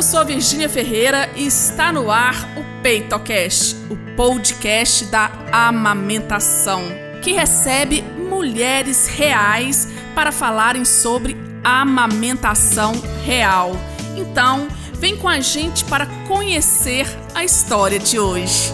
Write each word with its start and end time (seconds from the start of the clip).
Eu 0.00 0.02
sou 0.02 0.20
a 0.20 0.24
Virgínia 0.24 0.66
Ferreira 0.66 1.28
e 1.36 1.46
está 1.46 1.92
no 1.92 2.10
ar 2.10 2.34
o 2.56 2.82
PeitoCast, 2.82 3.76
o 3.90 4.16
podcast 4.16 5.04
da 5.04 5.30
amamentação, 5.52 6.82
que 7.22 7.32
recebe 7.32 8.00
mulheres 8.00 9.06
reais 9.06 9.92
para 10.14 10.32
falarem 10.32 10.86
sobre 10.86 11.36
amamentação 11.62 12.94
real. 13.26 13.72
Então, 14.16 14.68
vem 14.94 15.18
com 15.18 15.28
a 15.28 15.38
gente 15.38 15.84
para 15.84 16.06
conhecer 16.26 17.06
a 17.34 17.44
história 17.44 17.98
de 17.98 18.18
hoje. 18.18 18.72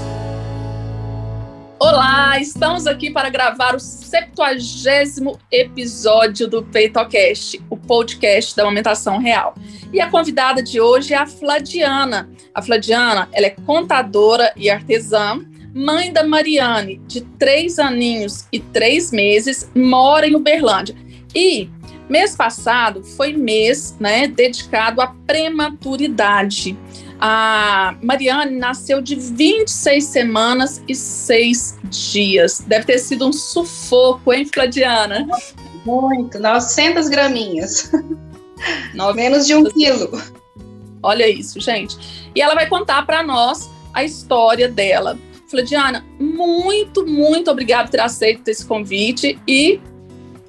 Olá, 1.79 2.41
estamos 2.41 2.87
aqui 2.87 3.11
para 3.11 3.29
gravar 3.29 3.75
o 3.75 3.79
70 3.79 5.39
episódio 5.53 6.49
do 6.49 6.63
PeitoCast, 6.63 7.63
o 7.69 7.77
podcast 7.77 8.57
da 8.57 8.63
amamentação 8.63 9.19
real. 9.19 9.55
E 9.93 10.01
a 10.01 10.09
convidada 10.09 10.63
de 10.63 10.81
hoje 10.81 11.13
é 11.13 11.19
a 11.19 11.27
Fladiana. 11.27 12.31
A 12.55 12.63
Fladiana, 12.63 13.29
ela 13.31 13.47
é 13.47 13.51
contadora 13.51 14.55
e 14.57 14.71
artesã, 14.71 15.39
mãe 15.75 16.11
da 16.11 16.25
Mariane, 16.25 16.97
de 17.07 17.21
três 17.21 17.79
aninhos 17.79 18.47
e 18.51 18.59
três 18.59 19.13
meses, 19.13 19.71
mora 19.75 20.27
em 20.27 20.35
Uberlândia. 20.35 20.97
E 21.35 21.69
mês 22.09 22.35
passado 22.35 23.05
foi 23.05 23.35
mês 23.35 23.95
né, 24.01 24.27
dedicado 24.27 25.03
à 25.03 25.09
prematuridade. 25.27 26.75
A 27.21 27.97
Mariane 28.03 28.57
nasceu 28.57 29.01
de 29.01 29.15
26 29.15 30.05
semanas 30.05 30.83
e 30.87 30.95
6 30.95 31.79
dias. 31.85 32.63
Deve 32.67 32.85
ter 32.85 32.99
sido 32.99 33.27
um 33.27 33.33
sufoco, 33.33 34.33
hein, 34.33 34.45
Fladiana? 34.45 35.27
Muito, 35.85 36.39
900 36.39 37.09
graminhas. 37.09 37.91
Menos 39.15 39.47
de 39.47 39.55
um 39.55 39.65
quilo. 39.65 40.11
Olha 41.03 41.29
isso, 41.29 41.61
gente. 41.61 41.97
E 42.35 42.41
ela 42.41 42.55
vai 42.55 42.69
contar 42.69 43.07
para 43.07 43.23
nós 43.23 43.71
a 43.95 44.05
história 44.05 44.69
dela. 44.69 45.19
Fladiana, 45.49 46.05
muito, 46.19 47.07
muito 47.07 47.51
obrigada 47.51 47.85
por 47.85 47.93
ter 47.93 48.01
aceito 48.01 48.49
esse 48.49 48.67
convite 48.67 49.39
e 49.47 49.81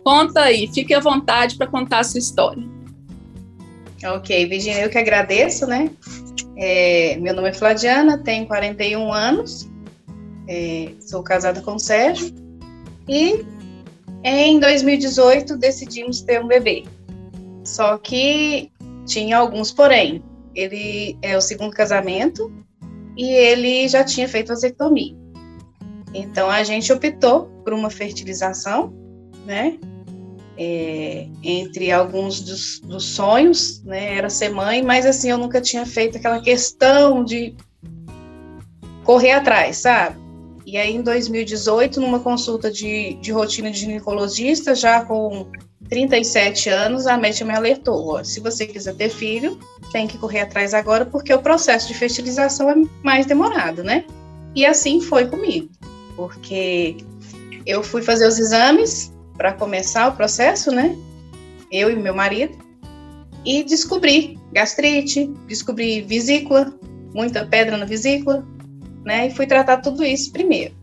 conta 0.04 0.42
aí, 0.42 0.68
fique 0.73 0.94
à 0.94 1.00
vontade 1.00 1.56
para 1.56 1.68
contar 1.68 2.00
a 2.00 2.04
sua 2.04 2.18
história. 2.18 2.64
Ok, 4.04 4.45
Virginia, 4.48 4.84
eu 4.84 4.90
que 4.90 4.98
agradeço, 4.98 5.68
né? 5.68 5.92
É, 6.58 7.16
meu 7.18 7.36
nome 7.36 7.50
é 7.50 7.54
Fladiana, 7.54 8.18
tenho 8.18 8.48
41 8.48 9.14
anos, 9.14 9.70
é, 10.48 10.92
sou 11.00 11.22
casada 11.22 11.62
com 11.62 11.76
o 11.76 11.80
Sérgio 11.80 12.34
e 13.08 13.46
em 14.24 14.60
2018 14.60 15.56
decidimos 15.56 16.22
ter 16.22 16.44
um 16.44 16.48
bebê. 16.48 16.84
Só 17.64 17.98
que 17.98 18.72
tinha 19.06 19.38
alguns 19.38 19.72
porém. 19.72 20.24
Ele 20.56 21.16
é 21.22 21.38
o 21.38 21.42
segundo 21.42 21.72
casamento 21.72 22.52
e 23.16 23.30
ele 23.30 23.88
já 23.88 24.04
tinha 24.04 24.28
feito 24.28 24.48
vasectomia. 24.48 25.16
Então 26.14 26.50
a 26.50 26.64
gente 26.64 26.92
optou 26.92 27.46
por 27.64 27.74
uma 27.74 27.90
fertilização, 27.90 28.94
né? 29.46 29.78
É, 30.58 31.28
entre 31.44 31.92
alguns 31.92 32.42
dos, 32.42 32.80
dos, 32.80 33.06
sonhos, 33.06 33.84
né, 33.84 34.16
era 34.18 34.30
ser 34.30 34.50
mãe, 34.50 34.82
mas 34.82 35.06
assim, 35.06 35.30
eu 35.30 35.38
nunca 35.38 35.62
tinha 35.62 35.86
feito 35.86 36.18
aquela 36.18 36.42
questão 36.42 37.24
de 37.24 37.56
correr 39.04 39.32
atrás, 39.32 39.78
sabe? 39.78 40.18
E 40.66 40.76
aí, 40.78 40.96
em 40.96 41.02
2018, 41.02 42.02
numa 42.02 42.20
consulta 42.20 42.70
de, 42.70 43.14
de 43.22 43.32
rotina 43.32 43.72
de 43.72 43.80
ginecologista, 43.80 44.76
já 44.76 45.06
com 45.06 45.50
37 45.88 46.70
anos, 46.70 47.08
a 47.08 47.18
médica 47.18 47.46
me 47.46 47.54
alertou: 47.54 48.16
ó, 48.16 48.24
se 48.24 48.42
você 48.42 48.66
quiser 48.66 48.96
ter 48.96 49.10
filho, 49.10 49.58
tem 49.94 50.08
que 50.08 50.18
correr 50.18 50.42
atrás 50.42 50.74
agora, 50.74 51.06
porque 51.06 51.34
o 51.34 51.42
processo 51.42 51.88
de 51.88 51.94
fertilização 51.94 52.70
é 52.70 52.76
mais 53.02 53.26
demorado, 53.26 53.84
né? 53.84 54.04
E 54.54 54.66
assim 54.66 55.00
foi 55.00 55.28
comigo, 55.28 55.70
porque 56.17 56.98
eu 57.66 57.82
fui 57.82 58.02
fazer 58.02 58.28
os 58.28 58.38
exames, 58.38 59.14
para 59.37 59.53
começar 59.53 60.09
o 60.09 60.15
processo, 60.15 60.71
né? 60.71 60.95
Eu 61.71 61.92
e 61.92 61.95
meu 61.95 62.15
marido. 62.15 62.58
E 63.45 63.64
descobri 63.64 64.37
gastrite, 64.52 65.27
descobri 65.48 66.02
vesícula, 66.02 66.73
muita 67.14 67.45
pedra 67.45 67.77
na 67.77 67.86
vesícula, 67.86 68.45
né? 69.05 69.27
E 69.27 69.31
fui 69.31 69.45
tratar 69.45 69.77
tudo 69.77 70.03
isso 70.03 70.31
primeiro. 70.31 70.75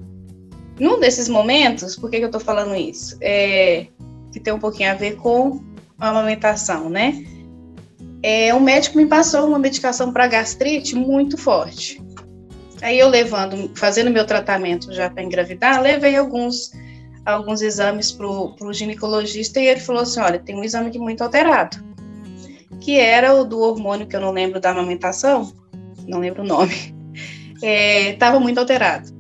Num 0.79 0.99
desses 0.99 1.29
momentos, 1.29 1.97
por 1.97 2.11
que, 2.11 2.19
que 2.19 2.25
eu 2.25 2.31
tô 2.31 2.41
falando 2.41 2.75
isso? 2.75 3.17
É, 3.21 3.87
que 4.33 4.41
tem 4.41 4.53
um 4.53 4.59
pouquinho 4.59 4.91
a 4.91 4.95
ver 4.95 5.17
com 5.17 5.63
a 5.99 6.09
amamentação, 6.09 6.89
né? 6.89 7.25
É, 8.23 8.55
um 8.55 8.61
médico 8.61 8.97
me 8.97 9.07
passou 9.07 9.47
uma 9.47 9.59
medicação 9.59 10.13
para 10.13 10.27
gastrite 10.27 10.97
muito 10.97 11.37
forte. 11.37 12.03
Aí 12.81 12.99
eu 12.99 13.09
levando, 13.09 13.71
fazendo 13.77 14.11
meu 14.11 14.27
tratamento 14.27 14.93
já 14.93 15.09
para 15.09 15.23
engravidar, 15.23 15.81
levei 15.81 16.17
alguns 16.17 16.73
alguns 17.25 17.63
exames 17.63 18.13
para 18.13 18.27
o 18.27 18.73
ginecologista 18.73 19.61
e 19.61 19.67
ele 19.67 19.81
falou 19.81 20.03
assim: 20.03 20.21
olha, 20.21 20.39
tem 20.39 20.57
um 20.57 20.65
exame 20.65 20.89
aqui 20.89 20.99
muito 20.99 21.23
alterado, 21.23 21.77
que 22.81 22.99
era 22.99 23.35
o 23.35 23.45
do 23.45 23.61
hormônio 23.61 24.07
que 24.07 24.17
eu 24.17 24.21
não 24.21 24.33
lembro 24.33 24.61
da 24.61 24.71
amamentação, 24.71 25.53
não 26.07 26.21
lembro 26.21 26.43
o 26.43 26.47
nome, 26.47 26.95
estava 27.63 28.37
é, 28.37 28.41
muito 28.41 28.59
alterado. 28.59 29.13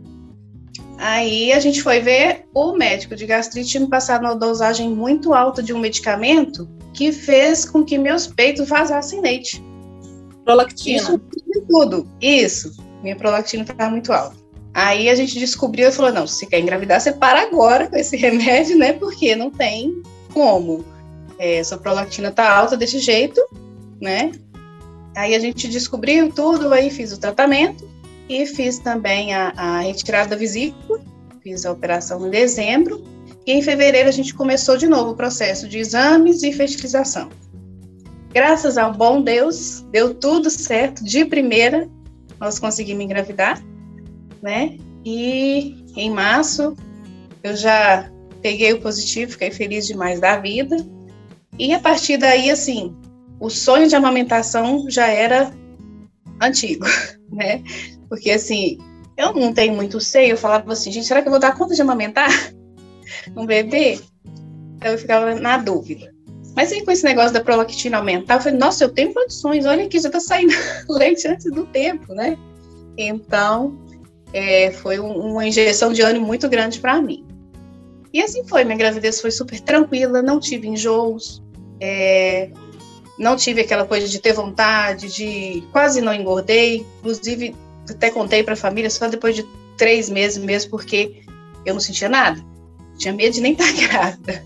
Aí 0.97 1.53
a 1.53 1.59
gente 1.59 1.83
foi 1.83 2.01
ver 2.01 2.47
o 2.55 2.73
médico 2.73 3.17
de 3.17 3.27
gastrite 3.27 3.69
tinha 3.69 3.81
me 3.81 3.89
passado 3.89 4.23
uma 4.23 4.37
dosagem 4.37 4.89
muito 4.89 5.35
alta 5.35 5.63
de 5.63 5.73
um 5.73 5.79
medicamento 5.79 6.69
que 6.93 7.11
fez 7.11 7.65
com 7.65 7.85
que 7.85 7.99
meus 7.99 8.27
peitos 8.29 8.69
vazassem 8.69 9.21
leite. 9.21 9.63
Prolactina. 10.45 10.97
Isso 10.97 11.21
tudo. 11.69 12.09
Isso. 12.21 12.77
Minha 13.03 13.17
prolactina 13.17 13.65
estava 13.65 13.91
muito 13.91 14.13
alta. 14.13 14.37
Aí 14.75 15.09
a 15.09 15.15
gente 15.15 15.39
descobriu 15.39 15.89
e 15.89 15.93
falou: 15.93 16.13
não, 16.13 16.27
se 16.27 16.47
quer 16.47 16.59
engravidar, 16.59 17.01
você 17.01 17.13
para 17.13 17.43
agora 17.43 17.87
com 17.87 17.97
esse 17.97 18.17
remédio, 18.19 18.77
né? 18.77 18.93
Porque 18.93 19.37
não 19.37 19.51
tem 19.51 20.03
como. 20.33 20.85
É, 21.39 21.63
sua 21.63 21.79
prolactina 21.79 22.33
tá 22.33 22.51
alta 22.51 22.77
desse 22.77 22.99
jeito, 22.99 23.41
né? 24.01 24.33
Aí 25.17 25.35
a 25.35 25.39
gente 25.39 25.69
descobriu 25.69 26.31
tudo, 26.33 26.73
aí 26.73 26.91
fiz 26.91 27.13
o 27.13 27.21
tratamento 27.21 27.89
e 28.29 28.45
fiz 28.47 28.81
também 28.81 29.33
a, 29.33 29.53
a 29.57 29.81
retirada 29.81 30.31
da 30.31 30.37
vesícula, 30.37 31.01
fiz 31.43 31.65
a 31.65 31.71
operação 31.71 32.27
em 32.27 32.31
dezembro, 32.31 33.05
e 33.47 33.53
em 33.53 33.63
fevereiro 33.63 34.09
a 34.09 34.13
gente 34.13 34.35
começou 34.35 34.77
de 34.77 34.89
novo 34.89 35.13
o 35.13 35.17
processo 35.17 35.69
de 35.69 35.79
exames 35.79 36.43
e 36.43 36.53
fertilização. 36.53 37.29
Graças 38.33 38.77
ao 38.77 38.93
bom 38.93 39.23
Deus, 39.23 39.85
deu 39.93 40.15
tudo 40.15 40.51
certo 40.51 41.05
de 41.05 41.25
primeira, 41.25 41.89
nós 42.41 42.59
conseguimos 42.59 43.05
engravidar 43.05 43.63
né? 44.45 44.77
E 45.05 45.75
em 45.97 46.11
março 46.11 46.77
eu 47.43 47.57
já 47.57 48.11
peguei 48.43 48.75
o 48.75 48.81
positivo, 48.81 49.33
fiquei 49.33 49.51
feliz 49.51 49.87
demais 49.87 50.21
da 50.21 50.37
vida. 50.39 50.77
E 51.59 51.73
a 51.73 51.81
partir 51.81 52.19
daí, 52.19 52.51
assim, 52.51 52.95
o 53.41 53.49
sonho 53.49 53.89
de 53.89 53.97
amamentação 53.97 54.85
já 54.91 55.07
era 55.07 55.51
antigo, 56.43 56.85
né? 57.33 57.63
Porque 58.09 58.31
assim, 58.31 58.77
eu 59.17 59.33
não 59.33 59.53
tenho 59.53 59.75
muito 59.75 59.99
seio, 59.99 60.33
eu 60.33 60.37
falava 60.37 60.71
assim, 60.73 60.93
gente, 60.93 61.07
será 61.07 61.23
que 61.23 61.29
eu 61.29 61.33
vou 61.33 61.41
dar 61.41 61.57
conta 61.57 61.75
de 61.75 61.81
amamentar 61.81 62.29
um 63.35 63.47
bebê? 63.47 63.99
Então 64.77 64.93
eu 64.93 64.99
ficava 64.99 65.35
na 65.35 65.57
dúvida. 65.57 66.13
Mas 66.55 66.71
aí 66.71 66.85
com 66.85 66.91
esse 66.91 67.05
negócio 67.05 67.33
da 67.33 67.41
prolactina 67.41 67.97
aumentar, 67.97 68.35
eu 68.35 68.41
falei, 68.43 68.59
nossa, 68.59 68.85
eu 68.85 68.91
tenho 68.91 69.15
condições, 69.15 69.65
olha 69.65 69.87
aqui, 69.87 69.99
já 69.99 70.11
tá 70.11 70.21
saindo 70.21 70.53
leite 70.91 71.27
antes 71.27 71.51
do 71.51 71.65
tempo, 71.65 72.15
né? 72.15 72.37
Então, 72.99 73.84
é, 74.35 74.73
foi 74.73 74.99
um, 74.99 75.13
uma 75.13 75.47
injeção 75.47 75.93
de 75.93 76.03
ânimo 76.03 76.27
muito 76.27 76.49
grande 76.49 76.81
para 76.81 77.01
mim. 77.01 77.25
E 78.13 78.21
assim 78.21 78.45
foi, 78.45 78.65
minha 78.65 78.77
gravidez 78.77 79.21
foi 79.21 79.31
super 79.31 79.61
tranquila, 79.61 80.21
não 80.21 80.41
tive 80.41 80.67
enjoos, 80.67 81.41
é, 81.81 82.51
não 83.17 83.37
tive 83.37 83.61
aquela 83.61 83.87
coisa 83.87 84.09
de 84.09 84.19
ter 84.19 84.33
vontade, 84.33 85.15
de 85.15 85.63
quase 85.71 86.01
não 86.01 86.13
engordei, 86.13 86.85
inclusive 86.99 87.55
até 87.89 88.11
contei 88.11 88.43
para 88.43 88.55
a 88.55 88.57
família 88.57 88.91
só 88.91 89.09
depois 89.09 89.37
de 89.37 89.47
três 89.79 90.09
meses 90.09 90.43
mesmo, 90.43 90.71
porque 90.71 91.23
eu 91.65 91.75
não 91.75 91.81
sentia 91.81 92.09
nada, 92.09 92.45
tinha 92.99 93.15
medo 93.15 93.35
de 93.35 93.41
nem 93.41 93.53
estar 93.53 93.73
grávida. 93.89 94.45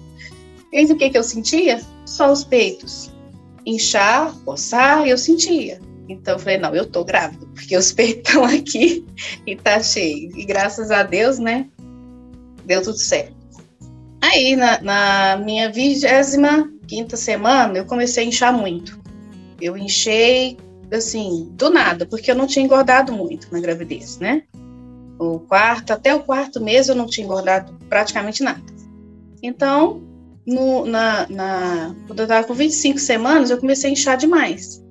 E 0.70 0.84
o 0.84 0.96
que, 0.96 1.08
que 1.08 1.16
eu 1.16 1.22
sentia? 1.22 1.80
Só 2.04 2.30
os 2.30 2.44
peitos, 2.44 3.10
inchar, 3.64 4.34
coçar, 4.44 5.06
eu 5.06 5.16
sentia. 5.16 5.80
Então 6.08 6.34
eu 6.34 6.38
falei, 6.38 6.58
não, 6.58 6.74
eu 6.74 6.86
tô 6.86 7.04
grávida, 7.04 7.46
porque 7.54 7.76
os 7.76 7.92
peitos 7.92 8.28
estão 8.28 8.44
aqui 8.44 9.04
e 9.46 9.54
tá 9.54 9.82
cheio. 9.82 10.36
E 10.36 10.44
graças 10.44 10.90
a 10.90 11.02
Deus, 11.02 11.38
né, 11.38 11.68
deu 12.64 12.82
tudo 12.82 12.98
certo. 12.98 13.36
Aí, 14.20 14.56
na, 14.56 14.80
na 14.80 15.36
minha 15.44 15.70
vigésima 15.70 16.70
quinta 16.86 17.16
semana, 17.16 17.78
eu 17.78 17.84
comecei 17.84 18.24
a 18.24 18.26
inchar 18.26 18.52
muito. 18.52 18.98
Eu 19.60 19.76
enchei, 19.76 20.56
assim, 20.92 21.48
do 21.52 21.70
nada, 21.70 22.04
porque 22.06 22.30
eu 22.30 22.34
não 22.34 22.46
tinha 22.46 22.64
engordado 22.64 23.12
muito 23.12 23.48
na 23.52 23.60
gravidez, 23.60 24.18
né? 24.18 24.42
O 25.18 25.40
quarto, 25.40 25.92
até 25.92 26.14
o 26.14 26.20
quarto 26.20 26.60
mês 26.60 26.88
eu 26.88 26.94
não 26.94 27.06
tinha 27.06 27.24
engordado 27.24 27.72
praticamente 27.88 28.42
nada. 28.42 28.62
Então, 29.42 30.02
no, 30.46 30.84
na, 30.84 31.26
na, 31.28 31.94
quando 32.06 32.20
eu 32.20 32.24
estava 32.24 32.46
com 32.46 32.54
25 32.54 32.98
semanas, 32.98 33.50
eu 33.50 33.58
comecei 33.58 33.90
a 33.90 33.92
inchar 33.92 34.16
demais. 34.16 34.82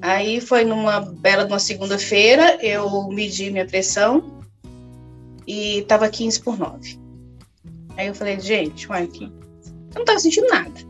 Aí 0.00 0.40
foi 0.40 0.64
numa 0.64 1.00
bela 1.00 1.44
de 1.44 1.52
uma 1.52 1.58
segunda-feira, 1.58 2.58
eu 2.64 3.08
medi 3.08 3.50
minha 3.50 3.66
pressão 3.66 4.42
e 5.46 5.82
tava 5.88 6.08
15 6.08 6.42
por 6.42 6.58
9. 6.58 6.98
Aí 7.96 8.08
eu 8.08 8.14
falei, 8.14 8.38
gente, 8.38 8.86
aqui, 8.92 9.24
eu 9.24 9.98
não 9.98 10.04
tava 10.04 10.18
sentindo 10.18 10.48
nada. 10.48 10.80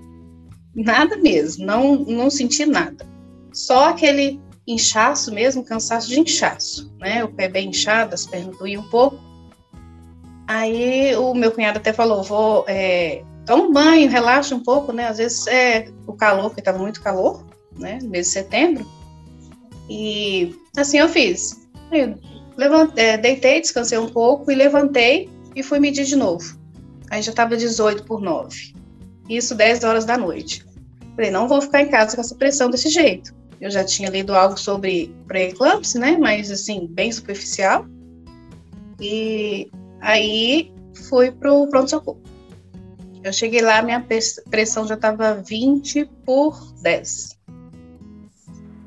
Nada 0.74 1.16
mesmo, 1.16 1.64
não, 1.64 1.96
não 1.96 2.28
senti 2.30 2.66
nada. 2.66 3.06
Só 3.52 3.90
aquele 3.90 4.40
inchaço 4.66 5.32
mesmo, 5.32 5.64
cansaço 5.64 6.08
de 6.08 6.20
inchaço, 6.20 6.92
né? 6.98 7.24
O 7.24 7.28
pé 7.28 7.48
bem 7.48 7.68
inchado, 7.68 8.14
as 8.14 8.26
pernas 8.26 8.58
doíam 8.58 8.82
um 8.82 8.90
pouco. 8.90 9.18
Aí 10.48 11.14
o 11.16 11.34
meu 11.34 11.52
cunhado 11.52 11.78
até 11.78 11.92
falou, 11.92 12.22
vou, 12.22 12.64
é, 12.68 13.22
toma 13.46 13.64
um 13.64 13.72
banho, 13.72 14.10
relaxa 14.10 14.54
um 14.54 14.62
pouco, 14.62 14.92
né? 14.92 15.06
Às 15.06 15.18
vezes 15.18 15.46
é 15.46 15.88
o 16.06 16.12
calor, 16.12 16.48
porque 16.48 16.60
estava 16.60 16.78
muito 16.78 17.02
calor, 17.02 17.44
né? 17.78 17.98
No 18.02 18.10
mês 18.10 18.26
de 18.26 18.32
setembro. 18.32 18.86
E 19.88 20.54
assim 20.76 20.98
eu 20.98 21.08
fiz. 21.08 21.66
Eu 21.92 22.18
levantei, 22.56 23.04
é, 23.04 23.18
deitei, 23.18 23.60
descansei 23.60 23.98
um 23.98 24.08
pouco 24.08 24.50
e 24.50 24.54
levantei 24.54 25.28
e 25.54 25.62
fui 25.62 25.78
medir 25.78 26.04
de 26.04 26.16
novo. 26.16 26.58
Aí 27.10 27.22
já 27.22 27.30
estava 27.30 27.56
18 27.56 28.04
por 28.04 28.20
9. 28.20 28.74
Isso 29.28 29.54
10 29.54 29.84
horas 29.84 30.04
da 30.04 30.16
noite. 30.16 30.64
Falei, 31.14 31.30
não 31.30 31.48
vou 31.48 31.60
ficar 31.60 31.82
em 31.82 31.88
casa 31.88 32.14
com 32.14 32.20
essa 32.20 32.34
pressão 32.34 32.70
desse 32.70 32.88
jeito. 32.88 33.34
Eu 33.60 33.70
já 33.70 33.84
tinha 33.84 34.10
lido 34.10 34.34
algo 34.34 34.58
sobre 34.58 35.14
pré-eclâmpsia, 35.26 36.00
né? 36.00 36.16
Mas 36.18 36.50
assim, 36.50 36.86
bem 36.90 37.10
superficial. 37.10 37.86
E 39.00 39.70
aí 40.00 40.72
fui 41.08 41.30
pro 41.30 41.66
pronto-socorro. 41.68 42.20
Eu 43.22 43.32
cheguei 43.32 43.60
lá, 43.60 43.82
minha 43.82 44.04
pressão 44.50 44.86
já 44.86 44.94
estava 44.94 45.34
20 45.34 46.08
por 46.24 46.72
10. 46.82 47.35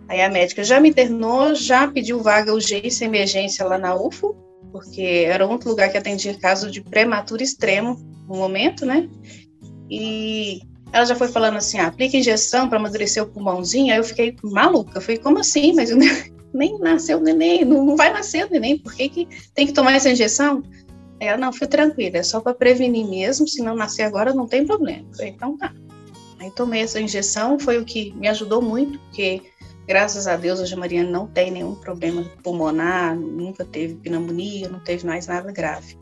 Aí 0.10 0.22
a 0.22 0.30
médica 0.30 0.64
já 0.64 0.80
me 0.80 0.90
internou, 0.90 1.54
já 1.54 1.88
pediu 1.88 2.22
vaga 2.22 2.52
urgência 2.52 3.06
emergência 3.06 3.64
lá 3.64 3.78
na 3.78 3.96
UFO, 3.96 4.36
porque 4.72 5.26
era 5.28 5.46
outro 5.46 5.70
lugar 5.70 5.92
que 5.92 5.98
atendia 5.98 6.34
caso 6.34 6.72
de 6.72 6.82
prematuro 6.82 7.44
extremo 7.44 7.96
no 8.28 8.36
momento, 8.36 8.86
né? 8.88 9.08
E 9.90 10.62
ela 10.92 11.06
já 11.06 11.16
foi 11.16 11.28
falando 11.28 11.58
assim, 11.58 11.78
ah, 11.78 11.88
aplica 11.88 12.18
injeção 12.18 12.68
para 12.68 12.80
amadurecer 12.80 13.22
o 13.22 13.28
pulmãozinho. 13.28 13.94
Aí 13.94 14.00
eu 14.00 14.04
fiquei 14.04 14.36
maluca. 14.44 15.00
Falei, 15.00 15.20
como 15.20 15.38
assim? 15.40 15.74
Mas 15.74 15.92
nem 16.54 16.80
nasceu 16.80 17.20
o 17.20 17.22
neném, 17.22 17.64
não, 17.64 17.96
vai 17.96 18.12
nascer 18.12 18.46
o 18.46 18.50
neném, 18.50 18.78
por 18.78 18.94
que, 18.96 19.10
que 19.10 19.28
tem 19.54 19.68
que 19.68 19.74
tomar 19.74 19.94
essa 19.94 20.10
injeção? 20.10 20.64
Ela, 21.20 21.38
não, 21.38 21.54
foi 21.54 21.68
tranquila, 21.68 22.18
é 22.18 22.24
só 22.24 22.40
para 22.40 22.54
prevenir 22.54 23.06
mesmo, 23.08 23.48
se 23.48 23.62
não 23.62 23.76
nascer 23.76 24.04
agora 24.04 24.34
não 24.34 24.48
tem 24.48 24.66
problema. 24.66 25.06
Falei, 25.16 25.32
então 25.32 25.58
tá. 25.58 25.74
Aí 26.40 26.50
tomei 26.52 26.82
essa 26.82 27.00
injeção, 27.00 27.60
foi 27.60 27.78
o 27.78 27.86
que 27.86 28.14
me 28.14 28.28
ajudou 28.28 28.62
muito, 28.62 28.98
porque 29.00 29.42
graças 29.90 30.28
a 30.28 30.38
Deus 30.38 30.60
hoje 30.60 30.76
a 30.76 30.78
Mariana 30.78 31.10
não 31.10 31.26
tem 31.26 31.50
nenhum 31.50 31.74
problema 31.74 32.24
pulmonar, 32.44 33.16
nunca 33.16 33.66
teve 33.66 33.96
pneumonia, 33.96 34.70
não 34.70 34.80
teve 34.80 35.04
mais 35.04 35.26
nada 35.26 35.52
grave. 35.52 35.98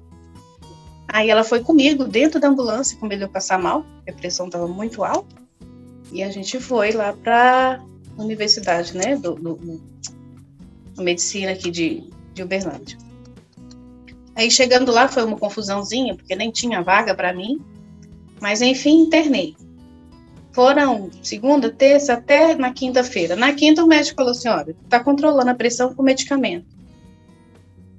Aí 1.08 1.30
ela 1.30 1.42
foi 1.42 1.62
comigo 1.62 2.04
dentro 2.04 2.38
da 2.38 2.50
ambulância 2.50 2.98
com 3.00 3.08
medo 3.08 3.20
de 3.20 3.24
eu 3.24 3.30
passar 3.30 3.58
mal, 3.58 3.86
a 4.06 4.12
pressão 4.12 4.48
estava 4.48 4.68
muito 4.68 5.06
alta, 5.06 5.34
e 6.12 6.22
a 6.22 6.30
gente 6.30 6.60
foi 6.60 6.92
lá 6.92 7.14
para 7.14 7.82
a 8.18 8.22
universidade, 8.22 8.94
né, 8.94 9.16
do, 9.16 9.36
do, 9.36 9.82
medicina 10.98 11.54
aqui 11.54 11.72
de, 11.72 12.10
de 12.34 12.44
Uberlândia. 12.44 12.98
Aí 14.36 14.52
chegando 14.52 14.92
lá 14.92 15.08
foi 15.08 15.24
uma 15.24 15.38
confusãozinha, 15.38 16.14
porque 16.14 16.36
nem 16.36 16.52
tinha 16.52 16.82
vaga 16.84 17.16
para 17.16 17.34
mim. 17.34 17.62
Mas 18.42 18.62
enfim, 18.62 19.04
internei. 19.04 19.56
Foram 20.58 21.12
segunda, 21.22 21.70
terça, 21.70 22.14
até 22.14 22.56
na 22.56 22.74
quinta-feira. 22.74 23.36
Na 23.36 23.54
quinta, 23.54 23.84
o 23.84 23.88
médico 23.88 24.16
falou 24.16 24.32
assim: 24.32 24.48
olha, 24.48 24.76
está 24.84 25.00
controlando 25.00 25.52
a 25.52 25.54
pressão 25.54 25.94
com 25.94 26.02
medicamento. 26.02 26.66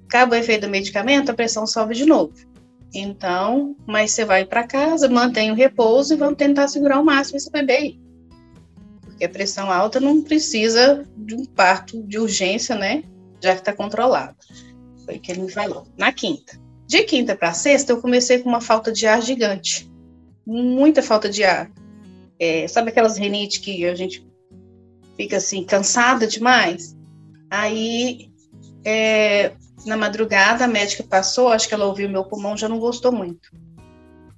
Acaba 0.08 0.34
o 0.34 0.38
efeito 0.40 0.62
do 0.62 0.68
medicamento, 0.68 1.30
a 1.30 1.34
pressão 1.34 1.68
sobe 1.68 1.94
de 1.94 2.04
novo. 2.04 2.34
Então, 2.92 3.76
mas 3.86 4.10
você 4.10 4.24
vai 4.24 4.44
para 4.44 4.66
casa, 4.66 5.08
mantém 5.08 5.52
o 5.52 5.54
repouso 5.54 6.12
e 6.12 6.16
vamos 6.16 6.36
tentar 6.36 6.66
segurar 6.66 6.98
o 6.98 7.04
máximo 7.04 7.36
esse 7.36 7.48
bebê 7.48 7.72
aí. 7.74 8.00
Porque 9.02 9.24
a 9.24 9.28
pressão 9.28 9.70
alta 9.70 10.00
não 10.00 10.20
precisa 10.20 11.06
de 11.16 11.36
um 11.36 11.44
parto 11.44 12.02
de 12.02 12.18
urgência, 12.18 12.74
né? 12.74 13.04
Já 13.40 13.52
que 13.54 13.60
está 13.60 13.72
controlado. 13.72 14.34
Foi 15.04 15.14
o 15.14 15.20
que 15.20 15.30
ele 15.30 15.42
me 15.42 15.52
falou. 15.52 15.86
Na 15.96 16.10
quinta. 16.10 16.58
De 16.88 17.04
quinta 17.04 17.36
para 17.36 17.52
sexta, 17.52 17.92
eu 17.92 18.00
comecei 18.00 18.40
com 18.40 18.48
uma 18.48 18.60
falta 18.60 18.90
de 18.90 19.06
ar 19.06 19.22
gigante. 19.22 19.88
Muita 20.44 21.04
falta 21.04 21.28
de 21.28 21.44
ar. 21.44 21.70
É, 22.40 22.68
sabe 22.68 22.90
aquelas 22.90 23.16
renites 23.16 23.58
que 23.58 23.84
a 23.86 23.94
gente 23.94 24.26
fica 25.16 25.36
assim, 25.36 25.64
cansada 25.64 26.26
demais? 26.26 26.96
Aí, 27.50 28.30
é, 28.84 29.52
na 29.84 29.96
madrugada, 29.96 30.64
a 30.64 30.68
médica 30.68 31.02
passou, 31.02 31.48
acho 31.48 31.68
que 31.68 31.74
ela 31.74 31.86
ouviu 31.86 32.08
meu 32.08 32.24
pulmão, 32.24 32.56
já 32.56 32.68
não 32.68 32.78
gostou 32.78 33.10
muito. 33.10 33.50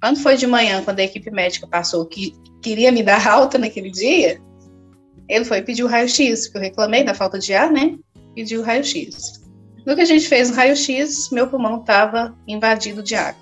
Quando 0.01 0.19
foi 0.19 0.35
de 0.35 0.47
manhã, 0.47 0.83
quando 0.83 0.99
a 0.99 1.03
equipe 1.03 1.29
médica 1.29 1.67
passou, 1.67 2.05
que 2.05 2.33
queria 2.61 2.91
me 2.91 3.03
dar 3.03 3.27
alta 3.27 3.57
naquele 3.57 3.91
dia, 3.91 4.41
ele 5.29 5.45
foi 5.45 5.61
pedir 5.61 5.83
o 5.83 5.87
raio-x, 5.87 6.47
porque 6.47 6.57
eu 6.57 6.61
reclamei 6.61 7.03
da 7.03 7.13
falta 7.13 7.37
de 7.37 7.53
ar, 7.53 7.71
né? 7.71 7.97
Pediu 8.33 8.61
o 8.61 8.63
raio-x. 8.63 9.41
No 9.85 9.95
que 9.95 10.01
a 10.01 10.05
gente 10.05 10.27
fez 10.27 10.49
o 10.49 10.53
raio-x, 10.53 11.29
meu 11.31 11.47
pulmão 11.47 11.81
estava 11.81 12.35
invadido 12.47 13.01
de 13.03 13.15
água, 13.15 13.41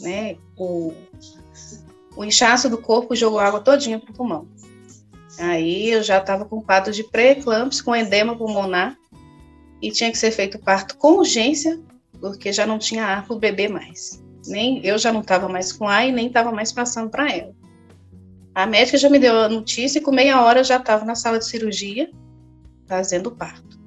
né? 0.00 0.36
O, 0.56 0.92
o 2.18 2.24
inchaço 2.24 2.68
do 2.68 2.76
corpo 2.76 3.14
jogou 3.14 3.38
água 3.38 3.60
todinha 3.60 4.00
pro 4.00 4.12
pulmão. 4.12 4.48
Aí 5.38 5.90
eu 5.90 6.02
já 6.02 6.18
estava 6.18 6.44
com 6.44 6.60
quadro 6.60 6.92
de 6.92 7.04
pré-eclâmpsia, 7.04 7.84
com 7.84 7.94
edema 7.94 8.36
pulmonar, 8.36 8.98
e 9.80 9.92
tinha 9.92 10.10
que 10.10 10.18
ser 10.18 10.32
feito 10.32 10.58
parto 10.58 10.96
com 10.96 11.18
urgência, 11.18 11.80
porque 12.20 12.52
já 12.52 12.66
não 12.66 12.76
tinha 12.76 13.06
ar 13.06 13.24
para 13.24 13.36
o 13.36 13.38
bebê 13.38 13.68
mais. 13.68 14.20
Nem 14.48 14.84
eu 14.84 14.98
já 14.98 15.12
não 15.12 15.20
estava 15.20 15.48
mais 15.48 15.72
com 15.72 15.86
ar 15.86 16.08
e 16.08 16.10
nem 16.10 16.26
estava 16.26 16.50
mais 16.50 16.72
passando 16.72 17.08
para 17.08 17.30
ela. 17.30 17.54
A 18.52 18.66
médica 18.66 18.98
já 18.98 19.08
me 19.08 19.20
deu 19.20 19.40
a 19.40 19.48
notícia 19.48 20.00
e 20.00 20.02
com 20.02 20.10
meia 20.10 20.42
hora 20.42 20.64
já 20.64 20.78
estava 20.78 21.04
na 21.04 21.14
sala 21.14 21.38
de 21.38 21.46
cirurgia 21.46 22.10
fazendo 22.88 23.28
o 23.28 23.36
parto. 23.36 23.78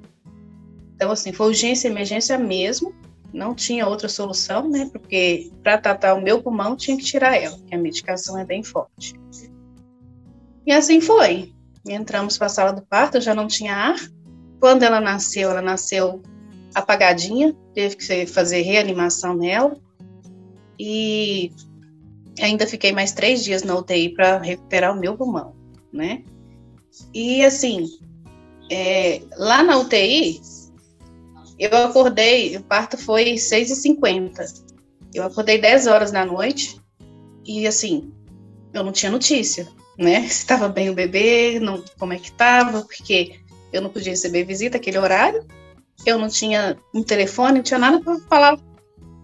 Então, 0.94 1.10
assim, 1.10 1.34
foi 1.34 1.48
urgência 1.48 1.86
emergência 1.86 2.38
mesmo, 2.38 2.94
não 3.32 3.54
tinha 3.54 3.86
outra 3.86 4.08
solução, 4.08 4.68
né? 4.68 4.88
Porque 4.92 5.50
para 5.62 5.78
tratar 5.78 6.14
o 6.14 6.20
meu 6.20 6.42
pulmão 6.42 6.76
tinha 6.76 6.96
que 6.96 7.04
tirar 7.04 7.36
ela, 7.36 7.56
porque 7.56 7.74
a 7.74 7.78
medicação 7.78 8.38
é 8.38 8.44
bem 8.44 8.62
forte. 8.62 9.14
E 10.66 10.72
assim 10.72 11.00
foi. 11.00 11.52
Entramos 11.88 12.38
para 12.38 12.46
a 12.46 12.50
sala 12.50 12.72
do 12.72 12.82
parto, 12.82 13.20
já 13.20 13.34
não 13.34 13.46
tinha 13.46 13.74
ar. 13.74 13.96
Quando 14.60 14.82
ela 14.82 15.00
nasceu, 15.00 15.50
ela 15.50 15.62
nasceu 15.62 16.22
apagadinha, 16.74 17.54
teve 17.74 17.96
que 17.96 18.26
fazer 18.26 18.62
reanimação 18.62 19.34
nela. 19.34 19.76
E 20.78 21.52
ainda 22.40 22.66
fiquei 22.66 22.92
mais 22.92 23.12
três 23.12 23.42
dias 23.42 23.62
na 23.62 23.76
UTI 23.76 24.10
para 24.14 24.38
recuperar 24.38 24.96
o 24.96 25.00
meu 25.00 25.16
pulmão, 25.16 25.54
né? 25.92 26.22
E 27.12 27.44
assim, 27.44 27.86
é, 28.70 29.22
lá 29.36 29.62
na 29.62 29.78
UTI, 29.78 30.40
eu 31.64 31.76
acordei, 31.76 32.56
o 32.56 32.62
parto 32.62 32.96
foi 32.96 33.34
6h50. 33.34 34.64
Eu 35.14 35.24
acordei 35.24 35.58
10 35.58 35.86
horas 35.86 36.10
da 36.10 36.24
noite 36.24 36.80
e, 37.44 37.66
assim, 37.66 38.12
eu 38.72 38.82
não 38.82 38.92
tinha 38.92 39.12
notícia, 39.12 39.68
né? 39.98 40.22
Se 40.28 40.40
estava 40.40 40.68
bem 40.68 40.90
o 40.90 40.94
bebê, 40.94 41.60
não, 41.60 41.84
como 41.98 42.12
é 42.12 42.18
que 42.18 42.28
estava, 42.28 42.82
porque 42.82 43.40
eu 43.72 43.80
não 43.80 43.90
podia 43.90 44.12
receber 44.12 44.44
visita 44.44 44.76
aquele 44.76 44.98
horário, 44.98 45.46
eu 46.04 46.18
não 46.18 46.28
tinha 46.28 46.76
um 46.94 47.02
telefone, 47.02 47.56
não 47.56 47.62
tinha 47.62 47.78
nada 47.78 48.00
para 48.00 48.18
falar 48.20 48.58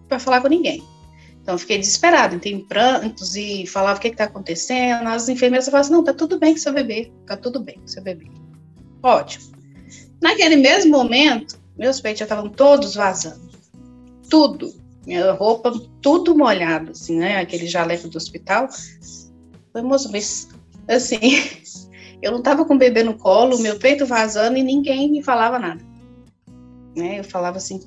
para 0.09 0.19
falar 0.19 0.41
com 0.41 0.49
ninguém. 0.49 0.83
Então 1.43 1.55
eu 1.55 1.59
fiquei 1.59 1.79
desesperada, 1.79 2.35
entrei 2.35 2.59
prantos 2.65 3.37
e 3.37 3.67
falava 3.67 3.99
o 3.99 4.03
que 4.03 4.09
está 4.09 4.25
acontecendo. 4.25 5.07
As 5.07 5.29
enfermeiras 5.29 5.67
falavam 5.67 5.81
assim, 5.81 5.93
não, 5.93 6.05
tá 6.05 6.15
tudo 6.15 6.39
bem 6.39 6.55
com 6.55 6.61
seu 6.61 6.73
bebê, 6.73 7.13
tá 7.27 7.37
tudo 7.37 7.61
bem 7.61 7.79
com 7.79 7.89
seu 7.89 8.03
bebê. 8.03 8.27
Ótimo. 9.03 9.57
Naquele 10.21 10.57
mesmo 10.57 10.91
momento, 10.91 11.58
meus 11.79 12.01
peitos 12.01 12.21
já 12.21 12.25
estavam 12.25 12.49
todos 12.49 12.95
vazando. 12.95 13.49
Tudo. 14.29 14.73
Minha 15.07 15.33
roupa, 15.33 15.73
tudo 16.03 16.37
molhado, 16.37 16.91
assim, 16.91 17.19
né? 17.19 17.39
Aquele 17.39 17.67
jaleco 17.67 18.09
do 18.09 18.19
hospital. 18.19 18.69
Foi, 19.73 19.83
moço, 19.83 20.11
mas, 20.11 20.49
assim, 20.89 21.19
eu 22.21 22.33
não 22.33 22.43
tava 22.43 22.65
com 22.65 22.75
o 22.75 22.79
bebê 22.79 23.03
no 23.03 23.17
colo, 23.17 23.59
meu 23.59 23.79
peito 23.79 24.05
vazando 24.05 24.59
e 24.59 24.63
ninguém 24.63 25.11
me 25.11 25.23
falava 25.23 25.59
nada. 25.59 25.83
Né? 26.97 27.21
Eu 27.21 27.25
falava 27.25 27.57
assim, 27.57 27.81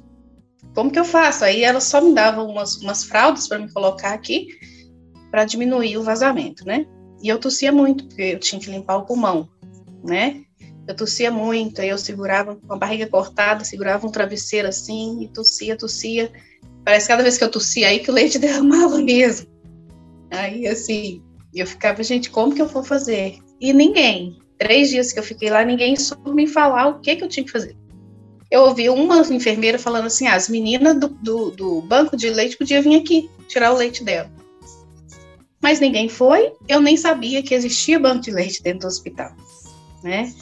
como 0.74 0.90
que 0.90 0.98
eu 0.98 1.06
faço? 1.06 1.44
Aí 1.44 1.64
ela 1.64 1.82
só 1.82 2.02
me 2.02 2.14
dava 2.14 2.42
umas, 2.42 2.78
umas 2.78 3.04
fraldas 3.04 3.48
para 3.48 3.60
me 3.60 3.72
colocar 3.72 4.14
aqui 4.14 4.48
para 5.30 5.46
diminuir 5.46 5.98
o 5.98 6.04
vazamento, 6.04 6.66
né? 6.66 6.86
E 7.22 7.30
eu 7.30 7.40
tossia 7.40 7.72
muito, 7.72 8.06
porque 8.06 8.22
eu 8.22 8.40
tinha 8.40 8.60
que 8.60 8.70
limpar 8.70 8.98
o 8.98 9.06
pulmão, 9.06 9.48
né? 10.04 10.44
Eu 10.88 10.96
tossia 10.96 11.32
muito, 11.32 11.82
aí 11.82 11.90
eu 11.90 11.98
segurava 11.98 12.56
com 12.56 12.74
a 12.74 12.78
barriga 12.78 13.08
cortada, 13.08 13.64
segurava 13.64 14.06
um 14.08 14.12
travesseiro 14.12 14.68
assim 14.68 15.24
e 15.24 15.28
tossia, 15.28 15.78
tossia. 15.78 16.32
Parece 16.84 17.06
que 17.06 17.14
cada 17.14 17.24
vez 17.24 17.38
que 17.38 17.44
eu 17.44 17.52
tossia 17.52 17.88
aí 17.88 18.00
que 18.00 18.10
o 18.10 18.14
leite 18.14 18.38
derramava 18.40 18.98
mesmo. 19.00 19.48
Aí 20.32 20.68
assim, 20.68 21.22
eu 21.54 21.68
ficava, 21.68 22.02
gente, 22.04 22.30
como 22.30 22.54
que 22.54 22.62
eu 22.62 22.68
vou 22.68 22.84
fazer? 22.84 23.38
E 23.60 23.74
ninguém. 23.74 24.40
três 24.58 24.90
dias 24.90 25.12
que 25.12 25.20
eu 25.20 25.24
fiquei 25.24 25.50
lá, 25.50 25.64
ninguém 25.64 25.96
soube 25.96 26.34
me 26.34 26.48
falar 26.48 26.88
o 26.88 27.00
que, 27.00 27.16
que 27.16 27.24
eu 27.24 27.30
tinha 27.30 27.46
que 27.46 27.52
fazer. 27.52 27.76
Eu 28.50 28.64
ouvi 28.64 28.90
uma 28.90 29.20
enfermeira 29.22 29.80
falando 29.80 30.08
assim: 30.08 30.28
ah, 30.28 30.36
as 30.36 30.50
meninas 30.50 31.00
do, 31.00 31.08
do, 31.08 31.52
do 31.52 31.82
banco 31.82 32.18
de 32.18 32.30
leite 32.30 32.58
podiam 32.58 32.82
vir 32.82 32.96
aqui 32.96 33.30
tirar 33.48 33.72
o 33.72 33.78
leite 33.78 34.04
dela. 34.04 34.30
Mas 35.62 35.80
ninguém 35.80 36.10
foi, 36.10 36.52
eu 36.68 36.82
nem 36.82 36.98
sabia 36.98 37.44
que 37.44 37.54
existia 37.54 38.00
banco 38.00 38.22
de 38.22 38.32
leite 38.32 38.64
dentro 38.64 38.82
do 38.82 38.88
hospital, 38.88 39.32
né? 40.04 40.34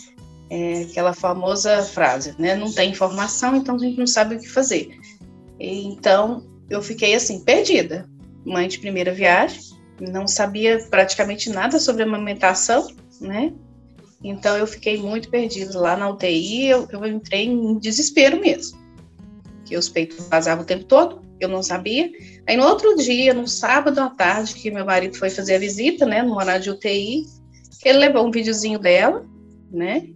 É 0.49 0.81
aquela 0.81 1.13
famosa 1.13 1.83
frase, 1.83 2.33
né? 2.39 2.55
Não 2.55 2.71
tem 2.71 2.89
informação, 2.89 3.55
então 3.55 3.75
a 3.75 3.79
gente 3.79 3.99
não 3.99 4.07
sabe 4.07 4.35
o 4.35 4.39
que 4.39 4.49
fazer. 4.49 4.99
Então, 5.59 6.43
eu 6.69 6.81
fiquei 6.81 7.13
assim, 7.13 7.43
perdida. 7.43 8.09
Mãe 8.45 8.67
de 8.67 8.79
primeira 8.79 9.13
viagem, 9.13 9.61
não 9.99 10.27
sabia 10.27 10.79
praticamente 10.89 11.49
nada 11.49 11.79
sobre 11.79 12.03
amamentação, 12.03 12.87
né? 13.19 13.53
Então 14.23 14.57
eu 14.57 14.67
fiquei 14.67 14.97
muito 14.97 15.29
perdida 15.29 15.79
lá 15.79 15.95
na 15.95 16.09
UTI, 16.09 16.67
eu, 16.67 16.87
eu 16.91 17.05
entrei 17.05 17.45
em 17.45 17.77
desespero 17.77 18.39
mesmo. 18.39 18.77
Que 19.65 19.77
os 19.77 19.87
peitos 19.87 20.27
vazavam 20.27 20.63
o 20.63 20.67
tempo 20.67 20.85
todo, 20.85 21.21
eu 21.39 21.47
não 21.47 21.63
sabia. 21.63 22.11
Aí 22.47 22.57
no 22.57 22.63
outro 22.63 22.95
dia, 22.95 23.33
no 23.33 23.47
sábado 23.47 23.99
à 23.99 24.09
tarde, 24.09 24.55
que 24.55 24.71
meu 24.71 24.85
marido 24.85 25.17
foi 25.17 25.29
fazer 25.29 25.55
a 25.55 25.59
visita, 25.59 26.05
né, 26.05 26.21
no 26.21 26.35
horário 26.35 26.63
de 26.63 26.69
UTI, 26.69 27.25
ele 27.85 27.97
levou 27.97 28.27
um 28.27 28.31
videozinho 28.31 28.77
dela, 28.77 29.25
né, 29.71 30.09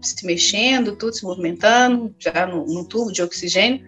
se 0.00 0.24
mexendo, 0.24 0.96
tudo 0.96 1.14
se 1.14 1.24
movimentando, 1.24 2.14
já 2.18 2.46
no, 2.46 2.64
no 2.66 2.84
tubo 2.84 3.12
de 3.12 3.22
oxigênio, 3.22 3.84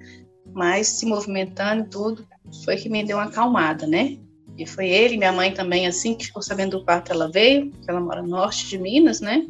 mas 0.52 0.87
se 0.87 1.07
movimentando 1.07 1.88
tudo, 1.88 2.26
foi 2.64 2.76
que 2.76 2.88
me 2.88 3.05
deu 3.05 3.17
uma 3.17 3.26
acalmada, 3.26 3.87
né? 3.87 4.19
E 4.59 4.67
foi 4.67 4.88
ele, 4.88 5.17
minha 5.17 5.33
mãe 5.33 5.52
também, 5.52 5.87
assim, 5.87 6.14
que 6.14 6.26
ficou 6.26 6.43
sabendo 6.43 6.79
do 6.79 6.85
parto, 6.85 7.12
ela 7.12 7.31
veio, 7.31 7.73
ela 7.88 8.00
mora 8.00 8.23
no 8.23 8.29
norte 8.29 8.69
de 8.69 8.79
Minas, 8.79 9.21
né? 9.21 9.47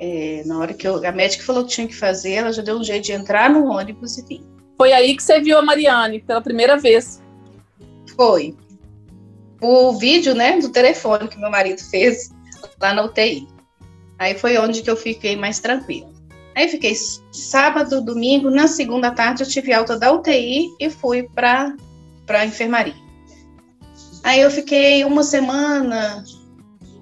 É, 0.00 0.42
na 0.46 0.58
hora 0.58 0.74
que 0.74 0.86
eu, 0.86 1.06
a 1.06 1.12
médica 1.12 1.44
falou 1.44 1.64
que 1.64 1.70
tinha 1.70 1.86
que 1.86 1.94
fazer, 1.94 2.32
ela 2.32 2.52
já 2.52 2.62
deu 2.62 2.76
um 2.76 2.84
jeito 2.84 3.04
de 3.04 3.12
entrar 3.12 3.48
no 3.50 3.66
ônibus 3.66 4.18
e 4.18 4.26
vir. 4.26 4.42
Foi 4.76 4.92
aí 4.92 5.16
que 5.16 5.22
você 5.22 5.40
viu 5.40 5.56
a 5.56 5.62
Mariane 5.62 6.20
pela 6.20 6.40
primeira 6.40 6.76
vez? 6.76 7.22
Foi. 8.16 8.56
O 9.60 9.92
vídeo, 9.92 10.34
né, 10.34 10.58
do 10.58 10.70
telefone 10.70 11.28
que 11.28 11.38
meu 11.38 11.50
marido 11.50 11.80
fez 11.80 12.30
lá 12.80 12.92
na 12.92 13.04
UTI. 13.04 13.46
Aí 14.18 14.34
foi 14.36 14.56
onde 14.58 14.82
que 14.82 14.90
eu 14.90 14.96
fiquei 14.96 15.36
mais 15.36 15.58
tranquila. 15.58 16.12
Aí 16.56 16.68
fiquei 16.68 16.94
sábado, 17.32 18.00
domingo, 18.00 18.48
na 18.48 18.68
segunda 18.68 19.10
tarde 19.10 19.42
eu 19.42 19.48
tive 19.48 19.72
alta 19.72 19.98
da 19.98 20.12
UTI 20.12 20.68
e 20.80 20.88
fui 20.88 21.24
para 21.34 21.74
a 22.28 22.46
enfermaria. 22.46 22.94
Aí 24.22 24.40
eu 24.40 24.50
fiquei 24.50 25.04
uma 25.04 25.22
semana, 25.22 26.24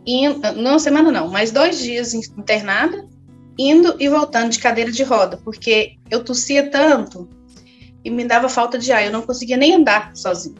indo, 0.06 0.40
não 0.54 0.78
semana 0.78 1.12
não, 1.12 1.28
mas 1.28 1.52
dois 1.52 1.78
dias 1.78 2.14
internada, 2.14 3.06
indo 3.58 3.94
e 4.00 4.08
voltando 4.08 4.50
de 4.50 4.58
cadeira 4.58 4.90
de 4.90 5.02
roda, 5.02 5.36
porque 5.44 5.96
eu 6.10 6.24
tossia 6.24 6.70
tanto 6.70 7.28
e 8.04 8.10
me 8.10 8.24
dava 8.24 8.48
falta 8.48 8.78
de 8.78 8.90
ar, 8.90 9.04
eu 9.04 9.12
não 9.12 9.22
conseguia 9.22 9.56
nem 9.56 9.74
andar 9.74 10.16
sozinha. 10.16 10.56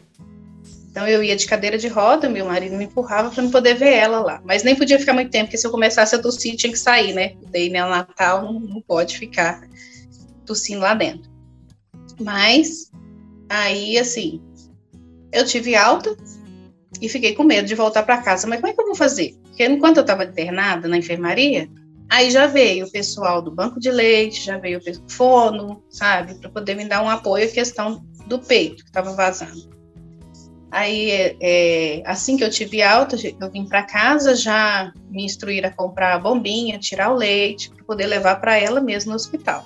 Então 0.93 1.07
eu 1.07 1.23
ia 1.23 1.35
de 1.35 1.47
cadeira 1.47 1.75
de 1.75 1.87
roda, 1.87 2.29
meu 2.29 2.45
marido 2.45 2.75
me 2.75 2.83
empurrava 2.83 3.31
para 3.31 3.41
não 3.41 3.49
poder 3.49 3.73
ver 3.73 3.93
ela 3.93 4.19
lá. 4.19 4.39
Mas 4.45 4.61
nem 4.61 4.75
podia 4.75 4.99
ficar 4.99 5.13
muito 5.13 5.31
tempo, 5.31 5.45
porque 5.45 5.57
se 5.57 5.65
eu 5.65 5.71
começasse 5.71 6.13
a 6.13 6.21
tossir, 6.21 6.55
tinha 6.55 6.71
que 6.71 6.77
sair, 6.77 7.13
né? 7.13 7.33
Daí 7.51 7.67
no 7.67 7.89
Natal 7.89 8.43
não, 8.43 8.59
não 8.59 8.79
pode 8.79 9.17
ficar 9.17 9.67
tossindo 10.45 10.81
lá 10.81 10.93
dentro. 10.93 11.31
Mas 12.21 12.91
aí 13.49 13.97
assim, 13.97 14.39
eu 15.31 15.43
tive 15.45 15.75
alta 15.75 16.15
e 17.01 17.09
fiquei 17.09 17.33
com 17.33 17.41
medo 17.43 17.67
de 17.67 17.73
voltar 17.73 18.03
para 18.03 18.21
casa. 18.21 18.45
Mas 18.45 18.59
como 18.59 18.71
é 18.71 18.75
que 18.75 18.79
eu 18.79 18.85
vou 18.85 18.95
fazer? 18.95 19.35
Porque 19.45 19.65
enquanto 19.65 19.97
eu 19.97 20.01
estava 20.01 20.25
internada 20.25 20.87
na 20.87 20.99
enfermaria, 20.99 21.67
aí 22.07 22.29
já 22.29 22.45
veio 22.45 22.85
o 22.85 22.91
pessoal 22.91 23.41
do 23.41 23.49
banco 23.49 23.79
de 23.79 23.89
leite, 23.89 24.45
já 24.45 24.59
veio 24.59 24.77
o 24.77 25.11
fono, 25.11 25.83
sabe, 25.89 26.35
para 26.35 26.51
poder 26.51 26.75
me 26.75 26.85
dar 26.85 27.01
um 27.01 27.09
apoio 27.09 27.45
à 27.45 27.51
questão 27.51 28.05
do 28.27 28.37
peito 28.37 28.83
que 28.83 28.89
estava 28.91 29.11
vazando. 29.13 29.73
Aí, 30.73 31.37
é, 31.39 32.01
assim 32.03 32.35
que 32.35 32.43
eu 32.43 32.49
tive 32.49 32.81
alta, 32.81 33.15
eu 33.39 33.51
vim 33.51 33.63
para 33.63 33.83
casa, 33.83 34.35
já 34.35 34.91
me 35.07 35.23
instruir 35.23 35.63
a 35.63 35.69
comprar 35.69 36.15
a 36.15 36.19
bombinha, 36.19 36.79
tirar 36.79 37.11
o 37.11 37.15
leite, 37.15 37.69
para 37.69 37.83
poder 37.83 38.07
levar 38.07 38.41
para 38.41 38.57
ela 38.57 38.81
mesmo 38.81 39.11
no 39.11 39.15
hospital. 39.15 39.65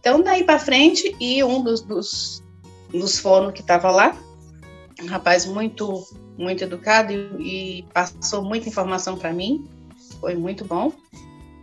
Então, 0.00 0.22
daí 0.22 0.44
para 0.44 0.58
frente, 0.58 1.14
e 1.20 1.44
um 1.44 1.62
dos, 1.62 1.82
dos, 1.82 2.42
dos 2.90 3.18
fonos 3.18 3.52
que 3.52 3.60
estava 3.60 3.90
lá, 3.90 4.16
um 4.98 5.08
rapaz 5.08 5.44
muito, 5.44 6.06
muito 6.38 6.64
educado 6.64 7.12
e, 7.12 7.80
e 7.80 7.82
passou 7.92 8.42
muita 8.42 8.70
informação 8.70 9.18
para 9.18 9.30
mim, 9.30 9.62
foi 10.22 10.34
muito 10.34 10.64
bom. 10.64 10.90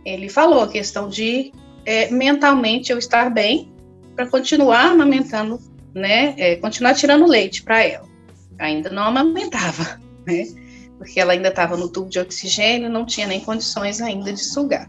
Ele 0.04 0.28
falou 0.28 0.60
a 0.60 0.68
questão 0.68 1.08
de 1.08 1.52
é, 1.84 2.08
mentalmente 2.12 2.92
eu 2.92 2.98
estar 2.98 3.28
bem 3.28 3.72
para 4.14 4.28
continuar 4.28 4.92
amamentando, 4.92 5.58
né, 5.92 6.36
é, 6.38 6.54
continuar 6.54 6.94
tirando 6.94 7.26
leite 7.26 7.64
para 7.64 7.82
ela 7.82 8.09
ainda 8.60 8.90
não 8.90 9.04
amamentava, 9.04 10.00
né? 10.26 10.46
Porque 10.98 11.18
ela 11.18 11.32
ainda 11.32 11.48
estava 11.48 11.76
no 11.76 11.88
tubo 11.88 12.10
de 12.10 12.18
oxigênio, 12.18 12.90
não 12.90 13.06
tinha 13.06 13.26
nem 13.26 13.40
condições 13.40 14.00
ainda 14.00 14.32
de 14.32 14.44
sugar. 14.44 14.88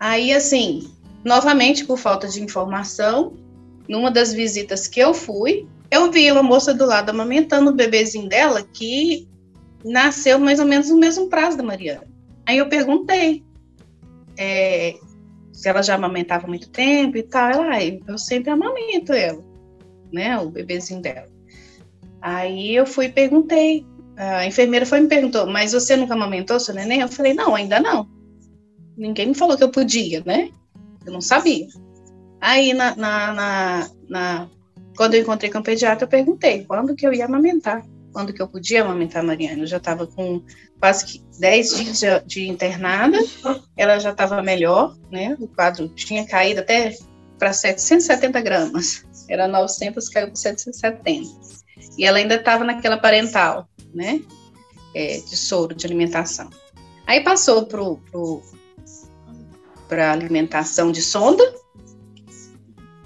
Aí, 0.00 0.32
assim, 0.32 0.90
novamente 1.24 1.84
por 1.84 1.98
falta 1.98 2.26
de 2.26 2.42
informação, 2.42 3.34
numa 3.88 4.10
das 4.10 4.32
visitas 4.32 4.88
que 4.88 4.98
eu 4.98 5.14
fui, 5.14 5.66
eu 5.90 6.10
vi 6.10 6.30
uma 6.32 6.42
moça 6.42 6.74
do 6.74 6.84
lado 6.84 7.10
amamentando 7.10 7.70
o 7.70 7.74
bebezinho 7.74 8.28
dela 8.28 8.62
que 8.62 9.28
nasceu 9.84 10.38
mais 10.38 10.58
ou 10.58 10.66
menos 10.66 10.88
no 10.88 10.96
mesmo 10.96 11.28
prazo 11.28 11.56
da 11.56 11.62
Mariana. 11.62 12.04
Aí 12.46 12.58
eu 12.58 12.68
perguntei 12.68 13.44
é, 14.36 14.94
se 15.52 15.68
ela 15.68 15.82
já 15.82 15.94
amamentava 15.94 16.46
muito 16.46 16.68
tempo 16.70 17.16
e 17.16 17.22
tal. 17.22 17.50
Ela, 17.50 17.76
ah, 17.76 17.84
eu 17.84 18.18
sempre 18.18 18.50
amamento 18.50 19.12
ela, 19.12 19.42
né, 20.12 20.38
o 20.38 20.50
bebezinho 20.50 21.00
dela. 21.00 21.35
Aí 22.26 22.74
eu 22.74 22.84
fui 22.84 23.06
e 23.06 23.12
perguntei. 23.12 23.86
A 24.16 24.44
enfermeira 24.44 24.84
foi 24.84 24.98
me 24.98 25.06
perguntou, 25.06 25.46
mas 25.46 25.72
você 25.72 25.96
nunca 25.96 26.14
amamentou 26.14 26.58
seu 26.58 26.74
neném? 26.74 27.00
Eu 27.00 27.08
falei, 27.08 27.32
não, 27.32 27.54
ainda 27.54 27.78
não. 27.78 28.08
Ninguém 28.96 29.28
me 29.28 29.34
falou 29.34 29.56
que 29.56 29.62
eu 29.62 29.70
podia, 29.70 30.24
né? 30.26 30.50
Eu 31.06 31.12
não 31.12 31.20
sabia. 31.20 31.68
Aí, 32.40 32.74
na, 32.74 32.96
na, 32.96 33.32
na, 33.32 33.90
na 34.08 34.50
quando 34.96 35.14
eu 35.14 35.20
encontrei 35.20 35.52
com 35.52 35.58
o 35.58 35.62
pediatra, 35.62 36.04
eu 36.04 36.08
perguntei 36.08 36.64
quando 36.64 36.96
que 36.96 37.06
eu 37.06 37.14
ia 37.14 37.26
amamentar, 37.26 37.86
quando 38.12 38.32
que 38.32 38.42
eu 38.42 38.48
podia 38.48 38.82
amamentar 38.82 39.22
a 39.22 39.26
Mariana. 39.26 39.62
Eu 39.62 39.66
já 39.68 39.76
estava 39.76 40.04
com 40.08 40.42
quase 40.80 41.22
10 41.38 41.76
dias 41.76 42.00
de, 42.00 42.20
de 42.26 42.48
internada, 42.48 43.18
ela 43.76 44.00
já 44.00 44.10
estava 44.10 44.42
melhor, 44.42 44.96
né? 45.12 45.36
O 45.38 45.46
quadro 45.46 45.88
tinha 45.90 46.26
caído 46.26 46.58
até 46.58 46.92
para 47.38 47.52
770 47.52 48.40
gramas, 48.40 49.06
era 49.28 49.46
900, 49.46 50.08
caiu 50.08 50.26
para 50.26 50.36
770. 50.36 51.55
E 51.96 52.04
ela 52.04 52.18
ainda 52.18 52.34
estava 52.34 52.64
naquela 52.64 52.96
parental, 52.96 53.68
né? 53.94 54.20
É, 54.94 55.20
de 55.20 55.36
soro, 55.36 55.74
de 55.74 55.86
alimentação. 55.86 56.50
Aí 57.06 57.22
passou 57.22 57.66
para 59.88 60.12
alimentação 60.12 60.90
de 60.90 61.02
sonda. 61.02 61.44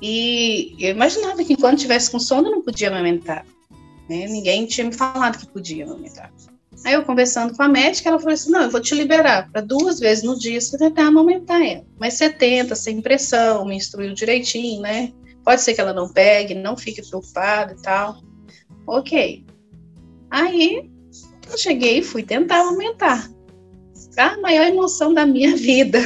E 0.00 0.74
eu 0.78 0.90
imaginava 0.90 1.44
que 1.44 1.52
enquanto 1.52 1.80
tivesse 1.80 2.10
com 2.10 2.18
sonda 2.18 2.50
não 2.50 2.62
podia 2.62 2.88
amamentar. 2.88 3.44
Né? 4.08 4.26
Ninguém 4.26 4.66
tinha 4.66 4.86
me 4.86 4.92
falado 4.92 5.38
que 5.38 5.46
podia 5.46 5.84
amamentar. 5.84 6.32
Aí 6.84 6.94
eu 6.94 7.04
conversando 7.04 7.54
com 7.54 7.62
a 7.62 7.68
médica, 7.68 8.08
ela 8.08 8.18
falou 8.18 8.32
assim: 8.32 8.50
não, 8.50 8.62
eu 8.62 8.70
vou 8.70 8.80
te 8.80 8.94
liberar 8.94 9.50
para 9.52 9.60
duas 9.60 10.00
vezes 10.00 10.24
no 10.24 10.38
dia 10.38 10.60
você 10.60 10.78
tentar 10.78 11.06
amamentar 11.06 11.60
ela. 11.60 11.84
Mas 11.98 12.14
você 12.14 12.30
tenta, 12.30 12.74
sem 12.74 13.02
pressão, 13.02 13.66
me 13.66 13.76
instruiu 13.76 14.14
direitinho, 14.14 14.80
né? 14.80 15.12
Pode 15.44 15.60
ser 15.60 15.74
que 15.74 15.80
ela 15.80 15.92
não 15.92 16.08
pegue, 16.08 16.54
não 16.54 16.76
fique 16.76 17.02
preocupada 17.06 17.74
e 17.78 17.82
tal. 17.82 18.22
Ok. 18.86 19.44
Aí 20.30 20.90
eu 21.50 21.58
cheguei 21.58 21.98
e 21.98 22.02
fui 22.02 22.22
tentar 22.22 22.58
aumentar. 22.58 23.30
A 24.16 24.36
maior 24.38 24.66
emoção 24.66 25.12
da 25.12 25.26
minha 25.26 25.54
vida 25.56 26.00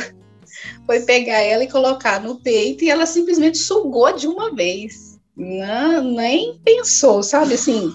foi 0.86 1.00
pegar 1.00 1.40
ela 1.40 1.64
e 1.64 1.70
colocar 1.70 2.20
no 2.20 2.40
peito 2.40 2.84
e 2.84 2.90
ela 2.90 3.06
simplesmente 3.06 3.58
sugou 3.58 4.12
de 4.14 4.26
uma 4.26 4.54
vez. 4.54 5.18
Não, 5.36 6.12
nem 6.12 6.58
pensou, 6.64 7.22
sabe 7.22 7.54
assim. 7.54 7.92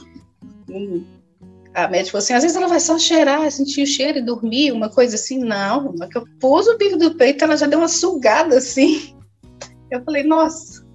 A 1.73 1.87
médica 1.87 2.11
falou 2.11 2.23
assim: 2.23 2.33
às 2.33 2.43
vezes 2.43 2.57
ela 2.57 2.67
vai 2.67 2.79
só 2.79 2.97
cheirar, 2.99 3.49
sentir 3.51 3.83
o 3.83 3.87
cheiro 3.87 4.19
e 4.19 4.25
dormir, 4.25 4.71
uma 4.71 4.89
coisa 4.89 5.15
assim. 5.15 5.39
Não, 5.39 5.95
mas 5.97 6.09
que 6.09 6.17
eu 6.17 6.25
pus 6.39 6.67
o 6.67 6.77
bico 6.77 6.97
do 6.97 7.15
peito, 7.15 7.43
ela 7.43 7.55
já 7.55 7.65
deu 7.65 7.79
uma 7.79 7.87
sugada 7.87 8.57
assim. 8.57 9.15
Eu 9.89 10.03
falei: 10.03 10.23
nossa, 10.23 10.85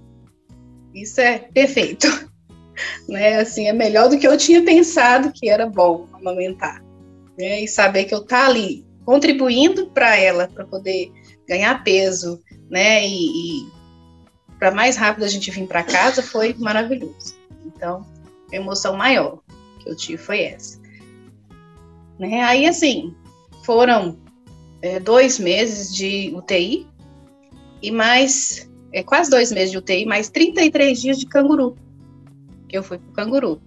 isso 0.93 1.19
é 1.19 1.39
perfeito 1.39 2.07
né? 3.07 3.37
Assim, 3.37 3.67
é 3.67 3.73
melhor 3.73 4.09
do 4.09 4.17
que 4.17 4.27
eu 4.27 4.37
tinha 4.37 4.63
pensado 4.63 5.31
que 5.31 5.49
era 5.49 5.67
bom 5.67 6.07
amamentar, 6.13 6.83
né? 7.37 7.61
E 7.61 7.67
saber 7.67 8.05
que 8.05 8.13
eu 8.13 8.25
tá 8.25 8.47
ali 8.47 8.85
contribuindo 9.05 9.87
para 9.91 10.15
ela 10.15 10.47
para 10.47 10.65
poder 10.65 11.11
ganhar 11.47 11.83
peso, 11.83 12.41
né? 12.69 13.07
E, 13.07 13.25
e 13.61 13.67
para 14.57 14.71
mais 14.71 14.97
rápido 14.97 15.23
a 15.23 15.27
gente 15.27 15.51
vir 15.51 15.67
para 15.67 15.83
casa 15.83 16.23
foi 16.23 16.55
maravilhoso. 16.57 17.35
Então, 17.65 18.05
a 18.51 18.55
emoção 18.55 18.95
maior 18.95 19.39
que 19.79 19.89
eu 19.89 19.95
tive 19.95 20.17
foi 20.17 20.41
essa. 20.41 20.79
Né? 22.17 22.41
Aí 22.43 22.65
assim, 22.65 23.13
foram 23.63 24.17
é, 24.81 24.99
dois 24.99 25.37
meses 25.37 25.93
de 25.93 26.33
UTI 26.35 26.87
e 27.81 27.91
mais 27.91 28.69
é, 28.93 29.03
quase 29.03 29.29
dois 29.29 29.51
meses 29.51 29.71
de 29.71 29.77
UTI, 29.77 30.05
mais 30.05 30.29
33 30.29 31.01
dias 31.01 31.19
de 31.19 31.25
canguru, 31.25 31.75
eu 32.75 32.83
fui 32.83 32.97
para 32.97 33.09
o 33.09 33.13
canguru. 33.13 33.61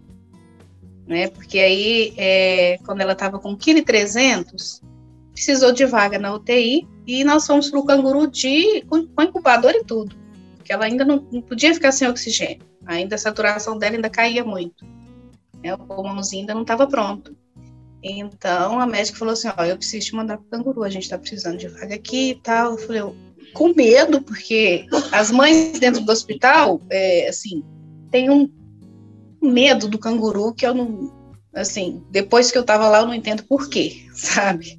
Né? 1.07 1.29
Porque 1.29 1.59
aí, 1.59 2.12
é, 2.17 2.79
quando 2.85 3.00
ela 3.00 3.12
estava 3.12 3.38
com 3.38 3.57
1,3 3.57 4.45
kg, 4.45 4.88
precisou 5.33 5.73
de 5.73 5.87
vaga 5.87 6.19
na 6.19 6.35
UTI 6.35 6.87
e 7.07 7.25
nós 7.25 7.47
fomos 7.47 7.71
para 7.71 7.79
o 7.79 7.85
canguru 7.85 8.27
de, 8.27 8.83
com, 8.83 9.07
com 9.07 9.23
incubador 9.23 9.73
e 9.73 9.85
tudo, 9.85 10.17
porque 10.57 10.73
ela 10.73 10.85
ainda 10.85 11.05
não, 11.05 11.27
não, 11.31 11.41
podia 11.41 11.73
ficar 11.73 11.93
sem 11.93 12.09
oxigênio, 12.09 12.67
ainda 12.85 13.15
a 13.15 13.19
saturação 13.19 13.79
dela 13.79 13.95
ainda 13.95 14.11
caía 14.11 14.45
muito, 14.45 14.85
né? 15.62 15.73
o 15.73 15.79
pulmãozinho 15.79 16.43
ainda 16.43 16.55
não 16.55 16.62
estava 16.62 16.87
pronto. 16.87 17.37
Então 18.03 18.81
a 18.81 18.87
médica 18.87 19.19
falou 19.19 19.33
assim: 19.33 19.49
Ó, 19.57 19.65
eu 19.65 19.77
preciso 19.77 20.07
te 20.07 20.15
mandar 20.15 20.38
para 20.38 20.47
o 20.47 20.50
canguru, 20.50 20.85
a 20.85 20.91
gente 20.91 21.03
está 21.03 21.19
precisando 21.19 21.59
de 21.59 21.69
vaga 21.69 21.95
aqui 21.95 22.31
e 22.31 22.35
tal. 22.37 22.73
Eu 22.73 22.79
falei, 22.79 23.03
com 23.53 23.75
medo, 23.75 24.23
porque 24.23 24.87
as 25.11 25.31
mães 25.31 25.79
dentro 25.79 26.03
do 26.03 26.12
hospital, 26.12 26.81
é, 26.91 27.29
assim, 27.29 27.65
tem 28.11 28.31
um 28.31 28.49
medo 29.40 29.88
do 29.88 29.99
canguru 29.99 30.52
que 30.52 30.66
eu 30.66 30.75
não, 30.75 31.12
assim, 31.54 32.02
depois 32.11 32.50
que 32.50 32.59
eu 32.59 32.62
estava 32.62 32.88
lá 32.88 33.00
eu 33.00 33.07
não 33.07 33.14
entendo 33.14 33.42
por 33.45 33.68
quê, 33.68 34.07
sabe? 34.14 34.78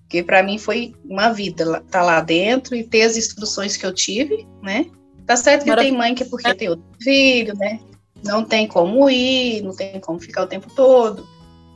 Porque 0.00 0.22
para 0.22 0.42
mim 0.42 0.58
foi 0.58 0.94
uma 1.04 1.30
vida 1.30 1.64
estar 1.64 1.80
tá 1.82 2.02
lá 2.02 2.20
dentro 2.20 2.74
e 2.74 2.82
ter 2.82 3.02
as 3.02 3.16
instruções 3.16 3.76
que 3.76 3.84
eu 3.84 3.94
tive, 3.94 4.46
né? 4.62 4.86
Tá 5.26 5.36
certo 5.36 5.64
que 5.64 5.76
tem 5.76 5.92
mãe 5.92 6.14
que 6.14 6.22
é 6.22 6.26
porque 6.26 6.54
tem 6.54 6.70
outro 6.70 6.84
filho, 7.02 7.54
né? 7.54 7.80
Não 8.24 8.42
tem 8.42 8.66
como 8.66 9.08
ir, 9.10 9.62
não 9.62 9.76
tem 9.76 10.00
como 10.00 10.18
ficar 10.18 10.44
o 10.44 10.46
tempo 10.46 10.70
todo. 10.74 11.28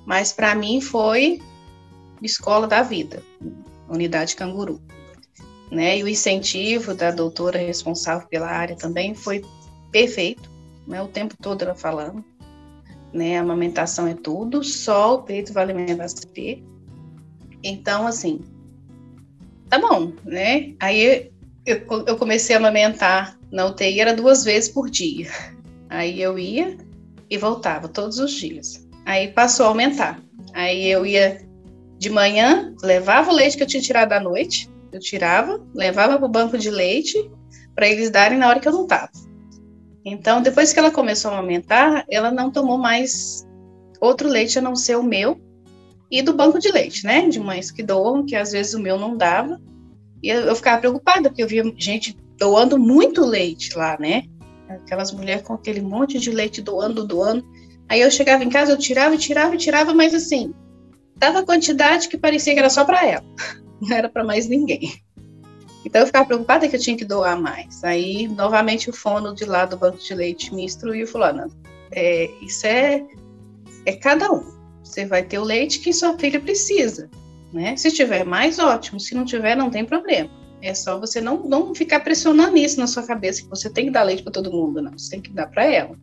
Mas 0.07 0.33
para 0.33 0.55
mim 0.55 0.81
foi 0.81 1.41
escola 2.23 2.67
da 2.67 2.83
vida, 2.83 3.23
unidade 3.88 4.35
canguru 4.35 4.81
né? 5.73 5.99
E 5.99 6.05
o 6.05 6.09
incentivo 6.09 6.95
da 6.95 7.11
doutora 7.11 7.59
responsável 7.59 8.29
pela 8.29 8.47
área 8.47 8.76
também 8.76 9.14
foi 9.14 9.43
perfeito, 9.91 10.50
né? 10.87 11.03
O 11.03 11.09
tempo 11.09 11.37
todo 11.41 11.62
ela 11.62 11.75
falando, 11.75 12.25
né? 13.12 13.39
A 13.39 13.43
amamentação 13.43 14.07
é 14.07 14.15
tudo, 14.15 14.62
só 14.65 15.17
o 15.17 15.23
peito 15.23 15.53
vai 15.53 15.65
alimentar 15.65 16.09
CP. 16.09 16.62
Então, 17.62 18.07
assim, 18.07 18.41
tá 19.69 19.79
bom, 19.79 20.12
né? 20.25 20.75
Aí 20.81 21.31
eu, 21.65 21.83
eu 22.07 22.17
comecei 22.17 22.57
a 22.57 22.59
amamentar 22.59 23.39
na 23.51 23.67
UTI, 23.67 24.01
era 24.01 24.15
duas 24.15 24.45
vezes 24.45 24.69
por 24.69 24.91
dia. 24.91 25.31
Aí 25.89 26.21
eu 26.21 26.39
ia 26.39 26.77
e 27.29 27.37
voltava 27.37 27.89
todos 27.89 28.19
os 28.19 28.33
dias. 28.33 28.87
Aí 29.05 29.29
passou 29.29 29.67
a 29.67 29.69
aumentar. 29.69 30.21
Aí 30.55 30.91
eu 30.91 31.05
ia 31.07 31.47
de 31.99 32.11
manhã, 32.11 32.75
levava 32.83 33.31
o 33.31 33.35
leite 33.35 33.57
que 33.57 33.62
eu 33.62 33.67
tinha 33.67 33.83
tirado 33.83 34.09
da 34.09 34.19
noite, 34.19 34.69
eu 34.91 34.99
tirava, 34.99 35.65
levava 35.75 36.19
para 36.19 36.27
o 36.27 36.29
banco 36.29 36.59
de 36.59 36.71
leite 36.71 37.31
para 37.75 37.89
eles 37.89 38.11
darem 38.11 38.39
na 38.39 38.49
hora 38.49 38.61
que 38.61 38.67
eu 38.67 38.73
não 38.73 38.83
estava. 38.83 39.11
Então, 40.04 40.42
depois 40.42 40.73
que 40.73 40.78
ela 40.78 40.90
começou 40.90 41.30
a 41.30 41.37
aumentar, 41.37 42.04
ela 42.11 42.30
não 42.30 42.50
tomou 42.50 42.78
mais 42.78 43.47
outro 44.00 44.28
leite 44.28 44.59
a 44.59 44.62
não 44.62 44.75
ser 44.75 44.97
o 44.97 45.02
meu 45.02 45.40
e 46.11 46.21
do 46.21 46.35
banco 46.35 46.59
de 46.59 46.71
leite, 46.71 47.06
né? 47.06 47.28
De 47.28 47.38
mães 47.38 47.71
que 47.71 47.82
doam, 47.82 48.26
que 48.26 48.37
às 48.37 48.52
vezes 48.52 48.75
o 48.75 48.80
meu 48.80 48.99
não 48.99 49.16
dava. 49.16 49.61
E 50.23 50.28
eu, 50.28 50.40
eu 50.40 50.56
ficava 50.56 50.78
preocupada, 50.78 51.28
porque 51.28 51.42
eu 51.42 51.49
via 51.49 51.64
gente 51.76 52.16
doando 52.37 52.78
muito 52.78 53.25
leite 53.25 53.76
lá, 53.76 53.97
né? 53.99 54.25
Aquelas 54.68 55.12
mulheres 55.12 55.42
com 55.42 55.54
aquele 55.54 55.80
monte 55.80 56.18
de 56.18 56.30
leite 56.30 56.61
doando, 56.61 57.06
doando. 57.06 57.44
Aí 57.88 58.00
eu 58.00 58.11
chegava 58.11 58.42
em 58.42 58.49
casa, 58.49 58.73
eu 58.73 58.78
tirava, 58.78 59.16
tirava, 59.16 59.56
tirava, 59.56 59.94
mas 59.94 60.14
assim, 60.14 60.52
dava 61.16 61.44
quantidade 61.44 62.09
que 62.09 62.18
parecia 62.18 62.52
que 62.52 62.59
era 62.59 62.71
só 62.71 62.85
para 62.85 63.06
ela 63.06 63.25
não 63.80 63.97
era 63.97 64.09
para 64.09 64.25
mais 64.25 64.49
ninguém. 64.49 64.92
Então 65.85 66.01
eu 66.01 66.07
ficava 66.07 66.27
preocupada 66.27 66.69
que 66.69 66.77
eu 66.77 66.81
tinha 66.81 66.97
que 66.97 67.05
doar 67.05 67.41
mais. 67.41 67.83
Aí, 67.83 68.28
novamente, 68.28 68.89
o 68.89 68.93
fono 68.93 69.35
de 69.35 69.45
lá 69.45 69.65
do 69.65 69.76
banco 69.76 69.99
de 69.99 70.15
leite 70.15 70.54
me 70.54 70.65
instruiu 70.65 71.06
falou: 71.06 71.33
não, 71.33 71.49
é, 71.91 72.30
isso 72.41 72.67
é, 72.67 73.04
é 73.85 73.93
cada 73.95 74.30
um. 74.30 74.45
Você 74.83 75.04
vai 75.06 75.23
ter 75.23 75.39
o 75.39 75.45
leite 75.45 75.80
que 75.80 75.93
sua 75.93 76.19
filha 76.19 76.41
precisa. 76.41 77.11
Né? 77.52 77.76
Se 77.76 77.91
tiver 77.91 78.25
mais, 78.25 78.59
ótimo. 78.59 78.99
Se 78.99 79.15
não 79.15 79.25
tiver, 79.25 79.56
não 79.56 79.71
tem 79.71 79.85
problema. 79.85 80.30
É 80.61 80.75
só 80.75 80.99
você 80.99 81.21
não, 81.21 81.43
não 81.43 81.75
ficar 81.75 82.00
pressionando 82.00 82.56
isso 82.56 82.78
na 82.78 82.87
sua 82.87 83.02
cabeça, 83.02 83.43
que 83.43 83.49
você 83.49 83.69
tem 83.69 83.87
que 83.87 83.91
dar 83.91 84.04
leite 84.04 84.23
para 84.23 84.33
todo 84.33 84.52
mundo, 84.52 84.80
não. 84.80 84.93
Você 84.97 85.11
tem 85.11 85.21
que 85.21 85.30
dar 85.30 85.49
para 85.49 85.65
ela. 85.65 85.97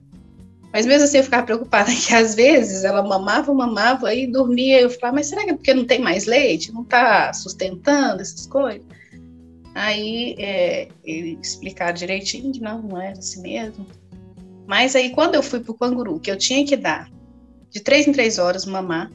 Mas 0.71 0.85
mesmo 0.85 1.05
assim 1.05 1.17
eu 1.17 1.23
ficava 1.23 1.45
preocupada 1.45 1.91
que 1.95 2.13
às 2.13 2.35
vezes 2.35 2.83
ela 2.83 3.01
mamava, 3.01 3.53
mamava 3.53 4.13
e 4.13 4.27
dormia. 4.27 4.81
Eu 4.81 4.89
falava, 4.89 5.15
mas 5.15 5.27
será 5.27 5.43
que 5.43 5.51
é 5.51 5.53
porque 5.53 5.73
não 5.73 5.85
tem 5.85 5.99
mais 5.99 6.25
leite? 6.25 6.71
Não 6.71 6.83
está 6.83 7.33
sustentando 7.33 8.21
essas 8.21 8.45
coisas? 8.45 8.85
Aí 9.79 10.35
é, 10.37 10.89
ele 11.05 11.39
explicar 11.41 11.93
direitinho 11.93 12.51
que 12.51 12.59
não, 12.59 12.81
não 12.81 13.01
era 13.01 13.17
assim 13.17 13.41
mesmo. 13.41 13.87
Mas 14.67 14.93
aí 14.93 15.11
quando 15.11 15.35
eu 15.35 15.41
fui 15.41 15.61
para 15.61 15.71
o 15.71 15.77
canguru, 15.77 16.19
que 16.19 16.29
eu 16.29 16.37
tinha 16.37 16.65
que 16.65 16.75
dar 16.75 17.09
de 17.69 17.79
três 17.79 18.05
em 18.05 18.11
três 18.11 18.37
horas 18.37 18.65
mamar 18.65 19.09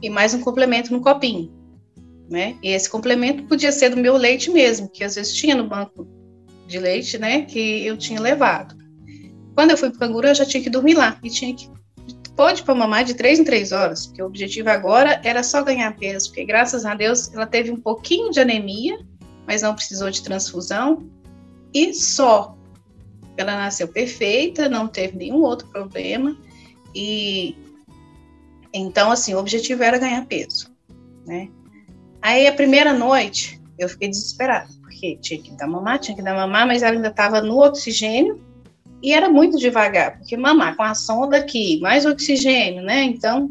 e 0.00 0.08
mais 0.08 0.32
um 0.32 0.42
complemento 0.42 0.92
no 0.92 1.00
copinho, 1.00 1.52
né? 2.30 2.56
E 2.62 2.68
esse 2.68 2.88
complemento 2.88 3.42
podia 3.48 3.72
ser 3.72 3.88
do 3.88 3.96
meu 3.96 4.16
leite 4.16 4.48
mesmo, 4.48 4.88
que 4.88 5.02
às 5.02 5.16
vezes 5.16 5.34
tinha 5.34 5.56
no 5.56 5.68
banco 5.68 6.06
de 6.68 6.78
leite, 6.78 7.18
né? 7.18 7.42
Que 7.42 7.84
eu 7.84 7.96
tinha 7.96 8.20
levado. 8.20 8.76
Quando 9.56 9.72
eu 9.72 9.76
fui 9.76 9.90
para 9.90 9.96
o 9.96 10.00
canguru, 10.00 10.28
eu 10.28 10.36
já 10.36 10.46
tinha 10.46 10.62
que 10.62 10.70
dormir 10.70 10.94
lá. 10.94 11.18
E 11.20 11.28
tinha 11.28 11.52
que. 11.52 11.68
Pode 12.36 12.62
para 12.62 12.76
mamar 12.76 13.02
de 13.04 13.14
três 13.14 13.40
em 13.40 13.44
três 13.44 13.72
horas, 13.72 14.06
porque 14.06 14.22
o 14.22 14.26
objetivo 14.26 14.70
agora 14.70 15.20
era 15.24 15.42
só 15.42 15.64
ganhar 15.64 15.96
peso, 15.96 16.28
porque 16.28 16.44
graças 16.44 16.86
a 16.86 16.94
Deus 16.94 17.34
ela 17.34 17.44
teve 17.44 17.72
um 17.72 17.80
pouquinho 17.80 18.30
de 18.30 18.38
anemia, 18.38 18.96
mas 19.50 19.62
não 19.62 19.74
precisou 19.74 20.08
de 20.12 20.22
transfusão, 20.22 21.10
e 21.74 21.92
só. 21.92 22.56
Ela 23.36 23.56
nasceu 23.56 23.88
perfeita, 23.88 24.68
não 24.68 24.86
teve 24.86 25.16
nenhum 25.16 25.42
outro 25.42 25.66
problema, 25.66 26.36
e 26.94 27.56
então, 28.72 29.10
assim, 29.10 29.34
o 29.34 29.38
objetivo 29.38 29.82
era 29.82 29.98
ganhar 29.98 30.24
peso, 30.26 30.70
né? 31.26 31.48
Aí, 32.22 32.46
a 32.46 32.52
primeira 32.52 32.92
noite, 32.92 33.60
eu 33.76 33.88
fiquei 33.88 34.08
desesperada, 34.08 34.68
porque 34.82 35.16
tinha 35.16 35.42
que 35.42 35.50
dar 35.56 35.66
mamar, 35.66 35.98
tinha 35.98 36.16
que 36.16 36.22
dar 36.22 36.34
mamar, 36.34 36.64
mas 36.64 36.84
ela 36.84 36.94
ainda 36.94 37.08
estava 37.08 37.40
no 37.40 37.58
oxigênio, 37.58 38.40
e 39.02 39.12
era 39.12 39.28
muito 39.28 39.58
devagar, 39.58 40.16
porque 40.18 40.36
mamar 40.36 40.76
com 40.76 40.84
a 40.84 40.94
sonda 40.94 41.38
aqui, 41.38 41.80
mais 41.80 42.06
oxigênio, 42.06 42.84
né? 42.84 43.02
Então, 43.02 43.50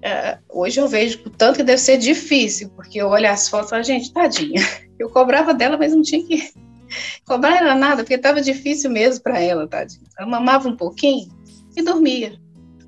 é, 0.00 0.38
hoje 0.48 0.80
eu 0.80 0.86
vejo 0.86 1.22
o 1.26 1.30
tanto 1.30 1.56
que 1.56 1.64
deve 1.64 1.80
ser 1.80 1.98
difícil, 1.98 2.68
porque 2.76 3.02
eu 3.02 3.08
olho 3.08 3.28
as 3.28 3.48
fotos 3.48 3.66
e 3.66 3.70
falo, 3.70 3.82
gente, 3.82 4.12
tadinha. 4.12 4.87
Eu 4.98 5.10
cobrava 5.10 5.54
dela, 5.54 5.76
mas 5.76 5.94
não 5.94 6.02
tinha 6.02 6.24
que 6.24 6.52
cobrar 7.24 7.56
era 7.56 7.74
nada, 7.74 8.02
porque 8.02 8.14
estava 8.14 8.40
difícil 8.40 8.90
mesmo 8.90 9.22
para 9.22 9.40
ela, 9.40 9.66
tadinha. 9.66 10.02
Ela 10.18 10.28
mamava 10.28 10.68
um 10.68 10.76
pouquinho 10.76 11.28
e 11.76 11.82
dormia. 11.82 12.38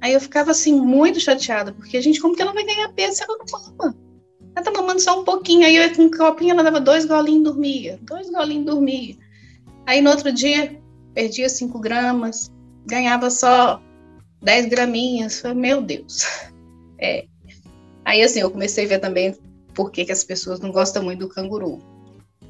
Aí 0.00 0.14
eu 0.14 0.20
ficava 0.20 0.50
assim, 0.50 0.80
muito 0.80 1.20
chateada, 1.20 1.72
porque, 1.72 2.00
gente, 2.00 2.20
como 2.20 2.34
que 2.34 2.42
ela 2.42 2.52
vai 2.52 2.64
ganhar 2.64 2.88
peso 2.92 3.16
se 3.16 3.22
ela 3.22 3.36
não 3.38 3.60
mama? 3.78 3.96
Ela 4.54 4.64
tá 4.64 4.70
mamando 4.72 5.00
só 5.00 5.20
um 5.20 5.24
pouquinho, 5.24 5.66
aí 5.66 5.76
eu 5.76 5.94
com 5.94 6.02
um 6.02 6.10
copinho 6.10 6.52
ela 6.52 6.62
dava 6.62 6.80
dois 6.80 7.04
golinhos 7.04 7.40
e 7.40 7.44
dormia, 7.44 7.98
dois 8.02 8.30
golinhos 8.30 8.62
e 8.62 8.66
dormia. 8.66 9.16
Aí 9.86 10.00
no 10.00 10.10
outro 10.10 10.32
dia 10.32 10.80
perdia 11.14 11.48
5 11.48 11.78
gramas, 11.78 12.50
ganhava 12.86 13.30
só 13.30 13.80
10 14.42 14.66
graminhas. 14.66 15.40
Falei, 15.40 15.56
meu 15.56 15.82
Deus. 15.82 16.24
É. 17.02 17.24
Aí, 18.04 18.22
assim, 18.22 18.40
eu 18.40 18.50
comecei 18.50 18.84
a 18.84 18.88
ver 18.88 18.98
também 18.98 19.34
por 19.74 19.90
que, 19.90 20.04
que 20.04 20.12
as 20.12 20.22
pessoas 20.22 20.60
não 20.60 20.70
gostam 20.70 21.02
muito 21.02 21.20
do 21.20 21.30
canguru. 21.30 21.78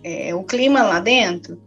É, 0.02 0.34
o 0.34 0.42
clima 0.42 0.82
lá 0.82 1.00
dentro 1.00 1.60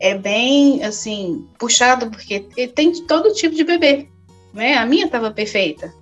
é 0.00 0.16
bem, 0.16 0.82
assim, 0.82 1.46
puxado, 1.58 2.10
porque 2.10 2.40
tem 2.74 2.92
todo 3.06 3.32
tipo 3.32 3.54
de 3.54 3.64
bebê. 3.64 4.08
Né? 4.52 4.74
A 4.74 4.86
minha 4.86 5.06
estava 5.06 5.30
perfeita. 5.30 5.92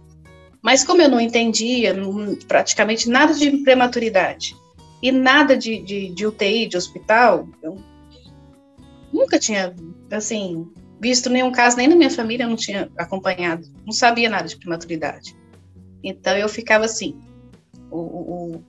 Mas 0.62 0.82
como 0.82 1.02
eu 1.02 1.08
não 1.08 1.20
entendia 1.20 1.94
praticamente 2.48 3.08
nada 3.08 3.34
de 3.34 3.50
prematuridade 3.58 4.56
e 5.02 5.12
nada 5.12 5.56
de, 5.56 5.78
de, 5.82 6.08
de 6.08 6.26
UTI, 6.26 6.66
de 6.66 6.76
hospital, 6.76 7.46
eu 7.62 7.78
nunca 9.12 9.38
tinha, 9.38 9.74
assim, 10.10 10.66
visto 10.98 11.28
nenhum 11.28 11.52
caso, 11.52 11.76
nem 11.76 11.86
na 11.86 11.94
minha 11.94 12.10
família 12.10 12.44
eu 12.44 12.48
não 12.48 12.56
tinha 12.56 12.90
acompanhado, 12.96 13.68
não 13.84 13.92
sabia 13.92 14.30
nada 14.30 14.48
de 14.48 14.56
prematuridade. 14.56 15.36
Então 16.02 16.34
eu 16.34 16.48
ficava 16.48 16.86
assim, 16.86 17.18
o, 17.90 17.98
o, 17.98 18.64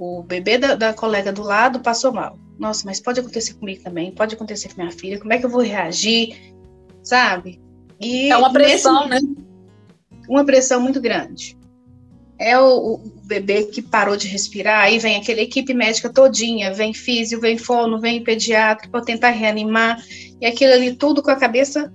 o 0.00 0.22
bebê 0.22 0.56
da, 0.56 0.74
da, 0.74 0.94
colega 0.94 1.32
do 1.32 1.42
lado 1.42 1.80
passou 1.80 2.12
mal. 2.12 2.38
Nossa, 2.58 2.84
mas 2.86 3.00
pode 3.00 3.20
acontecer 3.20 3.54
comigo 3.54 3.82
também, 3.82 4.12
pode 4.12 4.34
acontecer 4.34 4.68
com 4.68 4.80
minha 4.80 4.92
filha, 4.92 5.18
como 5.18 5.32
é 5.32 5.38
que 5.38 5.46
eu 5.46 5.50
vou 5.50 5.62
reagir, 5.62 6.54
sabe? 7.02 7.60
E 8.00 8.30
é 8.30 8.36
uma 8.36 8.52
pressão, 8.52 9.08
nesse, 9.08 9.26
né? 9.26 9.34
Uma 10.28 10.44
pressão 10.44 10.80
muito 10.80 11.00
grande 11.00 11.58
é 12.40 12.58
o, 12.58 12.94
o, 12.94 12.98
bebê 13.24 13.64
que 13.64 13.82
parou 13.82 14.16
de 14.16 14.26
respirar, 14.26 14.84
aí 14.84 14.98
vem 14.98 15.16
aquela 15.16 15.42
equipe 15.42 15.74
médica 15.74 16.08
todinha, 16.08 16.72
vem 16.72 16.94
físio, 16.94 17.38
vem 17.38 17.58
fono, 17.58 18.00
vem 18.00 18.24
pediatra 18.24 18.88
para 18.88 19.04
tentar 19.04 19.28
reanimar, 19.28 20.02
e 20.40 20.46
aquilo 20.46 20.72
ali 20.72 20.94
tudo 20.94 21.22
com 21.22 21.30
a 21.30 21.36
cabeça 21.36 21.92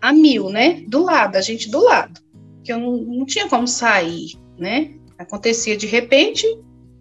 a 0.00 0.12
mil, 0.12 0.50
né? 0.50 0.84
Do 0.86 1.02
lado, 1.02 1.36
a 1.36 1.40
gente 1.40 1.70
do 1.70 1.82
lado, 1.82 2.20
que 2.62 2.70
eu 2.70 2.78
não, 2.78 2.96
não 2.98 3.24
tinha 3.24 3.48
como 3.48 3.66
sair, 3.66 4.38
né? 4.58 4.90
Acontecia 5.18 5.74
de 5.74 5.86
repente, 5.86 6.46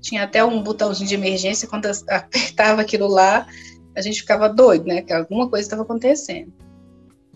tinha 0.02 0.24
até 0.24 0.44
um 0.44 0.62
botãozinho 0.62 1.08
de 1.08 1.16
emergência, 1.16 1.68
quando 1.68 1.88
apertava 2.10 2.82
aquilo 2.82 3.08
lá, 3.08 3.48
a 3.96 4.02
gente 4.02 4.22
ficava 4.22 4.48
doido, 4.48 4.86
né? 4.86 5.02
Que 5.02 5.14
alguma 5.14 5.50
coisa 5.50 5.66
estava 5.66 5.82
acontecendo. 5.82 6.54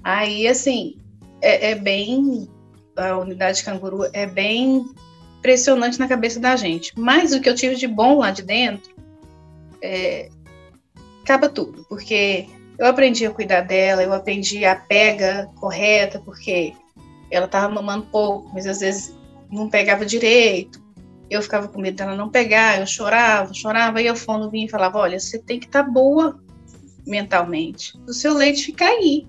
Aí, 0.04 0.48
assim, 0.48 0.98
é, 1.42 1.72
é, 1.72 1.76
bem. 1.76 2.48
A 2.96 3.18
unidade 3.18 3.60
de 3.60 3.64
canguru 3.64 4.08
é 4.14 4.28
bem 4.28 4.86
impressionante 5.40 5.98
na 5.98 6.08
cabeça 6.08 6.40
da 6.40 6.56
gente. 6.56 6.92
Mas 6.98 7.34
o 7.34 7.42
que 7.42 7.50
eu 7.50 7.56
tive 7.56 7.76
de 7.76 7.88
bom 7.88 8.20
lá 8.20 8.32
de 8.32 8.44
dentro, 8.44 8.94
é, 9.82 10.30
acaba 11.24 11.50
tudo, 11.50 11.86
porque 11.90 12.48
eu 12.78 12.86
aprendi 12.86 13.26
a 13.26 13.32
cuidar 13.32 13.62
dela, 13.62 14.04
eu 14.04 14.14
aprendi 14.14 14.66
a 14.66 14.76
pega 14.76 15.50
correta, 15.56 16.20
porque 16.20 16.74
ela 17.32 17.46
estava 17.46 17.74
mamando 17.74 18.06
pouco, 18.08 18.52
mas 18.54 18.68
às 18.68 18.80
vezes 18.80 19.16
não 19.50 19.70
pegava 19.70 20.06
direito. 20.06 20.82
Eu 21.32 21.42
ficava 21.42 21.70
com 21.70 21.80
medo 21.80 21.96
dela 21.96 22.14
não 22.14 22.30
pegar, 22.30 22.80
eu 22.80 22.86
chorava, 22.86 23.54
chorava, 23.54 24.02
e 24.02 24.12
o 24.12 24.16
fono 24.18 24.50
vinha 24.50 24.66
e 24.66 24.70
falava: 24.70 24.98
Olha, 24.98 25.18
você 25.18 25.40
tem 25.40 25.60
que 25.60 25.66
estar 25.66 25.86
tá 25.86 25.90
boa 25.90 26.38
mentalmente, 27.08 27.98
o 28.06 28.14
seu 28.14 28.34
leite 28.34 28.66
fica 28.66 28.86
aí. 28.86 29.26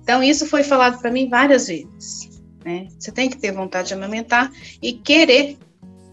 Então, 0.00 0.22
isso 0.22 0.46
foi 0.46 0.62
falado 0.62 1.00
para 1.00 1.10
mim 1.10 1.28
várias 1.28 1.66
vezes. 1.66 2.40
Né? 2.64 2.88
Você 2.98 3.12
tem 3.12 3.28
que 3.28 3.36
ter 3.36 3.52
vontade 3.52 3.88
de 3.88 3.94
amamentar 3.94 4.50
e 4.80 4.92
querer 4.92 5.58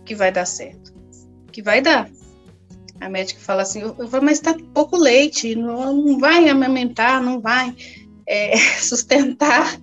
que 0.03 0.15
vai 0.15 0.31
dar 0.31 0.45
certo. 0.45 0.93
Que 1.51 1.61
vai 1.61 1.81
dar. 1.81 2.09
A 2.99 3.07
médica 3.07 3.39
fala 3.39 3.61
assim, 3.61 3.81
eu, 3.81 4.07
falo, 4.07 4.25
mas 4.25 4.39
está 4.39 4.55
pouco 4.73 4.97
leite, 4.97 5.55
não, 5.55 5.93
não, 5.93 6.19
vai 6.19 6.49
amamentar, 6.49 7.21
não 7.21 7.39
vai 7.39 7.75
é, 8.27 8.57
sustentar. 8.81 9.79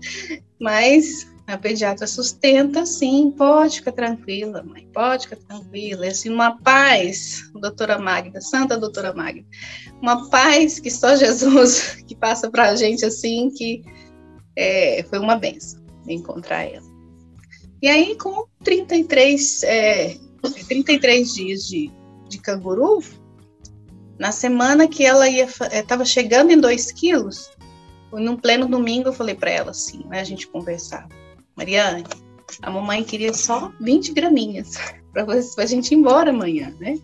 Mas 0.60 1.26
a 1.46 1.58
pediatra 1.58 2.06
sustenta, 2.06 2.86
sim, 2.86 3.32
pode 3.36 3.78
ficar 3.78 3.92
tranquila, 3.92 4.62
mãe, 4.62 4.88
pode 4.92 5.28
ficar 5.28 5.36
tranquila. 5.36 6.06
É 6.06 6.10
assim, 6.10 6.30
uma 6.30 6.56
paz, 6.58 7.50
doutora 7.54 7.98
Magda, 7.98 8.40
santa 8.40 8.78
doutora 8.78 9.12
Magda, 9.12 9.44
uma 10.00 10.28
paz 10.30 10.78
que 10.78 10.90
só 10.90 11.16
Jesus 11.16 11.96
que 12.06 12.14
passa 12.14 12.50
para 12.50 12.70
a 12.70 12.76
gente 12.76 13.04
assim, 13.04 13.50
que 13.50 13.82
é, 14.56 15.04
foi 15.08 15.18
uma 15.18 15.36
benção 15.36 15.82
encontrar 16.08 16.64
ela. 16.64 16.92
E 17.80 17.88
aí, 17.88 18.16
com 18.16 18.46
33, 18.62 19.62
é, 19.64 20.16
33 20.68 21.34
dias 21.34 21.66
de, 21.66 21.90
de 22.28 22.38
canguru, 22.38 23.02
na 24.18 24.30
semana 24.30 24.86
que 24.86 25.04
ela 25.04 25.28
ia 25.28 25.44
estava 25.44 26.02
é, 26.02 26.06
chegando 26.06 26.52
em 26.52 26.60
2 26.60 26.92
quilos, 26.92 27.50
num 28.12 28.36
pleno 28.36 28.68
domingo 28.68 29.08
eu 29.08 29.12
falei 29.12 29.34
para 29.34 29.50
ela 29.50 29.70
assim, 29.70 30.04
né, 30.06 30.20
a 30.20 30.24
gente 30.24 30.46
conversar, 30.46 31.08
Mariane, 31.56 32.04
a 32.62 32.70
mamãe 32.70 33.04
queria 33.04 33.32
só 33.32 33.72
20 33.80 34.12
graminhas 34.12 34.76
para 35.12 35.24
a 35.24 35.66
gente 35.66 35.92
ir 35.92 35.98
embora 35.98 36.30
amanhã, 36.30 36.74
né? 36.80 36.98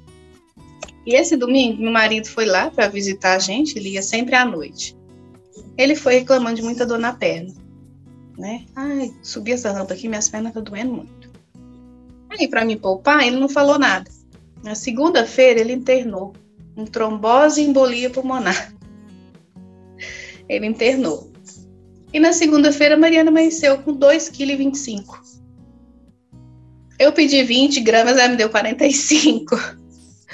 E 1.07 1.15
esse 1.15 1.37
domingo, 1.37 1.83
meu 1.83 1.93
marido 1.93 2.29
foi 2.29 2.45
lá 2.45 2.71
para 2.71 2.89
visitar 2.89 3.35
a 3.35 3.39
gente, 3.39 3.79
ele 3.79 3.91
ia 3.91 4.03
sempre 4.03 4.35
à 4.35 4.45
noite. 4.45 4.97
Ele 5.77 5.97
foi 5.97 6.15
reclamando 6.15 6.57
de 6.57 6.63
muita 6.63 6.85
dor 6.85 6.99
na 6.99 7.13
perna 7.15 7.55
né? 8.39 8.65
Ai, 8.77 9.13
subi 9.21 9.53
essa 9.53 9.73
rampa 9.73 9.95
aqui, 9.95 10.09
minhas 10.09 10.29
pernas 10.29 10.51
estão 10.51 10.63
doendo 10.63 10.93
muito. 10.93 11.31
Aí, 12.31 12.47
para 12.47 12.65
me 12.65 12.77
poupar, 12.77 13.27
ele 13.27 13.37
não 13.37 13.49
falou 13.49 13.79
nada. 13.79 14.09
Na 14.63 14.75
segunda-feira, 14.75 15.61
ele 15.61 15.73
internou 15.73 16.35
um 16.77 16.85
trombose 16.85 17.61
e 17.61 17.65
embolia 17.65 18.09
pulmonar. 18.09 18.73
Ele 20.49 20.67
internou. 20.67 21.31
E 22.12 22.18
na 22.18 22.33
segunda-feira, 22.33 22.97
Mariana 22.97 23.31
amanheceu 23.31 23.79
com 23.79 23.97
2,25 23.97 25.05
kg. 25.05 25.38
Eu 26.99 27.12
pedi 27.12 27.42
20 27.42 27.81
gramas, 27.81 28.16
ela 28.16 28.29
me 28.29 28.37
deu 28.37 28.51
45. 28.51 29.57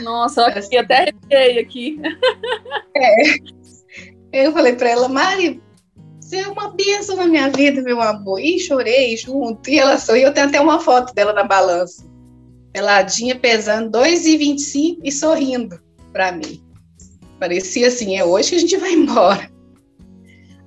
Nossa, 0.01 0.47
aqui, 0.47 0.77
até 0.77 1.03
arrepiei 1.03 1.59
aqui. 1.59 2.01
É. 2.97 4.45
Eu 4.47 4.53
falei 4.53 4.75
para 4.75 4.89
ela, 4.89 5.09
Mari, 5.09 5.61
você 6.21 6.37
é 6.37 6.49
uma 6.49 6.71
bênção 6.71 7.17
na 7.17 7.27
minha 7.27 7.51
vida, 7.51 7.83
meu 7.83 8.01
amor. 8.01 8.41
E 8.41 8.59
chorei 8.59 9.17
junto. 9.17 9.69
E 9.69 9.79
ela 9.79 9.99
sorriu. 9.99 10.29
Eu 10.29 10.35
tenho 10.35 10.47
até 10.47 10.61
uma 10.61 10.81
foto 10.81 11.13
dela 11.13 11.33
na 11.33 11.45
balança. 11.45 12.05
Peladinha, 12.73 13.37
pesando 13.37 13.99
2,25 13.99 15.01
e 15.03 15.13
sorrindo 15.13 15.81
para 16.13 16.33
mim. 16.33 16.63
Parecia 17.39 17.89
assim, 17.89 18.17
é 18.17 18.25
hoje 18.25 18.51
que 18.51 18.57
a 18.57 18.59
gente 18.61 18.77
vai 18.77 18.93
embora. 18.93 19.54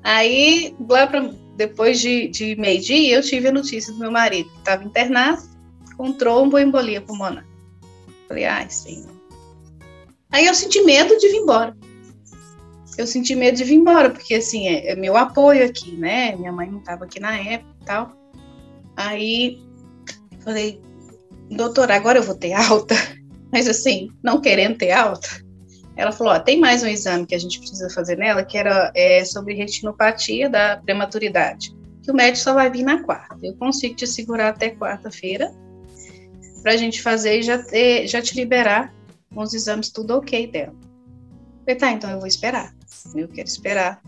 Aí, 0.07 0.75
lá 0.89 1.05
pra, 1.05 1.31
depois 1.55 1.99
de, 1.99 2.29
de 2.29 2.55
meio-dia, 2.55 3.15
eu 3.15 3.21
tive 3.21 3.49
a 3.49 3.51
notícia 3.51 3.91
do 3.91 3.99
meu 3.99 4.11
marido, 4.11 4.49
que 4.49 4.59
estava 4.59 4.83
internado 4.83 5.41
com 5.97 6.13
tromboembolia 6.13 7.01
pulmonar. 7.01 7.45
Falei, 8.27 8.45
ai, 8.45 8.69
senhor. 8.69 9.11
Aí 10.31 10.45
eu 10.45 10.53
senti 10.53 10.81
medo 10.83 11.17
de 11.17 11.27
vir 11.27 11.37
embora 11.37 11.75
eu 12.97 13.05
senti 13.05 13.35
medo 13.35 13.55
de 13.55 13.63
vir 13.63 13.75
embora, 13.75 14.09
porque 14.09 14.33
assim, 14.35 14.67
é, 14.67 14.91
é 14.91 14.95
meu 14.95 15.15
apoio 15.15 15.63
aqui, 15.63 15.91
né? 15.91 16.35
Minha 16.35 16.51
mãe 16.51 16.69
não 16.69 16.79
estava 16.79 17.05
aqui 17.05 17.19
na 17.19 17.37
época 17.37 17.75
e 17.81 17.85
tal. 17.85 18.11
Aí 18.95 19.59
falei, 20.43 20.81
doutora, 21.51 21.95
agora 21.95 22.17
eu 22.17 22.23
vou 22.23 22.35
ter 22.35 22.53
alta, 22.53 22.95
mas 23.53 23.67
assim, 23.67 24.09
não 24.23 24.41
querendo 24.41 24.77
ter 24.77 24.91
alta. 24.91 25.27
Ela 25.97 26.11
falou, 26.11 26.33
ó, 26.33 26.39
tem 26.39 26.59
mais 26.59 26.83
um 26.83 26.87
exame 26.87 27.25
que 27.25 27.35
a 27.35 27.39
gente 27.39 27.59
precisa 27.59 27.89
fazer 27.89 28.17
nela, 28.17 28.43
que 28.43 28.57
era 28.57 28.91
é, 28.95 29.25
sobre 29.25 29.55
retinopatia 29.55 30.49
da 30.49 30.77
prematuridade, 30.77 31.75
que 32.03 32.11
o 32.11 32.13
médico 32.13 32.43
só 32.43 32.53
vai 32.53 32.69
vir 32.69 32.83
na 32.83 33.03
quarta. 33.03 33.37
Eu 33.41 33.55
consigo 33.55 33.95
te 33.95 34.05
segurar 34.05 34.49
até 34.49 34.69
quarta-feira 34.69 35.51
para 36.61 36.73
a 36.73 36.77
gente 36.77 37.01
fazer 37.01 37.39
e 37.39 37.43
já, 37.43 37.57
ter, 37.57 38.07
já 38.07 38.21
te 38.21 38.35
liberar 38.35 38.93
com 39.33 39.41
os 39.41 39.53
exames 39.53 39.89
tudo 39.89 40.15
ok 40.15 40.47
dela. 40.47 40.75
Falei, 41.61 41.75
tá, 41.75 41.91
então 41.91 42.09
eu 42.11 42.19
vou 42.19 42.27
esperar 42.27 42.77
eu 43.15 43.27
quero 43.27 43.47
esperar. 43.47 44.01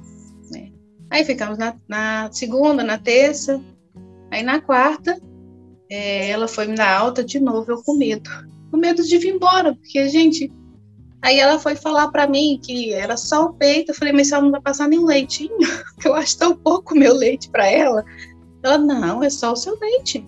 Né? 0.51 0.71
Aí 1.09 1.23
ficamos 1.23 1.57
na, 1.57 1.75
na, 1.87 2.31
segunda, 2.31 2.83
na 2.83 2.97
terça, 2.97 3.61
aí 4.31 4.43
na 4.43 4.61
quarta, 4.61 5.19
é, 5.89 6.29
ela 6.29 6.47
foi 6.47 6.67
me 6.67 6.79
alta 6.79 7.23
de 7.23 7.39
novo, 7.39 7.71
eu 7.71 7.83
com 7.83 7.97
medo. 7.97 8.29
Com 8.71 8.77
medo 8.77 9.03
de 9.03 9.17
vir 9.17 9.33
embora, 9.33 9.73
porque, 9.73 10.07
gente, 10.09 10.51
aí 11.21 11.39
ela 11.39 11.59
foi 11.59 11.75
falar 11.75 12.09
para 12.09 12.27
mim 12.27 12.59
que 12.63 12.93
era 12.93 13.17
só 13.17 13.45
o 13.45 13.53
peito, 13.53 13.91
eu 13.91 13.95
falei, 13.95 14.13
mas 14.13 14.31
ela 14.31 14.43
não 14.43 14.51
vai 14.51 14.61
passar 14.61 14.87
nenhum 14.87 15.05
leitinho, 15.05 15.57
que 15.99 16.07
eu 16.07 16.13
acho 16.13 16.37
tão 16.37 16.55
pouco 16.55 16.95
meu 16.95 17.13
leite 17.13 17.49
para 17.49 17.67
ela. 17.67 18.03
Ela, 18.63 18.77
não, 18.77 19.23
é 19.23 19.29
só 19.29 19.53
o 19.53 19.55
seu 19.55 19.77
leite, 19.79 20.27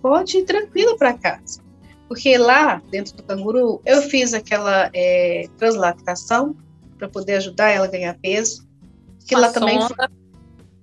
pode 0.00 0.38
ir 0.38 0.44
tranquila 0.44 0.96
para 0.96 1.14
casa. 1.14 1.60
Porque 2.08 2.38
lá, 2.38 2.80
dentro 2.90 3.16
do 3.16 3.22
canguru, 3.24 3.80
eu 3.84 4.00
fiz 4.02 4.32
aquela 4.32 4.88
é, 4.94 5.48
translactação, 5.58 6.54
para 6.96 7.08
poder 7.08 7.34
ajudar 7.34 7.70
ela 7.70 7.86
a 7.86 7.90
ganhar 7.90 8.18
peso. 8.18 8.66
Que 9.26 9.34
lá 9.34 9.50
também 9.50 9.78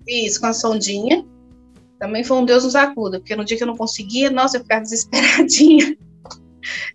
isso, 0.07 0.39
com 0.39 0.47
a 0.47 0.53
sondinha. 0.53 1.25
Também 1.99 2.23
foi 2.23 2.37
um 2.37 2.45
Deus 2.45 2.63
nos 2.63 2.75
acuda, 2.75 3.19
porque 3.19 3.35
no 3.35 3.45
dia 3.45 3.55
que 3.55 3.63
eu 3.63 3.67
não 3.67 3.77
conseguia, 3.77 4.29
nossa, 4.29 4.57
eu 4.57 4.61
ficava 4.61 4.81
desesperadinha. 4.83 5.97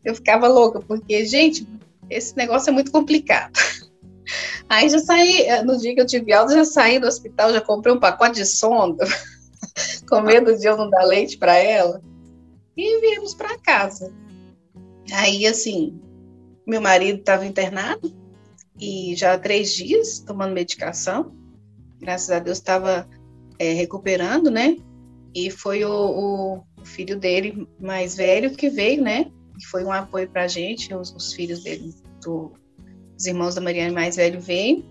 Eu 0.05 0.15
ficava 0.15 0.49
louca, 0.49 0.81
porque, 0.81 1.25
gente, 1.25 1.67
esse 2.11 2.37
negócio 2.37 2.71
é 2.71 2.73
muito 2.73 2.91
complicado. 2.91 3.53
Aí 4.69 4.89
já 4.89 4.99
saí, 4.99 5.43
eh, 5.43 5.63
no 5.63 5.79
dia 5.79 5.95
que 5.95 6.01
eu 6.01 6.07
tive 6.07 6.33
alta, 6.33 6.55
já 6.55 6.65
saí 6.65 6.99
do 6.99 7.07
hospital, 7.07 7.53
já 7.53 7.61
comprei 7.61 7.95
um 7.95 8.01
pacote 8.01 8.37
de 8.37 8.47
sonda, 8.47 9.07
com 10.09 10.21
medo 10.21 10.57
de 10.57 10.67
eu 10.67 10.77
não 10.77 10.91
dar 10.91 11.05
leite 11.05 11.39
para 11.39 11.57
ela. 11.57 12.03
E 12.77 13.01
viemos 13.01 13.35
para 13.35 13.59
casa. 13.59 14.13
Aí, 15.13 15.47
assim, 15.47 15.99
meu 16.67 16.81
marido 16.81 17.21
estava 17.21 17.47
internado, 17.47 18.15
e 18.81 19.15
já 19.17 19.35
há 19.35 19.39
três 19.39 19.75
dias 19.75 20.21
tomando 20.21 20.55
medicação. 20.55 21.33
Graças 22.01 22.31
a 22.31 22.39
Deus 22.39 22.59
estava 22.59 23.09
é, 23.59 23.73
recuperando, 23.73 24.51
né? 24.51 24.77
E 25.35 25.51
foi 25.51 25.85
o, 25.85 26.63
o, 26.81 26.85
filho 26.85 27.19
dele 27.19 27.69
mais 27.79 28.17
velho 28.17 28.55
que 28.55 28.71
veio, 28.71 29.03
né? 29.03 29.31
E 29.59 29.67
foi 29.67 29.85
um 29.85 29.93
apoio 29.93 30.29
para 30.29 30.45
a 30.45 30.49
gente, 30.49 30.95
os, 30.95 31.13
os, 31.15 31.33
filhos 31.33 31.63
dele, 31.65 31.95
do, 32.23 32.53
os 33.17 33.27
irmãos 33.27 33.55
da 33.55 33.61
Mariana 33.61 33.93
mais 33.93 34.17
velho 34.17 34.41
veio. 34.41 34.85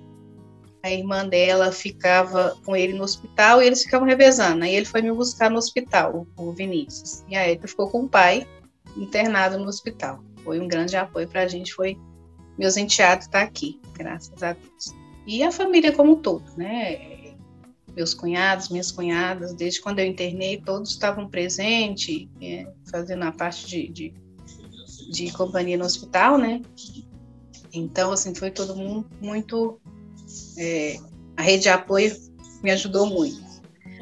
A 0.83 0.91
irmã 0.91 1.27
dela 1.27 1.71
ficava 1.71 2.55
com 2.65 2.75
ele 2.75 2.93
no 2.93 3.03
hospital 3.03 3.61
e 3.61 3.65
eles 3.65 3.83
ficavam 3.83 4.07
revezando. 4.07 4.63
Aí 4.63 4.75
ele 4.75 4.85
foi 4.85 5.01
me 5.01 5.11
buscar 5.11 5.49
no 5.49 5.57
hospital, 5.57 6.27
o 6.37 6.51
Vinícius. 6.53 7.23
E 7.27 7.35
aí 7.35 7.51
ele 7.51 7.67
ficou 7.67 7.89
com 7.89 8.03
o 8.03 8.09
pai 8.09 8.47
internado 8.95 9.57
no 9.57 9.67
hospital. 9.67 10.23
Foi 10.43 10.59
um 10.59 10.67
grande 10.67 10.95
apoio 10.95 11.27
para 11.27 11.41
a 11.41 11.47
gente, 11.47 11.73
foi 11.73 11.97
meus 12.57 12.75
enteados 12.75 13.25
estão 13.25 13.39
tá 13.39 13.45
aqui, 13.45 13.79
graças 13.93 14.41
a 14.41 14.53
Deus. 14.53 14.95
E 15.25 15.43
a 15.43 15.51
família 15.51 15.91
como 15.91 16.13
um 16.13 16.21
todo, 16.21 16.43
né? 16.57 17.35
Meus 17.95 18.13
cunhados, 18.13 18.69
minhas 18.69 18.91
cunhadas, 18.91 19.53
desde 19.53 19.81
quando 19.81 19.99
eu 19.99 20.05
internei, 20.05 20.61
todos 20.61 20.91
estavam 20.91 21.27
presentes, 21.27 22.27
é, 22.41 22.67
fazendo 22.89 23.23
a 23.23 23.31
parte 23.31 23.67
de, 23.67 23.87
de, 23.89 24.13
de, 25.09 25.31
companhia 25.31 25.77
no 25.77 25.85
hospital, 25.85 26.37
né? 26.37 26.61
Então, 27.73 28.11
assim, 28.11 28.33
foi 28.33 28.51
todo 28.51 28.75
mundo 28.75 29.07
muito. 29.21 29.79
É, 30.57 30.97
a 31.35 31.41
rede 31.41 31.63
de 31.63 31.69
apoio 31.69 32.15
me 32.63 32.71
ajudou 32.71 33.07
muito. 33.07 33.45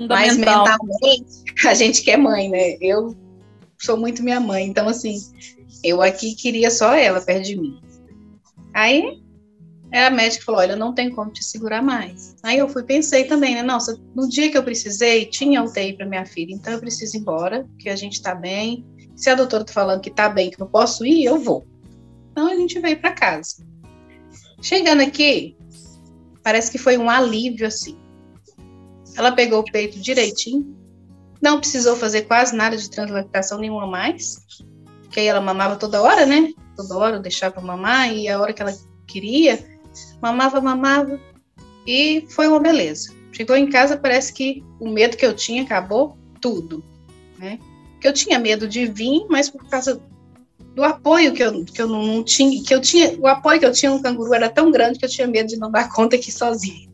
Mas 0.08 0.38
mentalmente, 0.38 1.44
a 1.66 1.74
gente 1.74 2.02
que 2.02 2.12
é 2.12 2.18
mãe, 2.18 2.50
né? 2.50 2.78
Eu 2.82 3.16
sou 3.80 3.98
muito 3.98 4.24
minha 4.24 4.40
mãe, 4.40 4.66
então, 4.66 4.88
assim, 4.88 5.18
Eu 5.84 6.02
aqui 6.02 6.36
queria 6.36 6.72
só 6.72 6.94
ela 6.94 7.22
perto 7.22 7.46
de 7.46 7.56
mim. 7.56 7.80
Aí 8.74 9.22
a 9.92 10.10
médica 10.10 10.44
falou: 10.44 10.62
Olha, 10.62 10.76
não 10.76 10.94
tem 10.94 11.10
como 11.10 11.32
te 11.32 11.44
segurar 11.44 11.82
mais. 11.82 12.36
Aí 12.44 12.58
eu 12.58 12.68
fui 12.68 12.84
pensei 12.84 13.26
também, 13.26 13.56
né? 13.56 13.64
Nossa, 13.64 14.00
no 14.16 14.28
dia 14.28 14.50
que 14.52 14.58
eu 14.58 14.64
precisei, 14.64 15.26
tinha 15.26 15.64
UTI 15.64 15.94
para 15.94 16.06
minha 16.06 16.26
filha, 16.26 16.54
então 16.54 16.74
eu 16.74 16.80
preciso 16.80 17.16
ir 17.16 17.20
embora, 17.20 17.68
que 17.80 17.90
a 17.90 17.96
gente 17.96 18.22
tá 18.22 18.34
bem. 18.36 18.86
Se 19.16 19.30
a 19.30 19.36
doutora 19.36 19.64
tá 19.64 19.74
falando 19.74 20.02
que 20.02 20.12
tá 20.12 20.30
bem, 20.30 20.52
que 20.52 20.62
eu 20.62 20.68
posso 20.68 21.06
ir, 21.06 21.24
eu 21.24 21.40
vou. 21.40 21.66
Então 22.32 22.48
a 22.48 22.56
gente 22.56 22.80
veio 22.80 23.00
para 23.00 23.12
casa. 23.12 23.66
Chegando 24.62 25.02
aqui, 25.02 25.56
parece 26.44 26.72
que 26.72 26.78
foi 26.78 26.98
um 26.98 27.10
alívio 27.10 27.68
assim. 27.68 27.98
Ela 29.16 29.32
pegou 29.32 29.60
o 29.60 29.72
peito 29.72 30.00
direitinho, 30.00 30.76
não 31.42 31.60
precisou 31.60 31.96
fazer 31.96 32.24
quase 32.24 32.56
nada 32.56 32.76
de 32.76 32.90
translactação 32.90 33.58
nenhuma 33.60 33.88
mais, 33.88 34.38
porque 35.02 35.20
aí 35.20 35.28
ela 35.28 35.40
mamava 35.40 35.78
toda 35.78 36.02
hora, 36.02 36.26
né? 36.26 36.52
Toda 36.76 36.98
hora 36.98 37.16
eu 37.18 37.22
deixava 37.22 37.62
mamar 37.62 38.14
e 38.14 38.28
a 38.28 38.40
hora 38.40 38.52
que 38.52 38.62
ela 38.62 38.76
queria, 39.08 39.64
mamava, 40.22 40.60
mamava 40.60 41.20
e 41.88 42.26
foi 42.30 42.48
uma 42.48 42.60
beleza. 42.60 43.14
Chegou 43.32 43.56
em 43.56 43.70
casa, 43.70 43.98
parece 43.98 44.34
que 44.34 44.64
o 44.80 44.90
medo 44.90 45.16
que 45.16 45.26
eu 45.26 45.36
tinha 45.36 45.64
acabou 45.64 46.18
tudo, 46.42 46.84
né? 47.38 47.60
Que 48.06 48.10
eu 48.10 48.14
tinha 48.14 48.38
medo 48.38 48.68
de 48.68 48.86
vir, 48.86 49.26
mas 49.28 49.50
por 49.50 49.68
causa 49.68 50.00
do 50.76 50.84
apoio 50.84 51.34
que 51.34 51.42
eu, 51.42 51.66
que 51.66 51.82
eu 51.82 51.88
não 51.88 52.24
tinha, 52.24 52.62
que 52.64 52.72
eu 52.72 52.80
tinha, 52.80 53.18
o 53.20 53.26
apoio 53.26 53.60
que 53.60 53.66
eu 53.66 53.72
tinha 53.72 53.92
no 53.92 54.00
canguru 54.00 54.32
era 54.32 54.48
tão 54.48 54.70
grande 54.70 55.00
que 55.00 55.06
eu 55.06 55.10
tinha 55.10 55.26
medo 55.26 55.50
de 55.50 55.58
não 55.58 55.72
dar 55.72 55.90
conta 55.92 56.16
aqui 56.16 56.32
sozinha. 56.32 56.88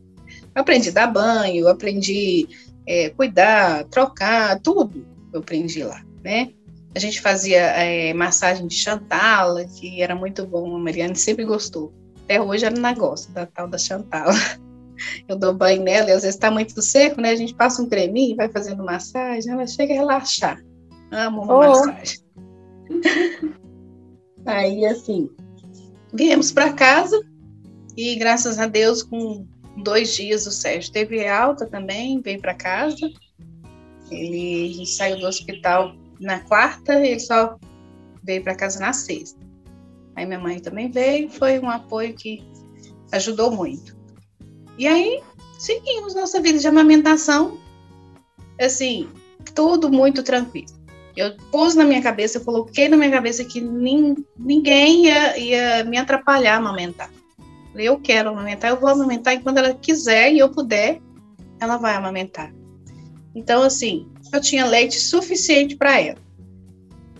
Eu 0.54 0.62
aprendi 0.62 0.88
a 0.88 0.92
dar 0.92 1.08
banho, 1.08 1.68
aprendi 1.68 2.48
é, 2.86 3.10
cuidar, 3.10 3.84
trocar, 3.90 4.58
tudo 4.60 5.04
eu 5.34 5.40
aprendi 5.40 5.84
lá, 5.84 6.02
né? 6.24 6.48
A 6.94 6.98
gente 6.98 7.20
fazia 7.20 7.60
é, 7.60 8.14
massagem 8.14 8.66
de 8.66 8.74
chantala, 8.74 9.66
que 9.66 10.00
era 10.00 10.14
muito 10.14 10.46
bom, 10.46 10.74
a 10.74 10.78
Mariane 10.78 11.14
sempre 11.14 11.44
gostou. 11.44 11.92
Até 12.24 12.40
hoje 12.40 12.64
ela 12.64 12.78
não 12.78 12.94
gosta 12.94 13.30
da 13.32 13.44
tal 13.44 13.68
da 13.68 13.76
chantala. 13.76 14.32
Eu 15.28 15.36
dou 15.36 15.52
banho 15.52 15.82
nela 15.82 16.08
e 16.08 16.12
às 16.12 16.22
vezes 16.22 16.36
está 16.36 16.50
muito 16.50 16.80
seco, 16.80 17.20
né? 17.20 17.32
A 17.32 17.36
gente 17.36 17.54
passa 17.54 17.82
um 17.82 17.88
creminho, 17.88 18.34
vai 18.34 18.48
fazendo 18.48 18.82
massagem, 18.82 19.52
ela 19.52 19.66
chega 19.66 19.92
a 19.92 19.96
relaxar. 19.96 20.62
Amo 21.12 21.42
uma 21.42 21.54
oh. 21.54 21.68
massagem. 21.68 22.18
Aí, 24.46 24.84
assim, 24.86 25.30
viemos 26.12 26.50
para 26.50 26.72
casa 26.72 27.22
e 27.96 28.16
graças 28.16 28.58
a 28.58 28.66
Deus, 28.66 29.02
com 29.02 29.46
dois 29.76 30.14
dias 30.16 30.46
o 30.46 30.50
Sérgio 30.50 30.92
teve 30.92 31.26
alta 31.28 31.66
também, 31.66 32.20
veio 32.20 32.40
para 32.40 32.54
casa. 32.54 33.10
Ele 34.10 34.84
saiu 34.86 35.18
do 35.20 35.26
hospital 35.26 35.94
na 36.20 36.40
quarta, 36.40 36.94
ele 36.94 37.20
só 37.20 37.58
veio 38.22 38.42
para 38.42 38.54
casa 38.54 38.80
na 38.80 38.92
sexta. 38.92 39.40
Aí 40.16 40.26
minha 40.26 40.38
mãe 40.38 40.60
também 40.60 40.90
veio, 40.90 41.30
foi 41.30 41.58
um 41.58 41.70
apoio 41.70 42.14
que 42.14 42.42
ajudou 43.12 43.50
muito. 43.50 43.96
E 44.78 44.86
aí 44.86 45.22
seguimos 45.58 46.14
nossa 46.14 46.40
vida 46.40 46.58
de 46.58 46.66
amamentação, 46.66 47.58
assim, 48.60 49.08
tudo 49.54 49.90
muito 49.90 50.22
tranquilo. 50.22 50.81
Eu 51.16 51.36
pus 51.50 51.74
na 51.74 51.84
minha 51.84 52.02
cabeça, 52.02 52.38
eu 52.38 52.44
coloquei 52.44 52.88
na 52.88 52.96
minha 52.96 53.10
cabeça 53.10 53.44
que 53.44 53.60
nin, 53.60 54.24
ninguém 54.38 55.06
ia, 55.06 55.38
ia 55.38 55.84
me 55.84 55.98
atrapalhar 55.98 56.54
a 56.54 56.56
amamentar. 56.56 57.10
Eu 57.74 57.98
quero 57.98 58.30
amamentar, 58.30 58.70
eu 58.70 58.80
vou 58.80 58.88
amamentar 58.88 59.34
e 59.34 59.40
quando 59.40 59.58
ela 59.58 59.74
quiser 59.74 60.32
e 60.32 60.38
eu 60.38 60.50
puder, 60.50 61.00
ela 61.60 61.76
vai 61.76 61.94
amamentar. 61.94 62.52
Então, 63.34 63.62
assim, 63.62 64.06
eu 64.32 64.40
tinha 64.40 64.66
leite 64.66 64.98
suficiente 64.98 65.76
para 65.76 66.00
ela. 66.00 66.18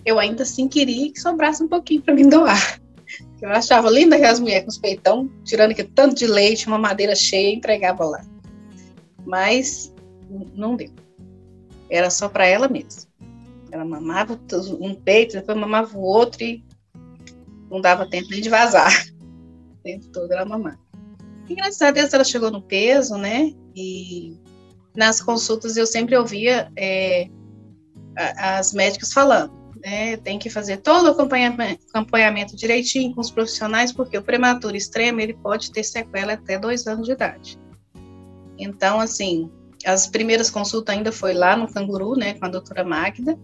Eu 0.05 0.19
ainda 0.19 0.43
assim 0.43 0.67
queria 0.67 1.11
que 1.11 1.19
sobrasse 1.19 1.63
um 1.63 1.67
pouquinho 1.67 2.01
para 2.01 2.13
me 2.13 2.25
doar. 2.25 2.79
Eu 3.41 3.49
achava 3.49 3.89
linda 3.89 4.15
aquelas 4.15 4.39
mulheres 4.39 4.63
com 4.63 4.69
os 4.69 4.77
peitão, 4.77 5.29
tirando 5.43 5.71
aquele 5.71 5.89
tanto 5.89 6.15
de 6.15 6.25
leite, 6.25 6.67
uma 6.67 6.77
madeira 6.77 7.15
cheia 7.15 7.49
e 7.49 7.55
entregava 7.55 8.05
lá. 8.05 8.25
Mas 9.25 9.93
não 10.55 10.75
deu. 10.75 10.89
Era 11.89 12.09
só 12.09 12.29
para 12.29 12.45
ela 12.45 12.67
mesma. 12.67 13.03
Ela 13.73 13.83
mamava 13.83 14.39
um 14.79 14.93
peito, 14.93 15.33
depois 15.33 15.57
mamava 15.57 15.97
o 15.97 16.01
outro 16.01 16.43
e 16.43 16.63
não 17.71 17.81
dava 17.81 18.07
tempo 18.07 18.29
nem 18.29 18.39
de 18.39 18.47
vazar. 18.47 19.07
O 19.71 19.83
tempo 19.83 20.07
todo 20.09 20.31
ela 20.31 20.45
mamava. 20.45 20.77
E 21.49 21.55
graças 21.55 21.81
a 21.81 21.89
Deus 21.89 22.13
ela 22.13 22.23
chegou 22.23 22.51
no 22.51 22.61
peso, 22.61 23.17
né? 23.17 23.51
E 23.75 24.37
nas 24.95 25.19
consultas 25.19 25.75
eu 25.75 25.87
sempre 25.87 26.15
ouvia 26.15 26.71
é, 26.77 27.27
as 28.15 28.73
médicas 28.73 29.11
falando, 29.11 29.51
né? 29.83 30.17
Tem 30.17 30.37
que 30.37 30.51
fazer 30.51 30.77
todo 30.77 31.07
o 31.07 31.09
acompanhamento, 31.09 31.83
acompanhamento 31.91 32.55
direitinho 32.55 33.15
com 33.15 33.21
os 33.21 33.31
profissionais, 33.31 33.91
porque 33.91 34.15
o 34.15 34.23
prematuro 34.23 34.77
extremo 34.77 35.19
ele 35.19 35.33
pode 35.33 35.71
ter 35.71 35.83
sequela 35.83 36.33
até 36.33 36.59
dois 36.59 36.85
anos 36.85 37.07
de 37.07 37.13
idade. 37.13 37.57
Então, 38.55 38.99
assim, 38.99 39.49
as 39.83 40.05
primeiras 40.05 40.51
consultas 40.51 40.95
ainda 40.95 41.11
foi 41.11 41.33
lá 41.33 41.57
no 41.57 41.67
Canguru, 41.67 42.15
né, 42.15 42.35
com 42.35 42.45
a 42.45 42.49
doutora 42.49 42.83
Magda, 42.83 43.35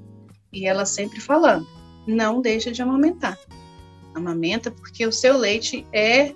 e 0.52 0.66
ela 0.66 0.86
sempre 0.86 1.20
falando, 1.20 1.68
não 2.08 2.42
deixa 2.42 2.72
de 2.72 2.82
amamentar. 2.82 3.38
Amamenta 4.14 4.72
porque 4.72 5.06
o 5.06 5.12
seu 5.12 5.38
leite 5.38 5.86
é, 5.92 6.34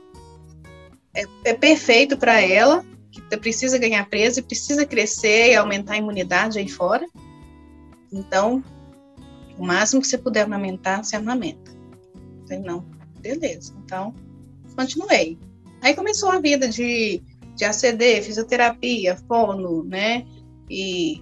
é, 1.14 1.26
é 1.46 1.54
perfeito 1.54 2.18
para 2.18 2.40
ela, 2.42 2.86
que 3.12 3.22
precisa 3.38 3.78
ganhar 3.78 4.10
peso 4.10 4.44
precisa 4.44 4.86
crescer 4.86 5.52
e 5.52 5.56
aumentar 5.56 5.94
a 5.94 5.98
imunidade 5.98 6.58
aí 6.58 6.68
fora. 6.68 7.06
Então, 8.12 8.64
o 9.58 9.66
máximo 9.66 10.02
que 10.02 10.08
você 10.08 10.18
puder 10.18 10.44
amamentar, 10.44 11.04
você 11.04 11.16
amamenta. 11.16 11.72
Falei, 12.48 12.64
não, 12.64 12.86
beleza. 13.20 13.74
Então, 13.84 14.14
continuei. 14.76 15.38
Aí 15.82 15.96
começou 15.96 16.30
a 16.30 16.40
vida 16.40 16.68
de, 16.68 17.22
de 17.56 17.66
ACD, 17.66 18.22
fisioterapia, 18.22 19.18
fono, 19.28 19.84
né? 19.84 20.26
E 20.70 21.22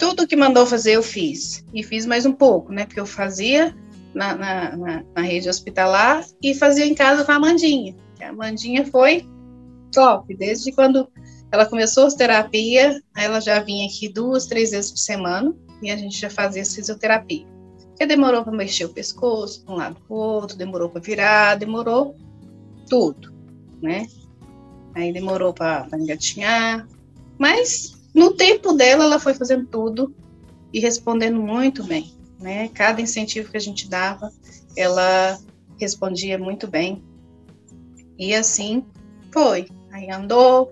tudo 0.00 0.26
que 0.26 0.34
mandou 0.34 0.66
fazer 0.66 0.92
eu 0.92 1.02
fiz. 1.02 1.62
E 1.72 1.84
fiz 1.84 2.06
mais 2.06 2.24
um 2.24 2.32
pouco, 2.32 2.72
né? 2.72 2.86
Porque 2.86 2.98
eu 2.98 3.06
fazia 3.06 3.76
na, 4.14 4.34
na, 4.34 4.76
na, 4.76 5.04
na 5.14 5.22
rede 5.22 5.48
hospitalar 5.48 6.24
e 6.42 6.54
fazia 6.54 6.86
em 6.86 6.94
casa 6.94 7.22
com 7.22 7.30
a 7.30 7.34
Amandinha. 7.36 7.94
A 8.20 8.30
Amandinha 8.30 8.84
foi 8.86 9.28
top. 9.92 10.34
Desde 10.34 10.72
quando 10.72 11.06
ela 11.52 11.66
começou 11.66 12.06
a 12.06 12.10
terapia, 12.10 13.00
ela 13.14 13.40
já 13.40 13.60
vinha 13.60 13.86
aqui 13.86 14.08
duas, 14.08 14.46
três 14.46 14.70
vezes 14.70 14.90
por 14.90 14.98
semana 14.98 15.54
e 15.82 15.90
a 15.90 15.96
gente 15.96 16.18
já 16.18 16.30
fazia 16.30 16.64
fisioterapia. 16.64 17.46
Porque 17.88 18.06
demorou 18.06 18.42
para 18.42 18.56
mexer 18.56 18.86
o 18.86 18.88
pescoço 18.88 19.62
um 19.68 19.74
lado 19.74 19.96
para 19.96 20.16
o 20.16 20.18
outro, 20.18 20.56
demorou 20.56 20.88
para 20.88 21.02
virar, 21.02 21.56
demorou 21.56 22.16
tudo, 22.88 23.34
né? 23.82 24.06
Aí 24.94 25.12
demorou 25.12 25.52
para 25.52 25.86
engatinhar, 25.94 26.88
mas 27.38 27.99
no 28.20 28.34
tempo 28.34 28.74
dela, 28.74 29.04
ela 29.04 29.18
foi 29.18 29.32
fazendo 29.32 29.66
tudo 29.66 30.14
e 30.74 30.78
respondendo 30.78 31.40
muito 31.40 31.82
bem, 31.82 32.12
né? 32.38 32.68
Cada 32.68 33.00
incentivo 33.00 33.50
que 33.50 33.56
a 33.56 33.60
gente 33.60 33.88
dava, 33.88 34.30
ela 34.76 35.40
respondia 35.78 36.36
muito 36.36 36.66
bem. 36.66 37.02
E 38.18 38.34
assim 38.34 38.84
foi. 39.32 39.68
Aí 39.90 40.10
andou, 40.10 40.70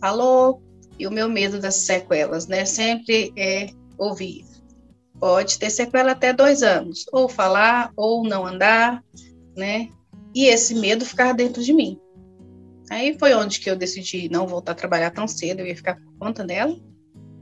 falou, 0.00 0.60
e 0.98 1.06
o 1.06 1.12
meu 1.12 1.28
medo 1.28 1.60
das 1.60 1.76
sequelas, 1.76 2.48
né? 2.48 2.64
Sempre 2.64 3.32
é 3.36 3.68
ouvir. 3.96 4.44
Pode 5.20 5.60
ter 5.60 5.70
sequela 5.70 6.10
até 6.10 6.32
dois 6.32 6.60
anos, 6.60 7.06
ou 7.12 7.28
falar, 7.28 7.92
ou 7.94 8.24
não 8.24 8.44
andar, 8.44 9.00
né? 9.56 9.90
E 10.34 10.46
esse 10.46 10.74
medo 10.74 11.06
ficar 11.06 11.34
dentro 11.34 11.62
de 11.62 11.72
mim. 11.72 12.00
Aí 12.90 13.16
foi 13.16 13.32
onde 13.34 13.60
que 13.60 13.70
eu 13.70 13.76
decidi 13.76 14.28
não 14.28 14.48
voltar 14.48 14.72
a 14.72 14.74
trabalhar 14.74 15.12
tão 15.12 15.28
cedo, 15.28 15.60
eu 15.60 15.66
ia 15.66 15.76
ficar 15.76 15.94
por 15.94 16.12
conta 16.18 16.44
dela. 16.44 16.76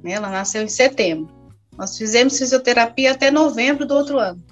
Né? 0.05 0.13
Ela 0.13 0.29
nasceu 0.29 0.63
em 0.63 0.69
setembro. 0.69 1.35
Nós 1.77 1.97
fizemos 1.97 2.37
fisioterapia 2.37 3.13
até 3.13 3.31
novembro 3.31 3.87
do 3.87 3.95
outro 3.95 4.19
ano. 4.19 4.45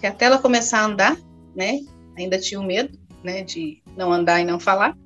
Que 0.00 0.06
até 0.06 0.24
ela 0.24 0.38
começar 0.38 0.80
a 0.80 0.86
andar, 0.86 1.16
né? 1.54 1.80
Ainda 2.18 2.40
tinha 2.40 2.60
o 2.60 2.64
medo, 2.64 2.98
né, 3.22 3.44
de 3.44 3.80
não 3.96 4.12
andar 4.12 4.40
e 4.40 4.44
não 4.44 4.58
falar. 4.58 4.98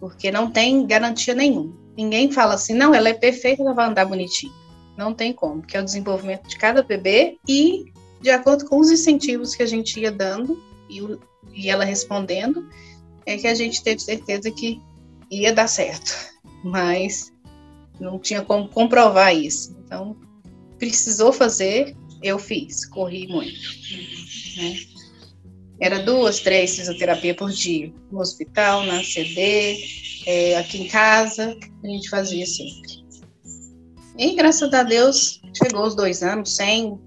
Porque 0.00 0.30
não 0.30 0.50
tem 0.50 0.86
garantia 0.86 1.34
nenhuma. 1.34 1.76
Ninguém 1.94 2.32
fala 2.32 2.54
assim, 2.54 2.72
não, 2.72 2.94
ela 2.94 3.10
é 3.10 3.14
perfeita, 3.14 3.62
ela 3.62 3.74
vai 3.74 3.86
andar 3.86 4.06
bonitinho. 4.06 4.52
Não 4.96 5.12
tem 5.12 5.32
como, 5.32 5.60
porque 5.60 5.76
é 5.76 5.80
o 5.80 5.84
desenvolvimento 5.84 6.48
de 6.48 6.56
cada 6.56 6.82
bebê 6.82 7.36
e 7.46 7.84
de 8.20 8.30
acordo 8.30 8.64
com 8.66 8.78
os 8.78 8.90
incentivos 8.90 9.54
que 9.54 9.62
a 9.62 9.66
gente 9.66 10.00
ia 10.00 10.10
dando 10.10 10.62
e, 10.88 11.00
e 11.52 11.68
ela 11.68 11.84
respondendo, 11.84 12.66
é 13.32 13.38
que 13.38 13.46
a 13.46 13.54
gente 13.54 13.82
teve 13.82 14.00
certeza 14.00 14.50
que 14.50 14.80
ia 15.30 15.52
dar 15.52 15.68
certo. 15.68 16.12
Mas 16.64 17.32
não 17.98 18.18
tinha 18.18 18.42
como 18.42 18.68
comprovar 18.68 19.34
isso. 19.34 19.76
Então, 19.84 20.16
precisou 20.78 21.32
fazer, 21.32 21.96
eu 22.22 22.38
fiz, 22.38 22.86
corri 22.86 23.26
muito. 23.28 23.60
Né? 24.56 24.76
Era 25.80 25.98
duas, 26.00 26.40
três 26.40 26.76
fisioterapia 26.76 27.34
por 27.34 27.50
dia, 27.50 27.92
no 28.10 28.20
hospital, 28.20 28.84
na 28.84 29.02
CD, 29.02 29.78
é, 30.26 30.56
aqui 30.58 30.82
em 30.82 30.88
casa, 30.88 31.56
a 31.82 31.86
gente 31.86 32.10
fazia 32.10 32.46
sempre. 32.46 33.00
E 34.18 34.34
graças 34.34 34.72
a 34.74 34.82
Deus 34.82 35.40
chegou 35.56 35.86
os 35.86 35.94
dois 35.94 36.22
anos 36.22 36.54
sem 36.54 36.98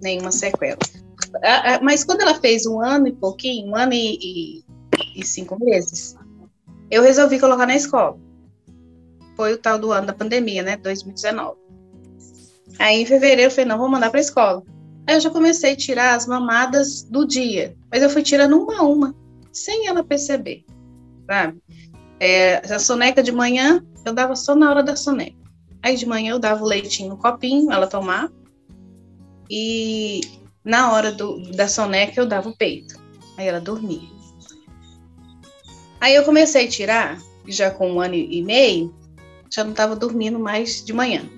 nenhuma 0.00 0.30
sequela. 0.30 0.78
Mas 1.82 2.04
quando 2.04 2.20
ela 2.22 2.34
fez 2.40 2.66
um 2.66 2.80
ano 2.80 3.08
e 3.08 3.12
pouquinho, 3.12 3.68
um 3.68 3.76
ano 3.76 3.92
e, 3.92 4.18
e, 4.20 4.64
e 5.14 5.24
cinco 5.24 5.62
meses, 5.62 6.16
eu 6.90 7.02
resolvi 7.02 7.38
colocar 7.38 7.66
na 7.66 7.76
escola. 7.76 8.18
Foi 9.36 9.54
o 9.54 9.58
tal 9.58 9.78
do 9.78 9.92
ano 9.92 10.08
da 10.08 10.12
pandemia, 10.12 10.62
né? 10.62 10.76
2019. 10.76 11.58
Aí 12.78 13.02
em 13.02 13.06
fevereiro 13.06 13.42
eu 13.42 13.50
falei, 13.50 13.66
não, 13.66 13.78
vou 13.78 13.88
mandar 13.88 14.10
para 14.10 14.20
escola. 14.20 14.62
Aí 15.06 15.16
eu 15.16 15.20
já 15.20 15.30
comecei 15.30 15.72
a 15.72 15.76
tirar 15.76 16.14
as 16.14 16.26
mamadas 16.26 17.02
do 17.02 17.26
dia, 17.26 17.76
mas 17.90 18.02
eu 18.02 18.10
fui 18.10 18.22
tirando 18.22 18.60
uma 18.60 18.78
a 18.78 18.82
uma, 18.82 19.14
sem 19.52 19.86
ela 19.86 20.04
perceber, 20.04 20.64
sabe? 21.26 21.60
É, 22.18 22.56
a 22.72 22.78
soneca 22.78 23.22
de 23.22 23.32
manhã, 23.32 23.84
eu 24.04 24.12
dava 24.12 24.36
só 24.36 24.54
na 24.54 24.70
hora 24.70 24.82
da 24.82 24.94
soneca. 24.94 25.38
Aí 25.82 25.96
de 25.96 26.06
manhã 26.06 26.32
eu 26.32 26.38
dava 26.38 26.62
o 26.62 26.66
leitinho 26.66 27.10
no 27.10 27.16
copinho, 27.16 27.72
ela 27.72 27.86
tomar. 27.86 28.30
E 29.48 30.20
na 30.62 30.92
hora 30.92 31.10
do, 31.10 31.50
da 31.52 31.66
soneca 31.66 32.20
eu 32.20 32.26
dava 32.26 32.48
o 32.48 32.56
peito. 32.56 33.00
Aí 33.36 33.48
ela 33.48 33.60
dormia. 33.60 34.19
Aí 36.00 36.14
eu 36.14 36.24
comecei 36.24 36.66
a 36.66 36.68
tirar, 36.68 37.18
já 37.46 37.70
com 37.70 37.92
um 37.92 38.00
ano 38.00 38.14
e 38.14 38.42
meio, 38.42 38.94
já 39.50 39.64
não 39.64 39.72
estava 39.72 39.94
dormindo 39.94 40.38
mais 40.38 40.84
de 40.84 40.92
manhã. 40.92 41.28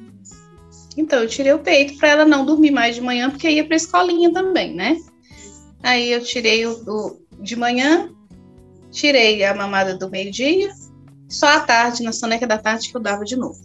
Então 0.97 1.21
eu 1.21 1.29
tirei 1.29 1.53
o 1.53 1.59
peito 1.59 1.97
para 1.99 2.09
ela 2.09 2.25
não 2.25 2.45
dormir 2.45 2.71
mais 2.71 2.95
de 2.95 3.01
manhã, 3.01 3.31
porque 3.31 3.49
ia 3.49 3.65
para 3.65 3.75
a 3.75 3.77
escolinha 3.77 4.33
também, 4.33 4.75
né? 4.75 4.99
Aí 5.83 6.13
eu 6.13 6.23
tirei 6.23 6.67
o, 6.67 6.73
o, 6.87 7.21
de 7.41 7.57
manhã, 7.57 8.11
tirei 8.91 9.45
a 9.45 9.55
mamada 9.55 9.97
do 9.97 10.09
meio-dia, 10.09 10.71
só 11.29 11.47
à 11.47 11.61
tarde, 11.61 12.03
na 12.03 12.13
soneca 12.13 12.47
da 12.47 12.59
tarde, 12.59 12.91
que 12.91 12.97
eu 12.97 13.01
dava 13.01 13.25
de 13.25 13.37
novo. 13.37 13.59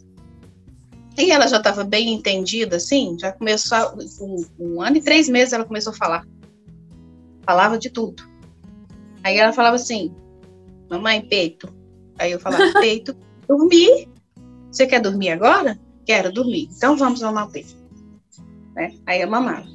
E 1.17 1.31
ela 1.31 1.47
já 1.47 1.57
estava 1.57 1.83
bem 1.83 2.13
entendida, 2.13 2.77
assim, 2.77 3.17
já 3.19 3.31
começou, 3.31 3.77
um, 4.21 4.45
um 4.59 4.81
ano 4.81 4.97
e 4.97 5.01
três 5.01 5.27
meses 5.27 5.53
ela 5.53 5.65
começou 5.65 5.91
a 5.91 5.95
falar. 5.95 6.25
Falava 7.43 7.77
de 7.77 7.89
tudo. 7.89 8.23
Aí 9.23 9.37
ela 9.37 9.51
falava 9.51 9.75
assim, 9.75 10.13
mamãe, 10.89 11.21
peito. 11.21 11.73
Aí 12.17 12.31
eu 12.31 12.39
falava, 12.39 12.63
peito, 12.79 13.15
dormir. 13.47 14.07
Você 14.71 14.85
quer 14.85 15.01
dormir 15.01 15.29
agora? 15.29 15.79
Quero 16.05 16.31
dormir. 16.31 16.69
Então 16.75 16.97
vamos 16.97 17.21
mamar 17.21 17.47
o 17.47 17.51
peito. 17.51 17.75
Né? 18.75 18.93
Aí 19.05 19.21
eu 19.21 19.29
mamava. 19.29 19.67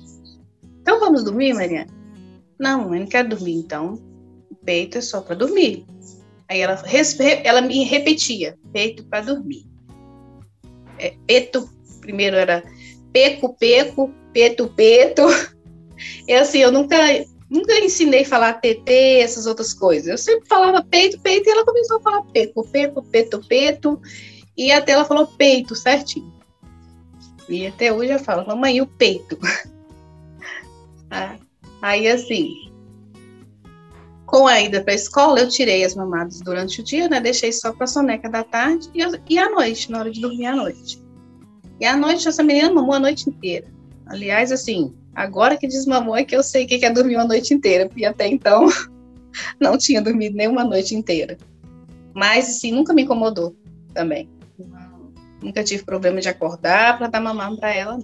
Então 0.81 0.98
vamos 1.01 1.25
dormir, 1.25 1.55
Mariana? 1.55 1.90
Não, 2.59 2.94
eu 2.94 3.01
não 3.01 3.07
quero 3.07 3.31
dormir. 3.31 3.55
Então, 3.55 3.98
o 4.51 4.55
peito 4.55 4.98
é 4.98 5.01
só 5.01 5.20
para 5.20 5.35
dormir. 5.35 5.85
Aí 6.48 6.61
ela, 6.61 6.81
ela 7.44 7.61
me 7.62 7.83
repetia, 7.85 8.59
peito 8.72 9.05
para 9.05 9.25
dormir. 9.25 9.66
É, 10.98 11.14
peto, 11.27 11.68
primeiro 12.01 12.37
era 12.37 12.62
peco, 13.12 13.57
peco, 13.59 14.12
peto, 14.33 14.68
peto. 14.68 15.22
E 16.27 16.35
assim, 16.35 16.59
eu 16.59 16.72
nunca, 16.72 16.96
nunca 17.52 17.78
ensinei 17.78 18.22
a 18.22 18.26
falar 18.26 18.54
PT, 18.54 19.20
essas 19.20 19.46
outras 19.46 19.74
coisas. 19.74 20.08
Eu 20.08 20.18
sempre 20.18 20.48
falava 20.48 20.82
peito, 20.82 21.20
peito, 21.20 21.48
e 21.48 21.52
ela 21.52 21.64
começou 21.64 21.98
a 21.98 22.00
falar 22.00 22.22
peco, 22.32 22.66
peco, 22.66 23.02
peto, 23.02 23.46
peto. 23.46 24.00
E 24.56 24.72
até 24.72 24.92
ela 24.92 25.04
falou 25.04 25.26
peito 25.26 25.76
certinho. 25.76 26.32
E 27.48 27.66
até 27.66 27.92
hoje 27.92 28.12
eu 28.12 28.18
falo, 28.18 28.46
mamãe, 28.46 28.80
o 28.80 28.86
peito? 28.86 29.38
Ah, 31.14 31.36
aí 31.82 32.08
assim, 32.08 32.72
com 34.24 34.46
a 34.46 34.58
ida 34.62 34.80
para 34.80 34.94
a 34.94 34.96
escola, 34.96 35.40
eu 35.40 35.48
tirei 35.50 35.84
as 35.84 35.94
mamadas 35.94 36.40
durante 36.40 36.80
o 36.80 36.82
dia, 36.82 37.06
né? 37.06 37.20
Deixei 37.20 37.52
só 37.52 37.70
para 37.70 37.84
a 37.84 37.86
soneca 37.86 38.30
da 38.30 38.42
tarde 38.42 38.88
e, 38.94 39.34
e 39.34 39.38
à 39.38 39.50
noite, 39.50 39.90
na 39.90 39.98
hora 39.98 40.10
de 40.10 40.22
dormir 40.22 40.46
à 40.46 40.56
noite. 40.56 40.98
E 41.78 41.84
à 41.84 41.94
noite, 41.94 42.26
essa 42.26 42.42
menina 42.42 42.72
mamou 42.72 42.94
a 42.94 42.98
noite 42.98 43.28
inteira. 43.28 43.66
Aliás, 44.06 44.50
assim, 44.50 44.94
agora 45.14 45.57
que 45.57 45.68
desmamou 45.68 46.16
é 46.16 46.25
que 46.25 46.35
eu 46.35 46.42
sei 46.42 46.64
o 46.64 46.66
que 46.66 46.85
é 46.85 46.90
dormir 46.90 47.16
uma 47.16 47.27
noite 47.27 47.55
inteira, 47.55 47.88
porque 47.88 48.05
até 48.05 48.27
então 48.27 48.66
não 49.61 49.77
tinha 49.77 50.01
dormido 50.01 50.37
nenhuma 50.37 50.64
noite 50.64 50.94
inteira. 50.94 51.37
Mas, 52.14 52.48
assim, 52.48 52.72
nunca 52.72 52.92
me 52.92 53.03
incomodou 53.03 53.57
também. 53.94 54.29
Nunca 55.42 55.64
tive 55.64 55.85
problema 55.85 56.20
de 56.20 56.29
acordar 56.29 56.98
para 56.98 57.09
dar 57.09 57.20
mamar 57.20 57.57
para 57.57 57.75
ela. 57.75 57.98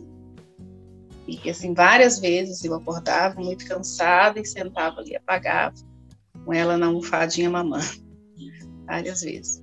E, 1.27 1.49
assim, 1.51 1.75
várias 1.75 2.18
vezes 2.18 2.64
eu 2.64 2.75
acordava 2.75 3.40
muito 3.40 3.66
cansada 3.66 4.40
e 4.40 4.47
sentava 4.47 5.01
ali, 5.01 5.14
apagava 5.14 5.75
com 6.44 6.53
ela 6.53 6.79
na 6.79 6.87
almofadinha 6.87 7.51
mamãe, 7.51 7.85
várias 8.87 9.21
vezes. 9.21 9.62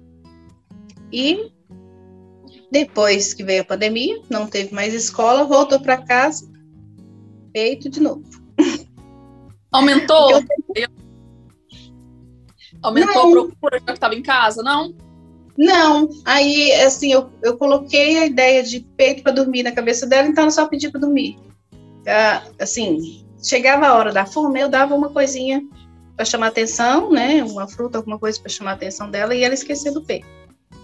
E 1.12 1.52
depois 2.72 3.34
que 3.34 3.44
veio 3.44 3.62
a 3.62 3.66
pandemia, 3.66 4.22
não 4.30 4.48
teve 4.48 4.74
mais 4.74 4.94
escola, 4.94 5.44
voltou 5.46 5.80
para 5.80 5.98
casa, 5.98 6.48
feito 7.56 7.90
de 7.90 8.02
novo. 8.02 8.22
Aumentou? 9.72 10.42
Eu... 10.76 10.88
Aumentou 12.84 13.14
não. 13.14 13.30
a 13.30 13.46
procura 13.48 13.80
que 13.80 13.92
estava 13.92 14.14
em 14.14 14.22
casa, 14.22 14.62
não? 14.62 14.94
Não, 15.58 16.10
aí 16.26 16.74
assim, 16.74 17.14
eu, 17.14 17.30
eu 17.42 17.58
coloquei 17.58 18.18
a 18.18 18.26
ideia 18.26 18.62
de 18.62 18.82
peito 18.98 19.24
para 19.24 19.32
dormir 19.32 19.64
na 19.64 19.72
cabeça 19.72 20.06
dela, 20.06 20.28
então 20.28 20.44
ela 20.44 20.52
só 20.52 20.68
pedia 20.68 20.92
para 20.92 21.00
dormir. 21.00 21.40
Ah, 22.06 22.44
assim, 22.60 23.26
chegava 23.42 23.88
a 23.88 23.94
hora 23.94 24.12
da 24.12 24.26
fome, 24.26 24.60
eu 24.60 24.68
dava 24.68 24.94
uma 24.94 25.10
coisinha 25.10 25.64
para 26.14 26.26
chamar 26.26 26.48
atenção, 26.48 27.10
né? 27.10 27.42
Uma 27.42 27.70
fruta, 27.70 27.98
alguma 27.98 28.20
coisa 28.20 28.38
para 28.38 28.50
chamar 28.50 28.72
a 28.72 28.74
atenção 28.74 29.10
dela 29.10 29.34
e 29.34 29.44
ela 29.44 29.54
esquecia 29.54 29.94
do 29.94 30.02
peito. 30.02 30.28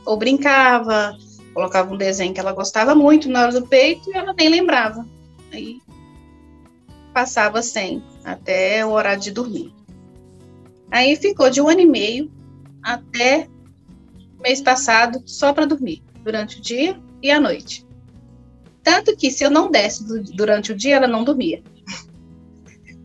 Ou 0.05 0.15
brincava, 0.15 1.17
colocava 1.53 1.93
um 1.93 1.97
desenho 1.97 2.33
que 2.33 2.39
ela 2.39 2.53
gostava 2.53 2.95
muito 2.95 3.29
na 3.29 3.41
hora 3.41 3.51
do 3.51 3.67
peito 3.67 4.09
e 4.09 4.13
ela 4.13 4.33
nem 4.33 4.47
lembrava. 4.47 5.05
Aí 5.51 5.80
passava 7.11 7.61
sem 7.61 8.03
até 8.23 8.85
o 8.85 8.91
horário 8.91 9.21
de 9.21 9.31
dormir. 9.31 9.73
Aí 10.89 11.15
ficou 11.15 11.49
de 11.49 11.61
um 11.61 11.69
ano 11.69 11.81
e 11.81 11.85
meio 11.85 12.31
até 12.81 13.47
mês 14.41 14.61
passado 14.61 15.21
só 15.25 15.53
para 15.53 15.65
dormir, 15.65 16.03
durante 16.23 16.59
o 16.59 16.61
dia 16.61 16.99
e 17.21 17.31
à 17.31 17.39
noite. 17.39 17.85
Tanto 18.83 19.15
que 19.15 19.29
se 19.29 19.43
eu 19.43 19.49
não 19.49 19.69
desse 19.69 20.03
durante 20.33 20.71
o 20.71 20.75
dia, 20.75 20.95
ela 20.95 21.07
não 21.07 21.23
dormia. 21.23 21.63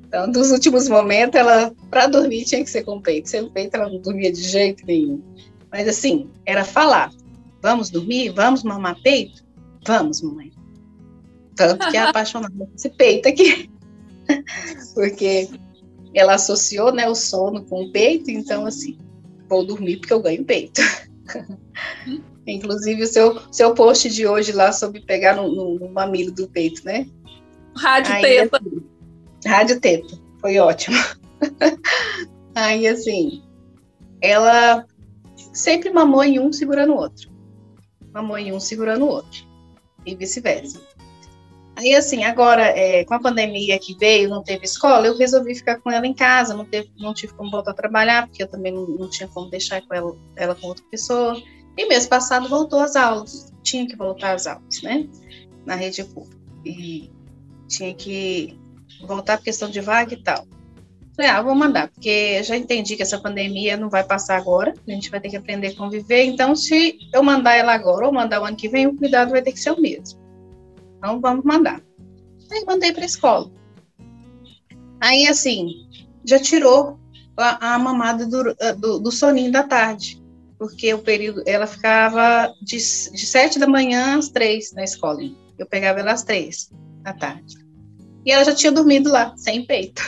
Então, 0.08 0.30
dos 0.30 0.52
últimos 0.52 0.88
momentos, 0.88 1.34
ela, 1.34 1.74
para 1.90 2.06
dormir, 2.06 2.44
tinha 2.44 2.62
que 2.62 2.70
ser 2.70 2.84
com 2.84 3.00
peito. 3.00 3.28
Sem 3.28 3.50
peito, 3.50 3.76
ela 3.76 3.90
não 3.90 3.98
dormia 3.98 4.32
de 4.32 4.40
jeito 4.40 4.86
nenhum. 4.86 5.20
Mas, 5.70 5.88
assim, 5.88 6.30
era 6.46 6.64
falar: 6.64 7.12
vamos 7.60 7.90
dormir? 7.90 8.30
Vamos 8.30 8.62
mamar 8.62 8.96
peito? 9.02 9.44
Vamos, 9.84 10.22
mamãe. 10.22 10.52
Tanto 11.56 11.90
que 11.90 11.96
é 11.96 12.00
apaixonada 12.00 12.54
por 12.56 12.68
esse 12.74 12.88
peito 12.90 13.28
aqui. 13.28 13.68
porque 14.94 15.48
ela 16.14 16.34
associou 16.34 16.92
né, 16.92 17.08
o 17.08 17.14
sono 17.14 17.64
com 17.64 17.84
o 17.84 17.92
peito, 17.92 18.30
então, 18.30 18.66
assim, 18.66 18.98
vou 19.48 19.64
dormir 19.64 19.98
porque 19.98 20.12
eu 20.12 20.22
ganho 20.22 20.44
peito. 20.44 20.80
Inclusive, 22.46 23.02
o 23.02 23.06
seu, 23.06 23.40
seu 23.52 23.74
post 23.74 24.08
de 24.08 24.26
hoje 24.26 24.52
lá 24.52 24.72
sobre 24.72 25.00
pegar 25.00 25.34
no, 25.34 25.48
no, 25.52 25.78
no 25.78 25.88
mamilo 25.88 26.32
do 26.32 26.48
peito, 26.48 26.84
né? 26.84 27.06
Rádio 27.76 28.14
Aí, 28.14 28.22
Teta. 28.22 28.56
Assim, 28.56 28.82
Rádio 29.46 29.80
Teta, 29.80 30.18
foi 30.40 30.58
ótimo. 30.58 30.96
Aí, 32.54 32.86
assim, 32.86 33.42
ela 34.20 34.86
sempre 35.52 35.90
mamou 35.90 36.22
em 36.22 36.38
um 36.38 36.52
segurando 36.52 36.94
o 36.94 36.96
outro. 36.96 37.30
Mamou 38.14 38.38
em 38.38 38.52
um 38.52 38.60
segurando 38.60 39.04
o 39.04 39.08
outro. 39.08 39.44
E 40.06 40.14
vice-versa. 40.14 40.80
Aí, 41.76 41.94
assim, 41.94 42.24
agora, 42.24 42.62
é, 42.62 43.04
com 43.04 43.12
a 43.12 43.20
pandemia 43.20 43.78
que 43.78 43.94
veio, 43.98 44.30
não 44.30 44.42
teve 44.42 44.64
escola, 44.64 45.06
eu 45.06 45.16
resolvi 45.16 45.54
ficar 45.54 45.78
com 45.78 45.90
ela 45.90 46.06
em 46.06 46.14
casa, 46.14 46.54
não, 46.54 46.64
teve, 46.64 46.90
não 46.98 47.12
tive 47.12 47.34
como 47.34 47.50
voltar 47.50 47.72
a 47.72 47.74
trabalhar, 47.74 48.26
porque 48.26 48.42
eu 48.42 48.48
também 48.48 48.72
não, 48.72 48.86
não 48.86 49.10
tinha 49.10 49.28
como 49.28 49.50
deixar 49.50 49.82
com 49.82 49.94
ela, 49.94 50.16
ela 50.36 50.54
com 50.54 50.68
outra 50.68 50.84
pessoa. 50.90 51.36
E 51.76 51.86
mês 51.86 52.06
passado 52.06 52.48
voltou 52.48 52.80
às 52.80 52.96
aulas. 52.96 53.52
Tinha 53.62 53.86
que 53.86 53.94
voltar 53.94 54.34
às 54.34 54.46
aulas, 54.46 54.80
né? 54.82 55.06
Na 55.66 55.74
rede 55.74 56.02
pública. 56.02 56.40
E 56.64 57.10
tinha 57.68 57.94
que 57.94 58.58
voltar 59.06 59.36
por 59.36 59.44
questão 59.44 59.68
de 59.68 59.82
vaga 59.82 60.14
e 60.14 60.22
tal. 60.22 60.46
Falei, 61.14 61.30
ah, 61.30 61.42
vou 61.42 61.54
mandar, 61.54 61.88
porque 61.88 62.42
já 62.42 62.56
entendi 62.56 62.96
que 62.96 63.02
essa 63.02 63.18
pandemia 63.18 63.76
não 63.76 63.88
vai 63.88 64.04
passar 64.04 64.36
agora, 64.36 64.74
a 64.86 64.90
gente 64.90 65.10
vai 65.10 65.18
ter 65.18 65.30
que 65.30 65.36
aprender 65.36 65.68
a 65.68 65.74
conviver, 65.74 66.24
então 66.24 66.54
se 66.54 66.98
eu 67.10 67.22
mandar 67.22 67.54
ela 67.54 67.72
agora 67.72 68.06
ou 68.06 68.12
mandar 68.12 68.42
o 68.42 68.44
ano 68.44 68.56
que 68.56 68.68
vem, 68.68 68.86
o 68.86 68.94
cuidado 68.94 69.30
vai 69.30 69.40
ter 69.40 69.52
que 69.52 69.58
ser 69.58 69.70
o 69.70 69.80
mesmo. 69.80 70.25
Então 70.98 71.20
vamos 71.20 71.44
mandar. 71.44 71.80
Aí 72.50 72.64
mandei 72.64 72.92
para 72.92 73.02
a 73.02 73.06
escola. 73.06 73.50
Aí 75.00 75.26
assim, 75.26 75.86
já 76.24 76.38
tirou 76.38 76.98
a, 77.36 77.74
a 77.74 77.78
mamada 77.78 78.26
do, 78.26 78.54
do, 78.78 78.98
do, 78.98 79.12
soninho 79.12 79.52
da 79.52 79.62
tarde, 79.62 80.22
porque 80.58 80.92
o 80.94 80.98
período, 80.98 81.42
ela 81.46 81.66
ficava 81.66 82.52
de, 82.62 82.76
de 82.76 83.26
sete 83.26 83.58
da 83.58 83.66
manhã 83.66 84.18
às 84.18 84.28
três 84.28 84.72
na 84.72 84.84
escola. 84.84 85.20
Eu 85.58 85.66
pegava 85.66 86.00
ela 86.00 86.12
às 86.12 86.22
três 86.22 86.70
da 87.02 87.12
tarde. 87.12 87.56
E 88.24 88.32
ela 88.32 88.44
já 88.44 88.54
tinha 88.54 88.72
dormido 88.72 89.10
lá, 89.10 89.34
sem 89.36 89.64
peito. 89.64 90.02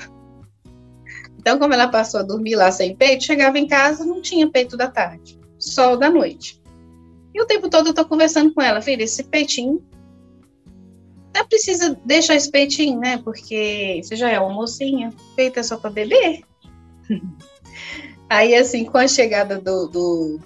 Então, 1.39 1.59
como 1.59 1.73
ela 1.73 1.89
passou 1.89 2.21
a 2.21 2.25
dormir 2.25 2.57
lá 2.57 2.71
sem 2.71 2.97
peito, 2.97 3.25
chegava 3.25 3.59
em 3.59 3.67
casa, 3.67 4.05
não 4.05 4.21
tinha 4.21 4.51
peito 4.51 4.77
da 4.77 4.89
tarde, 4.89 5.39
só 5.59 5.97
da 5.97 6.11
noite. 6.11 6.61
E 7.33 7.41
o 7.41 7.47
tempo 7.47 7.71
todo 7.71 7.89
eu 7.91 7.95
tô 7.95 8.05
conversando 8.05 8.53
com 8.53 8.61
ela, 8.61 8.83
filha, 8.83 9.05
esse 9.05 9.23
peitinho 9.23 9.81
Não 11.35 11.47
precisa 11.47 11.99
deixar 12.05 12.35
esse 12.35 12.51
peitinho, 12.51 12.99
né? 12.99 13.19
Porque 13.19 14.01
você 14.03 14.17
já 14.17 14.31
é 14.31 14.41
uma 14.41 14.53
mocinha, 14.53 15.13
peito 15.37 15.59
é 15.59 15.63
só 15.63 15.77
para 15.77 15.91
beber. 15.91 16.43
Aí, 18.29 18.55
assim, 18.55 18.85
com 18.85 18.99
a 18.99 19.09
chegada 19.09 19.59
do, 19.59 19.89
do, 19.89 20.41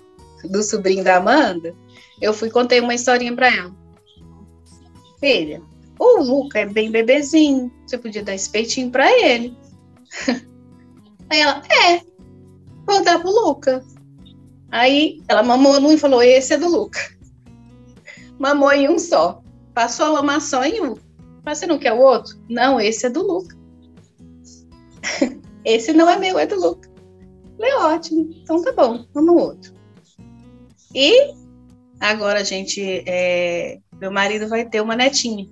do 0.44 0.62
sobrinho 0.62 1.02
da 1.02 1.16
Amanda, 1.16 1.74
eu 2.20 2.32
fui 2.32 2.50
contei 2.50 2.80
uma 2.80 2.94
historinha 2.94 3.34
para 3.34 3.52
ela. 3.52 3.74
Filha, 5.18 5.62
o 5.98 6.22
Luca 6.22 6.60
é 6.60 6.66
bem 6.66 6.90
bebezinho, 6.90 7.72
você 7.86 7.98
podia 7.98 8.22
dar 8.22 8.34
esse 8.34 8.50
peitinho 8.50 8.90
para 8.90 9.10
ele. 9.24 9.56
Aí 11.30 11.40
ela, 11.40 11.62
é, 11.86 12.00
vou 12.86 13.02
dar 13.02 13.18
pro 13.20 13.30
Luca. 13.30 13.84
Aí 14.70 15.22
ela 15.28 15.42
mamou 15.42 15.80
num 15.80 15.92
e 15.92 15.98
falou: 15.98 16.22
esse 16.22 16.54
é 16.54 16.58
do 16.58 16.68
Luca. 16.68 17.00
Mamou 18.38 18.72
em 18.72 18.88
um 18.88 18.98
só. 18.98 19.41
Passou 19.74 20.06
a 20.06 20.12
mamação 20.12 20.62
em 20.64 20.80
um. 20.80 20.94
Mas 21.44 21.58
você 21.58 21.66
não 21.66 21.78
quer 21.78 21.92
o 21.92 22.00
outro? 22.00 22.38
Não, 22.48 22.80
esse 22.80 23.06
é 23.06 23.10
do 23.10 23.22
Luca. 23.22 23.56
esse 25.64 25.92
não 25.92 26.08
é 26.08 26.18
meu, 26.18 26.38
é 26.38 26.46
do 26.46 26.56
Luca. 26.56 26.90
Falei, 27.56 27.74
ótimo, 27.74 28.30
então 28.42 28.62
tá 28.62 28.72
bom, 28.72 29.04
vamos 29.12 29.32
no 29.32 29.38
outro. 29.38 29.72
E 30.94 31.34
agora, 32.00 32.44
gente, 32.44 33.04
é, 33.06 33.78
meu 34.00 34.10
marido 34.10 34.48
vai 34.48 34.64
ter 34.64 34.80
uma 34.80 34.96
netinha. 34.96 35.48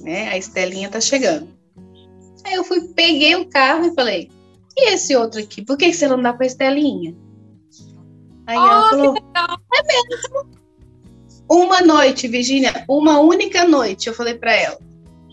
Né? 0.00 0.28
A 0.28 0.38
Estelinha 0.38 0.90
tá 0.90 1.00
chegando. 1.00 1.48
Aí 2.44 2.54
eu 2.54 2.64
fui, 2.64 2.80
peguei 2.94 3.36
o 3.36 3.48
carro 3.48 3.86
e 3.86 3.94
falei, 3.94 4.30
e 4.76 4.92
esse 4.92 5.14
outro 5.16 5.40
aqui, 5.40 5.64
por 5.64 5.76
que 5.76 5.92
você 5.92 6.06
não 6.06 6.22
dá 6.22 6.32
pra 6.32 6.46
Estelinha? 6.46 7.14
Aí 8.46 8.56
oh, 8.56 8.66
ela 8.66 8.88
falou: 8.88 9.14
É 9.16 9.82
mesmo. 9.82 10.58
Uma 11.50 11.80
noite, 11.80 12.28
Virginia, 12.28 12.84
uma 12.88 13.20
única 13.20 13.66
noite, 13.66 14.08
eu 14.08 14.14
falei 14.14 14.34
para 14.34 14.54
ela. 14.54 14.78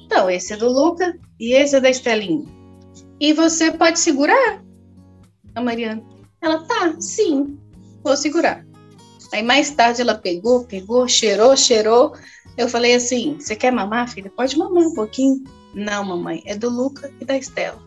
Então, 0.05 0.29
esse 0.29 0.53
é 0.53 0.57
do 0.57 0.69
Luca 0.69 1.17
e 1.39 1.53
esse 1.53 1.75
é 1.75 1.81
da 1.81 1.89
Estelinha. 1.89 2.45
E 3.19 3.33
você 3.33 3.71
pode 3.71 3.99
segurar? 3.99 4.63
A 5.53 5.61
Mariana. 5.61 6.03
Ela, 6.41 6.63
tá, 6.63 6.95
sim, 6.99 7.57
vou 8.03 8.15
segurar. 8.15 8.65
Aí 9.33 9.43
mais 9.43 9.71
tarde 9.71 10.01
ela 10.01 10.15
pegou, 10.15 10.63
pegou, 10.65 11.07
cheirou, 11.07 11.57
cheirou. 11.57 12.15
Eu 12.57 12.69
falei 12.69 12.95
assim: 12.95 13.37
você 13.39 13.55
quer 13.55 13.71
mamar, 13.71 14.09
filha? 14.09 14.31
Pode 14.33 14.57
mamar 14.57 14.83
um 14.83 14.93
pouquinho. 14.93 15.43
Não, 15.73 16.05
mamãe, 16.05 16.41
é 16.45 16.55
do 16.55 16.69
Luca 16.69 17.11
e 17.19 17.25
da 17.25 17.37
Estela. 17.37 17.81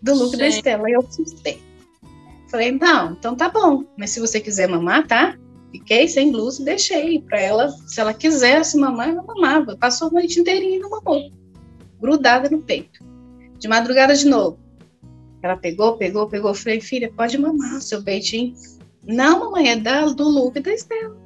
Do 0.00 0.14
Luca 0.14 0.30
Gente. 0.30 0.34
e 0.34 0.38
da 0.38 0.48
Estela. 0.48 0.86
Aí 0.86 0.92
eu 0.94 1.00
assustei. 1.00 1.62
Falei, 2.48 2.72
não, 2.72 3.12
então 3.12 3.34
tá 3.34 3.48
bom. 3.48 3.84
Mas 3.96 4.10
se 4.10 4.20
você 4.20 4.40
quiser 4.40 4.68
mamar, 4.68 5.06
tá? 5.06 5.36
Fiquei 5.72 6.06
sem 6.06 6.30
blusa 6.30 6.60
e 6.60 6.64
deixei 6.66 7.20
para 7.22 7.40
ela. 7.40 7.70
Se 7.86 7.98
ela 7.98 8.12
quisesse 8.12 8.76
mamar, 8.76 9.08
ela 9.08 9.22
mamava. 9.22 9.74
Passou 9.74 10.08
a 10.08 10.10
noite 10.10 10.38
inteirinha 10.38 10.76
e 10.76 10.78
não 10.78 10.90
mamou. 10.90 11.30
Grudada 11.98 12.50
no 12.50 12.62
peito. 12.62 13.02
De 13.58 13.66
madrugada 13.68 14.14
de 14.14 14.26
novo. 14.26 14.58
Ela 15.42 15.56
pegou, 15.56 15.96
pegou, 15.96 16.28
pegou. 16.28 16.54
Falei, 16.54 16.80
filha, 16.80 17.10
pode 17.16 17.38
mamar 17.38 17.80
seu 17.80 18.02
peitinho. 18.02 18.54
Não, 19.02 19.40
mamãe, 19.40 19.70
é 19.70 19.76
da, 19.76 20.04
do 20.04 20.28
Luke 20.28 20.58
e 20.58 20.62
da 20.62 20.74
Estela. 20.74 21.16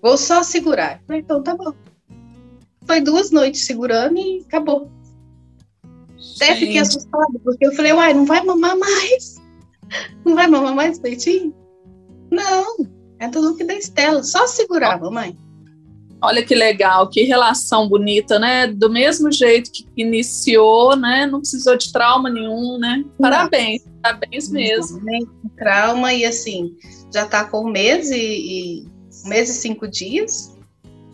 Vou 0.00 0.16
só 0.16 0.44
segurar. 0.44 1.02
Falei, 1.04 1.20
então 1.20 1.42
tá 1.42 1.56
bom. 1.56 1.74
Foi 2.86 3.00
duas 3.00 3.32
noites 3.32 3.64
segurando 3.64 4.18
e 4.18 4.44
acabou. 4.46 4.88
Até 6.36 6.54
fiquei 6.54 6.78
assustada, 6.78 7.38
porque 7.42 7.66
eu 7.66 7.72
falei, 7.72 7.92
uai, 7.92 8.14
não 8.14 8.24
vai 8.24 8.42
mamar 8.44 8.78
mais. 8.78 9.36
Não 10.24 10.36
vai 10.36 10.46
mamar 10.46 10.74
mais 10.74 10.98
peitinho? 10.98 11.52
Não, 12.30 12.76
é 13.18 13.28
do 13.28 13.40
look 13.40 13.62
da 13.64 13.74
Estela. 13.74 14.22
Só 14.22 14.46
segurar, 14.46 15.00
mamãe. 15.00 15.36
Olha 16.20 16.44
que 16.44 16.54
legal, 16.54 17.08
que 17.08 17.22
relação 17.22 17.88
bonita, 17.88 18.38
né? 18.38 18.66
Do 18.66 18.90
mesmo 18.90 19.30
jeito 19.30 19.70
que 19.70 19.86
iniciou, 19.96 20.96
né? 20.96 21.26
Não 21.26 21.40
precisou 21.40 21.76
de 21.76 21.92
trauma 21.92 22.28
nenhum, 22.28 22.76
né? 22.76 23.04
Parabéns, 23.18 23.84
não. 23.84 23.92
parabéns 24.02 24.50
mesmo. 24.50 25.00
Trauma 25.56 26.12
e 26.12 26.24
assim, 26.24 26.74
já 27.14 27.24
tá 27.24 27.44
com 27.44 27.66
um 27.66 27.70
mês 27.70 28.10
e, 28.10 28.16
e 28.16 28.88
um 29.24 29.28
mês 29.28 29.48
e 29.48 29.54
cinco 29.54 29.86
dias 29.86 30.56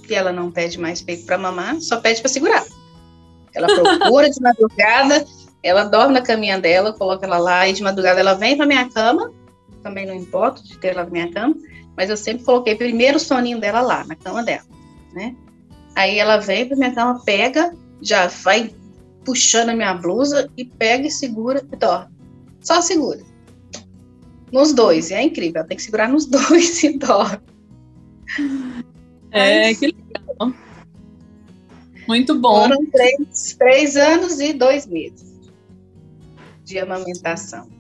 que 0.07 0.15
ela 0.15 0.33
não 0.33 0.51
pede 0.51 0.79
mais 0.79 1.03
peito 1.03 1.27
para 1.27 1.37
mamar, 1.37 1.81
só 1.81 2.01
pede 2.01 2.21
para 2.21 2.31
segurar. 2.31 2.65
Ela 3.55 3.69
procura 3.69 4.31
de 4.31 4.41
madrugada 4.41 5.25
ela 5.65 5.85
dorme 5.85 6.13
na 6.13 6.21
caminha 6.21 6.61
dela, 6.61 6.93
coloca 6.93 7.25
ela 7.25 7.39
lá 7.39 7.67
e 7.67 7.73
de 7.73 7.83
madrugada 7.83 8.21
ela 8.21 8.35
vem 8.35 8.55
para 8.55 8.67
minha 8.67 8.87
cama. 8.91 9.33
Também 9.85 10.07
não 10.07 10.15
importa 10.15 10.63
de 10.63 10.79
ter 10.79 10.89
ela 10.89 11.05
na 11.05 11.11
minha 11.11 11.31
cama, 11.31 11.55
mas 11.95 12.09
eu 12.09 12.17
sempre 12.17 12.43
coloquei 12.43 12.75
primeiro 12.75 13.19
o 13.19 13.21
soninho 13.21 13.61
dela 13.61 13.83
lá, 13.83 14.03
na 14.05 14.17
cama 14.17 14.43
dela, 14.43 14.65
né? 15.13 15.37
Aí 15.95 16.19
ela 16.19 16.39
vem 16.39 16.67
para 16.67 16.77
minha 16.77 16.95
cama, 16.95 17.23
pega, 17.23 17.77
já 18.01 18.27
vai 18.29 18.75
puxando 19.27 19.69
a 19.69 19.77
minha 19.77 19.93
blusa 19.93 20.51
e 20.57 20.65
pega 20.65 21.07
e 21.07 21.11
segura 21.11 21.63
e 21.71 21.77
dorme. 21.77 22.15
Só 22.63 22.81
segura. 22.81 23.21
Nos 24.51 24.73
dois, 24.73 25.11
é 25.11 25.23
incrível, 25.23 25.59
ela 25.59 25.69
tem 25.69 25.77
que 25.77 25.83
segurar 25.83 26.09
nos 26.09 26.25
dois 26.27 26.83
e 26.83 26.99
dorme. 26.99 27.43
É, 29.31 29.69
Mas, 29.69 29.79
que 29.79 29.87
legal. 29.89 30.55
Muito 32.09 32.39
bom. 32.41 32.63
Foram 32.63 32.87
três, 32.87 33.55
três 33.59 33.97
anos 33.97 34.41
e 34.41 34.55
dois 34.55 34.87
meses 34.87 35.35
de 36.65 36.79
amamentação. 36.79 37.74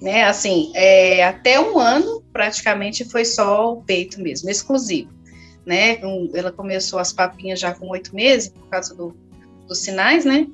Né, 0.00 0.24
assim, 0.24 0.72
é, 0.74 1.22
até 1.24 1.60
um 1.60 1.78
ano 1.78 2.22
praticamente 2.32 3.04
foi 3.04 3.24
só 3.24 3.74
o 3.74 3.82
peito 3.82 4.18
mesmo, 4.20 4.48
exclusivo. 4.48 5.10
Né? 5.66 5.98
Ela 6.32 6.50
começou 6.50 6.98
as 6.98 7.12
papinhas 7.12 7.60
já 7.60 7.74
com 7.74 7.88
oito 7.90 8.14
meses, 8.14 8.48
por 8.48 8.66
causa 8.68 8.94
do, 8.94 9.14
dos 9.68 9.78
sinais, 9.78 10.24
né? 10.24 10.46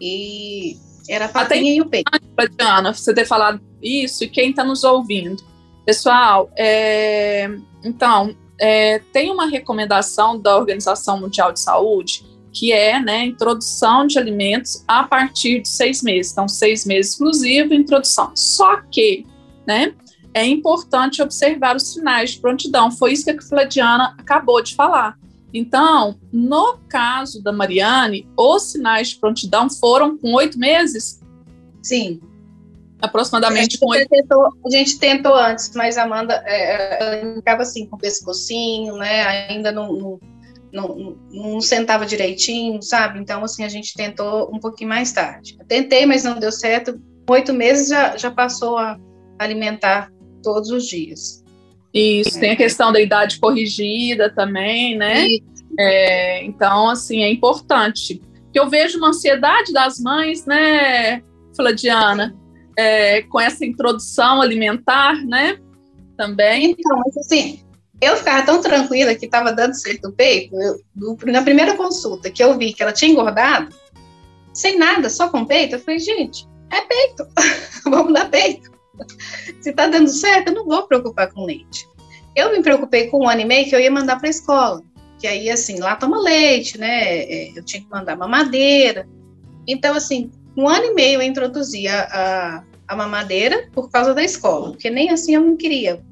E 0.00 0.76
era 1.08 1.26
a 1.26 1.28
papinha 1.28 1.60
até 1.60 1.70
e 1.70 1.80
o 1.80 1.86
peito. 1.86 2.10
Diana, 2.56 2.92
você 2.92 3.14
ter 3.14 3.26
falado 3.26 3.60
isso 3.80 4.24
e 4.24 4.28
quem 4.28 4.50
está 4.50 4.64
nos 4.64 4.82
ouvindo. 4.82 5.42
Pessoal, 5.84 6.50
é, 6.56 7.48
então, 7.84 8.34
é, 8.58 8.98
tem 9.12 9.30
uma 9.30 9.46
recomendação 9.46 10.38
da 10.38 10.56
Organização 10.56 11.20
Mundial 11.20 11.52
de 11.52 11.60
Saúde 11.60 12.24
que 12.60 12.74
é 12.74 13.00
né, 13.00 13.24
introdução 13.24 14.06
de 14.06 14.18
alimentos 14.18 14.84
a 14.86 15.02
partir 15.02 15.62
de 15.62 15.68
seis 15.68 16.02
meses. 16.02 16.30
Então, 16.30 16.46
seis 16.46 16.84
meses 16.84 17.12
exclusivo, 17.12 17.72
introdução. 17.72 18.32
Só 18.34 18.82
que, 18.92 19.26
né, 19.66 19.94
é 20.34 20.44
importante 20.44 21.22
observar 21.22 21.74
os 21.74 21.94
sinais 21.94 22.32
de 22.32 22.38
prontidão. 22.38 22.90
Foi 22.90 23.14
isso 23.14 23.24
que 23.24 23.30
a 23.30 23.40
Fladiana 23.40 24.14
acabou 24.18 24.62
de 24.62 24.74
falar. 24.74 25.18
Então, 25.54 26.20
no 26.30 26.76
caso 26.86 27.42
da 27.42 27.50
Mariane, 27.50 28.28
os 28.36 28.72
sinais 28.72 29.08
de 29.08 29.16
prontidão 29.16 29.70
foram 29.70 30.18
com 30.18 30.34
oito 30.34 30.58
meses? 30.58 31.18
Sim. 31.82 32.20
Aproximadamente 33.00 33.78
com 33.78 33.88
oito 33.88 34.06
A 34.66 34.70
gente 34.70 34.98
tentou 34.98 35.34
antes, 35.34 35.72
mas 35.74 35.96
a 35.96 36.02
Amanda 36.02 36.42
é, 36.44 37.22
ela 37.22 37.34
ficava 37.36 37.62
assim, 37.62 37.86
com 37.86 37.96
o 37.96 37.98
pescocinho, 37.98 38.96
né? 38.98 39.48
Ainda 39.48 39.72
não, 39.72 39.94
não 39.94 40.20
não, 40.72 41.18
não 41.30 41.60
sentava 41.60 42.06
direitinho, 42.06 42.82
sabe? 42.82 43.18
Então, 43.18 43.42
assim, 43.44 43.64
a 43.64 43.68
gente 43.68 43.94
tentou 43.94 44.50
um 44.54 44.58
pouquinho 44.58 44.88
mais 44.88 45.12
tarde. 45.12 45.56
Eu 45.58 45.66
tentei, 45.66 46.06
mas 46.06 46.24
não 46.24 46.38
deu 46.38 46.52
certo. 46.52 47.00
Oito 47.28 47.52
meses 47.52 47.88
já, 47.88 48.16
já 48.16 48.30
passou 48.30 48.78
a 48.78 48.98
alimentar 49.38 50.12
todos 50.42 50.70
os 50.70 50.86
dias. 50.86 51.44
Isso, 51.92 52.38
é. 52.38 52.40
tem 52.40 52.50
a 52.52 52.56
questão 52.56 52.92
da 52.92 53.00
idade 53.00 53.38
corrigida 53.38 54.30
também, 54.30 54.96
né? 54.96 55.26
É, 55.78 56.44
então, 56.44 56.88
assim, 56.88 57.22
é 57.22 57.30
importante. 57.30 58.20
Que 58.52 58.58
eu 58.58 58.68
vejo 58.68 58.98
uma 58.98 59.08
ansiedade 59.08 59.72
das 59.72 59.98
mães, 59.98 60.44
né, 60.44 61.22
Fladiana, 61.54 62.36
é, 62.76 63.22
com 63.22 63.40
essa 63.40 63.64
introdução 63.64 64.40
alimentar, 64.40 65.14
né? 65.24 65.58
Também. 66.16 66.76
Então, 66.78 66.98
mas 66.98 67.16
assim, 67.16 67.60
eu 68.00 68.16
ficava 68.16 68.44
tão 68.44 68.62
tranquila 68.62 69.14
que 69.14 69.26
estava 69.26 69.52
dando 69.52 69.74
certo 69.74 70.08
o 70.08 70.12
peito. 70.12 70.54
Eu, 70.56 70.80
na 71.26 71.42
primeira 71.42 71.76
consulta 71.76 72.30
que 72.30 72.42
eu 72.42 72.56
vi 72.56 72.72
que 72.72 72.82
ela 72.82 72.92
tinha 72.92 73.10
engordado, 73.10 73.74
sem 74.54 74.78
nada, 74.78 75.10
só 75.10 75.28
com 75.28 75.44
peito, 75.44 75.76
eu 75.76 75.80
falei, 75.80 75.98
gente, 75.98 76.48
é 76.70 76.80
peito, 76.80 77.26
vamos 77.84 78.14
dar 78.14 78.30
peito. 78.30 78.70
Se 79.60 79.70
está 79.70 79.86
dando 79.86 80.08
certo, 80.08 80.48
eu 80.48 80.54
não 80.54 80.66
vou 80.66 80.86
preocupar 80.86 81.30
com 81.30 81.44
leite. 81.44 81.86
Eu 82.34 82.52
me 82.52 82.62
preocupei 82.62 83.08
com 83.08 83.24
um 83.24 83.28
ano 83.28 83.42
e 83.42 83.44
meio 83.44 83.68
que 83.68 83.74
eu 83.74 83.80
ia 83.80 83.90
mandar 83.90 84.16
para 84.16 84.28
a 84.28 84.30
escola, 84.30 84.82
que 85.18 85.26
aí, 85.26 85.50
assim, 85.50 85.78
lá 85.78 85.96
toma 85.96 86.20
leite, 86.20 86.78
né? 86.78 87.18
É, 87.18 87.58
eu 87.58 87.64
tinha 87.64 87.82
que 87.82 87.90
mandar 87.90 88.16
mamadeira. 88.16 89.06
Então, 89.66 89.94
assim, 89.94 90.30
um 90.56 90.68
ano 90.68 90.86
e 90.86 90.94
meio 90.94 91.20
eu 91.20 91.22
introduzi 91.22 91.86
a, 91.86 92.02
a, 92.02 92.64
a 92.88 92.96
mamadeira 92.96 93.68
por 93.72 93.90
causa 93.90 94.14
da 94.14 94.22
escola, 94.22 94.70
porque 94.70 94.88
nem 94.88 95.10
assim 95.10 95.34
eu 95.34 95.40
não 95.40 95.56
queria 95.56 96.02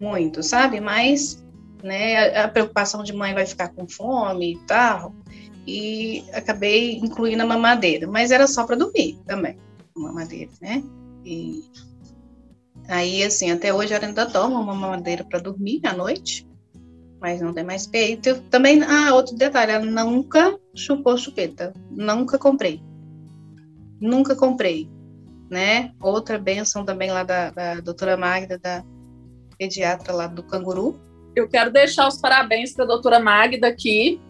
muito, 0.00 0.42
sabe? 0.42 0.80
Mas 0.80 1.44
né, 1.82 2.36
a 2.38 2.48
preocupação 2.48 3.02
de 3.02 3.12
mãe 3.12 3.34
vai 3.34 3.46
ficar 3.46 3.68
com 3.68 3.88
fome 3.88 4.54
e 4.54 4.58
tal. 4.66 5.14
E 5.66 6.24
acabei 6.32 6.96
incluindo 6.96 7.42
a 7.42 7.46
mamadeira, 7.46 8.06
mas 8.06 8.30
era 8.30 8.46
só 8.46 8.64
para 8.64 8.76
dormir 8.76 9.18
também, 9.26 9.58
mamadeira, 9.96 10.50
né? 10.60 10.82
E 11.24 11.64
aí, 12.86 13.24
assim, 13.24 13.50
até 13.50 13.74
hoje 13.74 13.92
ela 13.92 14.06
ainda 14.06 14.26
toma 14.26 14.60
uma 14.60 14.74
mamadeira 14.74 15.24
para 15.24 15.40
dormir 15.40 15.80
à 15.84 15.92
noite. 15.92 16.46
mas 17.20 17.40
não 17.40 17.52
tem 17.52 17.64
mais 17.64 17.86
peito. 17.86 18.40
Também, 18.42 18.82
ah, 18.84 19.12
outro 19.14 19.34
detalhe, 19.34 19.72
ela 19.72 19.84
nunca 19.84 20.56
chupou 20.74 21.16
chupeta. 21.18 21.72
Nunca 21.90 22.38
comprei. 22.38 22.80
Nunca 24.00 24.36
comprei, 24.36 24.88
né? 25.50 25.92
Outra 26.00 26.38
benção 26.38 26.84
também 26.84 27.10
lá 27.10 27.24
da, 27.24 27.50
da 27.50 27.80
doutora 27.80 28.16
Magda, 28.16 28.58
da 28.58 28.84
pediatra 29.58 30.12
lá 30.12 30.26
do 30.26 30.42
Canguru. 30.42 30.98
Eu 31.34 31.48
quero 31.48 31.70
deixar 31.70 32.08
os 32.08 32.18
parabéns 32.18 32.72
para 32.72 32.84
a 32.84 32.88
doutora 32.88 33.20
Magda 33.20 33.68
aqui, 33.68 34.20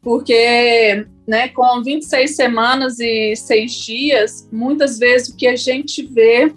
porque 0.00 1.06
né, 1.26 1.48
com 1.48 1.82
26 1.82 2.34
semanas 2.34 2.98
e 2.98 3.34
6 3.36 3.72
dias, 3.72 4.48
muitas 4.52 4.98
vezes 4.98 5.28
o 5.28 5.36
que 5.36 5.46
a 5.46 5.56
gente 5.56 6.02
vê 6.06 6.52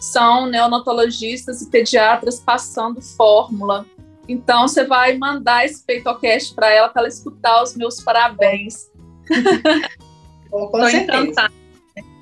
são 0.00 0.46
neonatologistas 0.46 1.62
e 1.62 1.70
pediatras 1.70 2.40
passando 2.40 3.02
fórmula. 3.02 3.84
Então, 4.28 4.68
você 4.68 4.84
vai 4.84 5.16
mandar 5.16 5.64
esse 5.64 5.82
peitocast 5.84 6.54
para 6.54 6.70
ela, 6.70 6.88
para 6.88 7.02
ela 7.02 7.08
escutar 7.08 7.62
os 7.62 7.74
meus 7.74 8.00
parabéns. 8.00 8.90
Estou 10.44 10.88
encantada. 10.88 11.57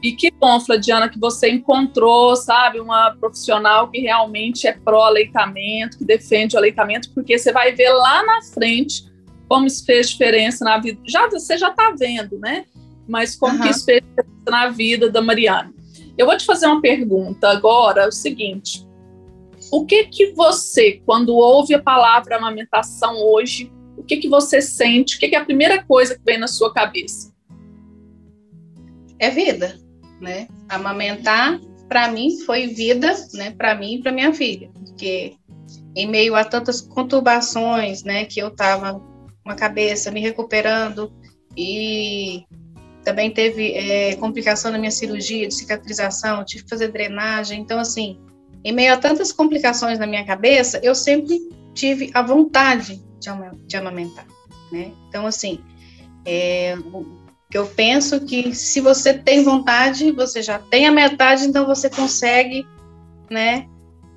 E 0.06 0.12
que 0.12 0.30
bom, 0.30 0.60
Fladiana, 0.60 1.08
que 1.08 1.18
você 1.18 1.50
encontrou, 1.50 2.36
sabe, 2.36 2.78
uma 2.78 3.16
profissional 3.18 3.90
que 3.90 3.98
realmente 3.98 4.64
é 4.64 4.72
pró-aleitamento, 4.72 5.98
que 5.98 6.04
defende 6.04 6.54
o 6.54 6.58
aleitamento, 6.60 7.10
porque 7.12 7.36
você 7.36 7.52
vai 7.52 7.72
ver 7.72 7.90
lá 7.90 8.24
na 8.24 8.40
frente 8.40 9.04
como 9.48 9.66
isso 9.66 9.84
fez 9.84 10.10
diferença 10.10 10.64
na 10.64 10.78
vida. 10.78 11.00
Já 11.04 11.28
você 11.28 11.58
já 11.58 11.70
está 11.70 11.92
vendo, 11.98 12.38
né? 12.38 12.66
Mas 13.08 13.34
como 13.34 13.56
uhum. 13.56 13.62
que 13.62 13.70
isso 13.70 13.84
fez 13.84 14.00
diferença 14.00 14.48
na 14.48 14.68
vida 14.68 15.10
da 15.10 15.20
Mariana. 15.20 15.74
Eu 16.16 16.24
vou 16.24 16.36
te 16.36 16.44
fazer 16.44 16.66
uma 16.66 16.80
pergunta 16.80 17.48
agora, 17.48 18.02
é 18.02 18.06
o 18.06 18.12
seguinte: 18.12 18.86
o 19.72 19.84
que 19.84 20.04
que 20.04 20.32
você, 20.34 21.02
quando 21.04 21.34
ouve 21.34 21.74
a 21.74 21.82
palavra 21.82 22.36
amamentação 22.36 23.16
hoje, 23.16 23.72
o 23.96 24.04
que 24.04 24.18
que 24.18 24.28
você 24.28 24.62
sente? 24.62 25.16
O 25.16 25.18
que 25.18 25.30
que 25.30 25.34
é 25.34 25.40
a 25.40 25.44
primeira 25.44 25.82
coisa 25.82 26.14
que 26.14 26.22
vem 26.24 26.38
na 26.38 26.46
sua 26.46 26.72
cabeça? 26.72 27.34
É 29.18 29.30
vida, 29.30 29.84
né? 30.20 30.48
Amamentar 30.68 31.60
para 31.88 32.08
mim 32.10 32.40
foi 32.40 32.66
vida, 32.68 33.14
né? 33.34 33.52
Para 33.52 33.74
mim 33.74 33.94
e 33.94 34.02
para 34.02 34.12
minha 34.12 34.32
filha, 34.32 34.70
porque 34.74 35.34
em 35.94 36.06
meio 36.06 36.34
a 36.34 36.44
tantas 36.44 36.80
conturbações, 36.80 38.04
né, 38.04 38.26
que 38.26 38.38
eu 38.38 38.50
tava 38.50 39.00
com 39.42 39.50
a 39.50 39.54
cabeça 39.54 40.10
me 40.10 40.20
recuperando 40.20 41.10
e 41.56 42.44
também 43.02 43.30
teve 43.30 43.72
é, 43.72 44.14
complicação 44.16 44.70
na 44.70 44.78
minha 44.78 44.90
cirurgia 44.90 45.48
de 45.48 45.54
cicatrização, 45.54 46.44
tive 46.44 46.64
que 46.64 46.68
fazer 46.68 46.88
drenagem. 46.88 47.60
Então, 47.60 47.78
assim, 47.78 48.18
em 48.62 48.72
meio 48.72 48.92
a 48.92 48.96
tantas 48.96 49.32
complicações 49.32 49.98
na 49.98 50.06
minha 50.06 50.26
cabeça, 50.26 50.80
eu 50.82 50.94
sempre 50.94 51.38
tive 51.72 52.10
a 52.12 52.20
vontade 52.20 53.02
de, 53.20 53.30
de 53.66 53.76
amamentar, 53.76 54.26
né? 54.72 54.92
Então, 55.08 55.24
assim, 55.24 55.60
é, 56.24 56.76
eu 57.56 57.66
penso 57.66 58.20
que 58.20 58.54
se 58.54 58.80
você 58.80 59.14
tem 59.14 59.42
vontade, 59.42 60.12
você 60.12 60.42
já 60.42 60.58
tem 60.58 60.86
a 60.86 60.92
metade, 60.92 61.44
então 61.44 61.64
você 61.64 61.88
consegue, 61.88 62.66
né, 63.30 63.66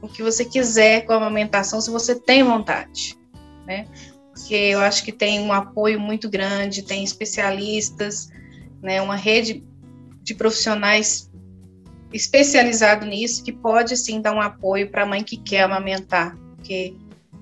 o 0.02 0.08
que 0.08 0.22
você 0.22 0.44
quiser 0.44 1.06
com 1.06 1.14
a 1.14 1.16
amamentação, 1.16 1.80
se 1.80 1.90
você 1.90 2.20
tem 2.20 2.44
vontade, 2.44 3.18
né? 3.66 3.88
Porque 4.34 4.54
eu 4.54 4.80
acho 4.80 5.04
que 5.04 5.12
tem 5.12 5.40
um 5.40 5.54
apoio 5.54 6.00
muito 6.00 6.30
grande, 6.30 6.84
tem 6.84 7.04
especialistas, 7.04 8.30
né, 8.82 9.02
uma 9.02 9.16
rede 9.16 9.64
de 10.22 10.36
profissionais 10.36 11.30
especializado 12.12 13.06
nisso 13.06 13.44
que 13.44 13.54
pode 13.54 13.96
sim 13.96 14.20
dar 14.20 14.34
um 14.34 14.42
apoio 14.42 14.90
para 14.90 15.04
a 15.04 15.06
mãe 15.06 15.24
que 15.24 15.38
quer 15.38 15.62
amamentar, 15.62 16.38
porque 16.56 16.94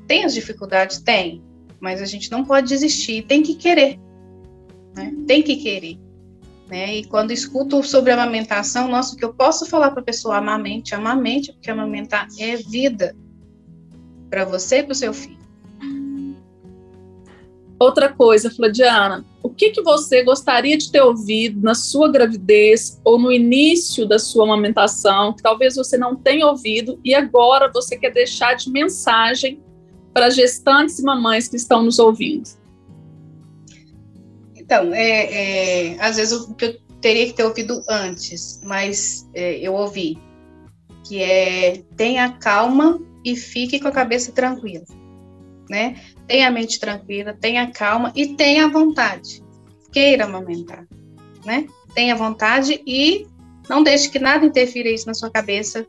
tem 0.07 0.25
as 0.25 0.33
dificuldades, 0.33 0.99
tem, 0.99 1.41
mas 1.79 2.01
a 2.01 2.05
gente 2.05 2.29
não 2.29 2.45
pode 2.45 2.67
desistir, 2.67 3.23
tem 3.23 3.41
que 3.41 3.55
querer, 3.55 3.99
né? 4.97 5.15
Tem 5.25 5.41
que 5.41 5.55
querer. 5.55 5.97
Né? 6.67 6.97
E 6.97 7.05
quando 7.05 7.31
escuto 7.31 7.81
sobre 7.83 8.11
amamentação, 8.11 8.89
nossa, 8.89 9.13
o 9.13 9.17
que 9.17 9.23
eu 9.23 9.33
posso 9.33 9.65
falar 9.65 9.91
para 9.91 10.01
a 10.01 10.05
pessoa 10.05 10.37
amamente, 10.37 10.93
amamente, 10.93 11.53
porque 11.53 11.71
amamentar 11.71 12.27
é 12.37 12.57
vida 12.57 13.15
para 14.29 14.43
você 14.43 14.79
e 14.79 14.83
para 14.83 14.91
o 14.91 14.95
seu 14.95 15.13
filho. 15.13 15.37
Outra 17.79 18.11
coisa, 18.11 18.49
Fladiana, 18.49 19.23
o 19.43 19.49
que, 19.49 19.69
que 19.69 19.83
você 19.83 20.23
gostaria 20.23 20.75
de 20.75 20.91
ter 20.91 21.01
ouvido 21.01 21.61
na 21.61 21.75
sua 21.75 22.11
gravidez 22.11 22.99
ou 23.05 23.19
no 23.19 23.31
início 23.31 24.07
da 24.07 24.17
sua 24.17 24.45
amamentação, 24.45 25.33
que 25.33 25.43
talvez 25.43 25.75
você 25.75 25.95
não 25.95 26.15
tenha 26.15 26.47
ouvido 26.47 26.99
e 27.05 27.13
agora 27.13 27.71
você 27.71 27.95
quer 27.95 28.11
deixar 28.11 28.55
de 28.55 28.71
mensagem 28.71 29.61
para 30.11 30.31
gestantes 30.31 30.97
e 30.97 31.03
mamães 31.03 31.47
que 31.47 31.55
estão 31.55 31.83
nos 31.83 31.99
ouvindo? 31.99 32.49
Então, 34.67 34.93
é, 34.93 35.93
é, 35.93 35.97
às 35.97 36.17
vezes 36.17 36.45
que 36.57 36.65
eu 36.65 36.77
teria 36.99 37.25
que 37.25 37.31
ter 37.31 37.45
ouvido 37.45 37.81
antes, 37.89 38.59
mas 38.65 39.25
é, 39.33 39.57
eu 39.59 39.73
ouvi, 39.73 40.19
que 41.07 41.23
é 41.23 41.83
tenha 41.95 42.33
calma 42.33 42.99
e 43.23 43.33
fique 43.33 43.79
com 43.79 43.87
a 43.87 43.93
cabeça 43.93 44.33
tranquila, 44.33 44.83
né? 45.69 45.95
tenha 46.27 46.49
a 46.49 46.51
mente 46.51 46.81
tranquila, 46.81 47.33
tenha 47.33 47.71
calma 47.71 48.11
e 48.13 48.35
tenha 48.35 48.67
vontade. 48.67 49.41
Queira 49.89 50.25
amamentar, 50.25 50.85
né? 51.45 51.65
Tenha 51.95 52.13
vontade 52.13 52.83
e 52.85 53.25
não 53.69 53.81
deixe 53.81 54.09
que 54.09 54.19
nada 54.19 54.45
interfira 54.45 54.89
isso 54.89 55.07
na 55.07 55.13
sua 55.13 55.31
cabeça, 55.31 55.87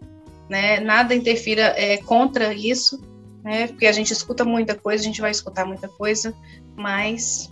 né? 0.49 0.79
Nada 0.79 1.17
interfira 1.17 1.75
é, 1.77 1.97
contra 1.97 2.55
isso, 2.55 3.03
né? 3.43 3.67
Porque 3.67 3.87
a 3.87 3.93
gente 3.93 4.13
escuta 4.13 4.45
muita 4.45 4.77
coisa, 4.77 5.03
a 5.03 5.05
gente 5.05 5.21
vai 5.21 5.33
escutar 5.33 5.67
muita 5.67 5.89
coisa, 5.89 6.33
mas 6.77 7.51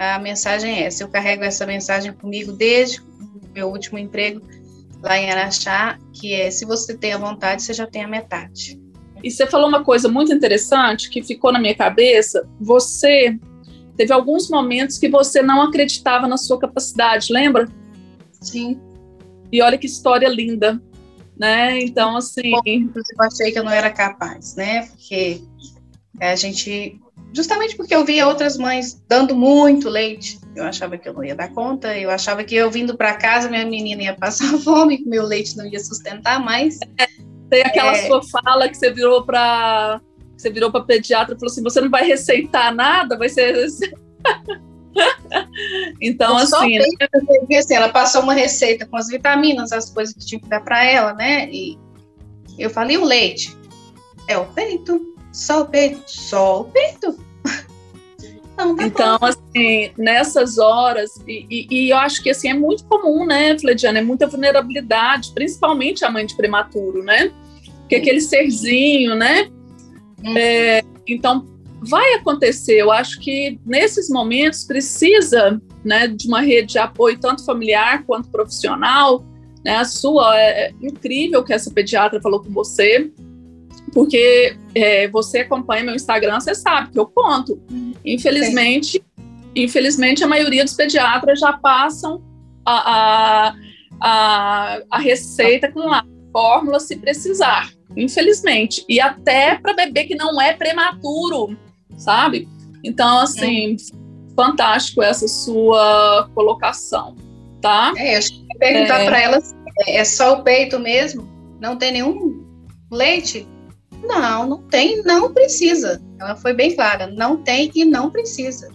a 0.00 0.18
mensagem 0.18 0.78
é 0.78 0.86
essa. 0.86 1.02
Eu 1.02 1.08
carrego 1.08 1.44
essa 1.44 1.66
mensagem 1.66 2.12
comigo 2.12 2.52
desde 2.52 3.00
o 3.00 3.52
meu 3.52 3.68
último 3.68 3.98
emprego 3.98 4.40
lá 5.02 5.18
em 5.18 5.30
Araxá, 5.30 5.98
que 6.12 6.32
é 6.32 6.50
se 6.50 6.64
você 6.64 6.96
tem 6.96 7.12
a 7.12 7.18
vontade, 7.18 7.62
você 7.62 7.74
já 7.74 7.86
tem 7.86 8.02
a 8.02 8.08
metade. 8.08 8.80
E 9.22 9.30
você 9.30 9.46
falou 9.46 9.68
uma 9.68 9.84
coisa 9.84 10.08
muito 10.08 10.32
interessante 10.32 11.10
que 11.10 11.22
ficou 11.22 11.52
na 11.52 11.58
minha 11.58 11.74
cabeça. 11.74 12.48
Você 12.58 13.38
teve 13.94 14.10
alguns 14.10 14.48
momentos 14.48 14.98
que 14.98 15.10
você 15.10 15.42
não 15.42 15.60
acreditava 15.60 16.26
na 16.26 16.38
sua 16.38 16.58
capacidade, 16.58 17.30
lembra? 17.30 17.68
Sim. 18.40 18.80
E 19.52 19.60
olha 19.60 19.76
que 19.76 19.86
história 19.86 20.28
linda, 20.28 20.80
né? 21.38 21.78
Então, 21.78 22.16
assim. 22.16 22.52
Eu 22.64 22.92
achei 23.18 23.52
que 23.52 23.58
eu 23.58 23.64
não 23.64 23.72
era 23.72 23.90
capaz, 23.90 24.56
né? 24.56 24.86
Porque 24.86 25.42
a 26.18 26.34
gente. 26.36 26.98
Justamente 27.32 27.76
porque 27.76 27.94
eu 27.94 28.04
via 28.04 28.26
outras 28.26 28.58
mães 28.58 29.00
dando 29.08 29.36
muito 29.36 29.88
leite, 29.88 30.38
eu 30.56 30.64
achava 30.64 30.98
que 30.98 31.08
eu 31.08 31.12
não 31.12 31.22
ia 31.22 31.34
dar 31.34 31.52
conta, 31.52 31.96
eu 31.96 32.10
achava 32.10 32.42
que 32.42 32.54
eu 32.56 32.70
vindo 32.70 32.96
para 32.96 33.14
casa, 33.14 33.48
minha 33.48 33.64
menina 33.64 34.02
ia 34.02 34.14
passar 34.14 34.58
fome, 34.64 34.98
que 34.98 35.08
meu 35.08 35.24
leite 35.24 35.56
não 35.56 35.64
ia 35.66 35.78
sustentar 35.78 36.42
mais. 36.42 36.78
É 36.98 37.06
tem 37.50 37.62
aquela 37.62 37.92
é. 37.92 38.06
sua 38.06 38.22
fala 38.22 38.68
que 38.68 38.76
você 38.76 38.92
virou 38.92 39.24
para 39.24 40.00
você 40.36 40.48
virou 40.48 40.70
para 40.70 40.84
pediatra 40.84 41.34
e 41.34 41.38
falou 41.38 41.52
assim: 41.52 41.62
você 41.62 41.80
não 41.80 41.90
vai 41.90 42.04
receitar 42.04 42.74
nada, 42.74 43.18
vai 43.18 43.28
ser. 43.28 43.54
então, 46.00 46.38
eu 46.38 46.44
assim, 46.44 46.78
né? 46.78 46.84
assim. 47.58 47.74
Ela 47.74 47.88
passou 47.90 48.22
uma 48.22 48.32
receita 48.32 48.86
com 48.86 48.96
as 48.96 49.08
vitaminas, 49.08 49.72
as 49.72 49.90
coisas 49.90 50.14
que 50.14 50.24
tinha 50.24 50.40
que 50.40 50.48
dar 50.48 50.60
para 50.60 50.82
ela, 50.84 51.12
né? 51.12 51.50
E 51.50 51.76
eu 52.56 52.70
falei: 52.70 52.96
o 52.96 53.04
leite? 53.04 53.54
É 54.28 54.38
o 54.38 54.46
peito. 54.46 55.14
Só 55.40 55.62
o 55.62 55.64
peito? 55.64 56.02
Só 56.06 56.60
o 56.60 56.64
peito. 56.64 57.18
Não, 58.58 58.76
tá 58.76 58.86
então, 58.86 59.18
assim, 59.22 59.90
nessas 59.96 60.58
horas, 60.58 61.18
e, 61.26 61.46
e, 61.48 61.66
e, 61.70 61.90
eu 61.90 61.96
acho 61.96 62.22
que 62.22 62.28
assim, 62.28 62.50
é 62.50 62.54
muito 62.54 62.84
comum, 62.84 63.24
né, 63.24 63.58
Flediana? 63.58 64.00
É 64.00 64.02
muita 64.02 64.26
vulnerabilidade, 64.26 65.32
principalmente 65.32 66.04
a 66.04 66.10
mãe 66.10 66.26
de 66.26 66.36
prematuro, 66.36 67.02
né? 67.02 67.32
Que 67.88 67.94
é 67.94 67.98
aquele 68.00 68.20
serzinho, 68.20 69.14
né? 69.14 69.48
Uhum. 70.22 70.36
É, 70.36 70.82
então, 71.08 71.46
vai 71.80 72.12
acontecer. 72.16 72.74
Eu 72.74 72.92
acho 72.92 73.18
que 73.18 73.58
nesses 73.64 74.10
momentos 74.10 74.64
precisa 74.64 75.58
né, 75.82 76.06
de 76.06 76.28
uma 76.28 76.42
rede 76.42 76.72
de 76.72 76.78
apoio, 76.78 77.18
tanto 77.18 77.46
familiar 77.46 78.04
quanto 78.04 78.28
profissional. 78.28 79.24
Né? 79.64 79.74
A 79.74 79.86
sua 79.86 80.38
é, 80.38 80.66
é 80.66 80.72
incrível 80.82 81.42
que 81.42 81.54
essa 81.54 81.70
pediatra 81.70 82.20
falou 82.20 82.42
com 82.42 82.52
você 82.52 83.10
porque 83.92 84.56
é, 84.74 85.08
você 85.08 85.40
acompanha 85.40 85.84
meu 85.84 85.94
Instagram, 85.94 86.40
você 86.40 86.54
sabe 86.54 86.92
que 86.92 86.98
eu 86.98 87.06
conto. 87.06 87.60
Infelizmente, 88.04 88.92
Sim. 88.92 89.32
infelizmente 89.54 90.22
a 90.22 90.28
maioria 90.28 90.64
dos 90.64 90.74
pediatras 90.74 91.40
já 91.40 91.52
passam 91.52 92.22
a, 92.64 92.92
a, 92.92 93.54
a, 94.00 94.80
a 94.90 94.98
receita 94.98 95.70
com 95.70 95.92
a 95.92 96.04
fórmula 96.32 96.78
se 96.78 96.96
precisar, 96.96 97.70
infelizmente. 97.96 98.84
E 98.88 99.00
até 99.00 99.56
para 99.56 99.74
bebê 99.74 100.04
que 100.04 100.14
não 100.14 100.40
é 100.40 100.52
prematuro, 100.52 101.56
sabe? 101.96 102.48
Então, 102.84 103.18
assim, 103.18 103.76
fantástico 104.34 105.02
essa 105.02 105.28
sua 105.28 106.30
colocação, 106.34 107.14
tá? 107.60 107.92
É, 107.96 108.18
eu 108.18 108.22
perguntar 108.58 109.00
é... 109.00 109.04
para 109.04 109.20
elas, 109.20 109.54
é 109.86 110.04
só 110.04 110.34
o 110.34 110.42
peito 110.42 110.78
mesmo? 110.78 111.28
Não 111.60 111.76
tem 111.76 111.92
nenhum 111.92 112.44
leite? 112.90 113.46
Não, 114.02 114.46
não 114.46 114.62
tem, 114.62 115.02
não 115.02 115.32
precisa. 115.32 116.02
Ela 116.18 116.36
foi 116.36 116.52
bem 116.52 116.74
clara, 116.74 117.06
não 117.06 117.36
tem 117.36 117.70
e 117.74 117.84
não 117.84 118.10
precisa. 118.10 118.68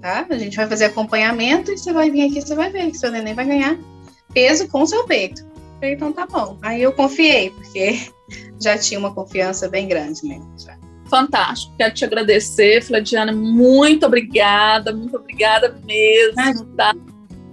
Tá? 0.00 0.26
A 0.28 0.38
gente 0.38 0.56
vai 0.56 0.66
fazer 0.66 0.86
acompanhamento 0.86 1.72
e 1.72 1.78
você 1.78 1.92
vai 1.92 2.10
vir 2.10 2.30
aqui, 2.30 2.40
você 2.40 2.54
vai 2.54 2.70
ver 2.70 2.90
que 2.90 2.98
seu 2.98 3.10
neném 3.10 3.34
vai 3.34 3.46
ganhar 3.46 3.78
peso 4.32 4.68
com 4.68 4.86
seu 4.86 5.04
peito. 5.04 5.46
Então 5.82 6.12
tá 6.12 6.26
bom. 6.26 6.58
Aí 6.62 6.82
eu 6.82 6.92
confiei, 6.92 7.50
porque 7.50 8.10
já 8.60 8.76
tinha 8.78 8.98
uma 8.98 9.14
confiança 9.14 9.68
bem 9.68 9.88
grande 9.88 10.26
mesmo. 10.26 10.52
Já. 10.58 10.76
Fantástico. 11.08 11.74
Quero 11.76 11.94
te 11.94 12.04
agradecer, 12.04 12.82
Fladiana. 12.82 13.32
Muito 13.32 14.04
obrigada, 14.06 14.92
muito 14.92 15.16
obrigada 15.16 15.80
mesmo. 15.84 16.32
Imagina. 16.32 16.66
Tá? 16.76 16.94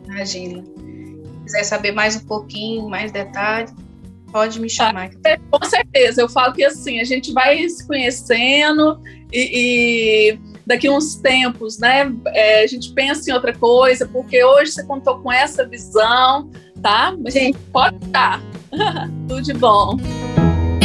Imagina. 0.06 0.64
Se 0.64 1.44
quiser 1.46 1.64
saber 1.64 1.92
mais 1.92 2.16
um 2.16 2.26
pouquinho, 2.26 2.90
mais 2.90 3.12
detalhes, 3.12 3.74
pode 4.36 4.60
me 4.60 4.70
chamar. 4.70 5.12
Tá. 5.24 5.38
Com 5.50 5.66
certeza. 5.66 6.22
Eu 6.22 6.28
falo 6.28 6.54
que 6.54 6.66
assim, 6.66 7.00
a 7.00 7.06
gente 7.06 7.32
vai 7.32 7.70
se 7.70 7.88
conhecendo 7.88 9.00
e, 9.32 10.34
e 10.34 10.40
daqui 10.68 10.90
uns 10.90 11.16
tempos, 11.16 11.80
né? 11.80 12.14
É, 12.28 12.62
a 12.62 12.68
gente 12.68 12.92
pensa 12.92 13.32
em 13.32 13.34
outra 13.34 13.54
coisa, 13.54 14.06
porque 14.06 14.44
hoje 14.44 14.74
você 14.74 14.84
contou 14.84 15.20
com 15.20 15.32
essa 15.32 15.66
visão, 15.66 16.52
tá? 16.82 17.16
Mas 17.18 17.34
Sim. 17.34 17.54
pode 17.72 17.96
estar. 18.06 18.42
Tudo 19.30 19.42
de 19.42 19.54
bom. 19.54 19.98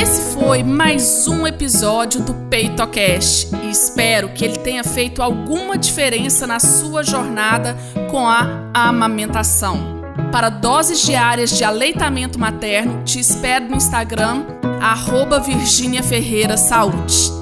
Esse 0.01 0.39
foi 0.39 0.63
mais 0.63 1.27
um 1.27 1.45
episódio 1.45 2.23
do 2.23 2.33
PeitoCast 2.49 3.49
e 3.65 3.71
espero 3.71 4.29
que 4.29 4.45
ele 4.45 4.59
tenha 4.61 4.85
feito 4.85 5.21
alguma 5.21 5.77
diferença 5.77 6.47
na 6.47 6.61
sua 6.61 7.03
jornada 7.03 7.77
com 8.13 8.29
a 8.29 8.71
amamentação. 8.73 10.00
Para 10.33 10.49
doses 10.49 11.05
diárias 11.05 11.59
de 11.59 11.65
aleitamento 11.65 12.39
materno, 12.39 13.03
te 13.05 13.19
espero 13.19 13.69
no 13.69 13.77
Instagram, 13.77 14.45
arroba 14.81 15.41
Virginia 15.41 16.03
Ferreira 16.05 16.57
Saúde. 16.57 17.40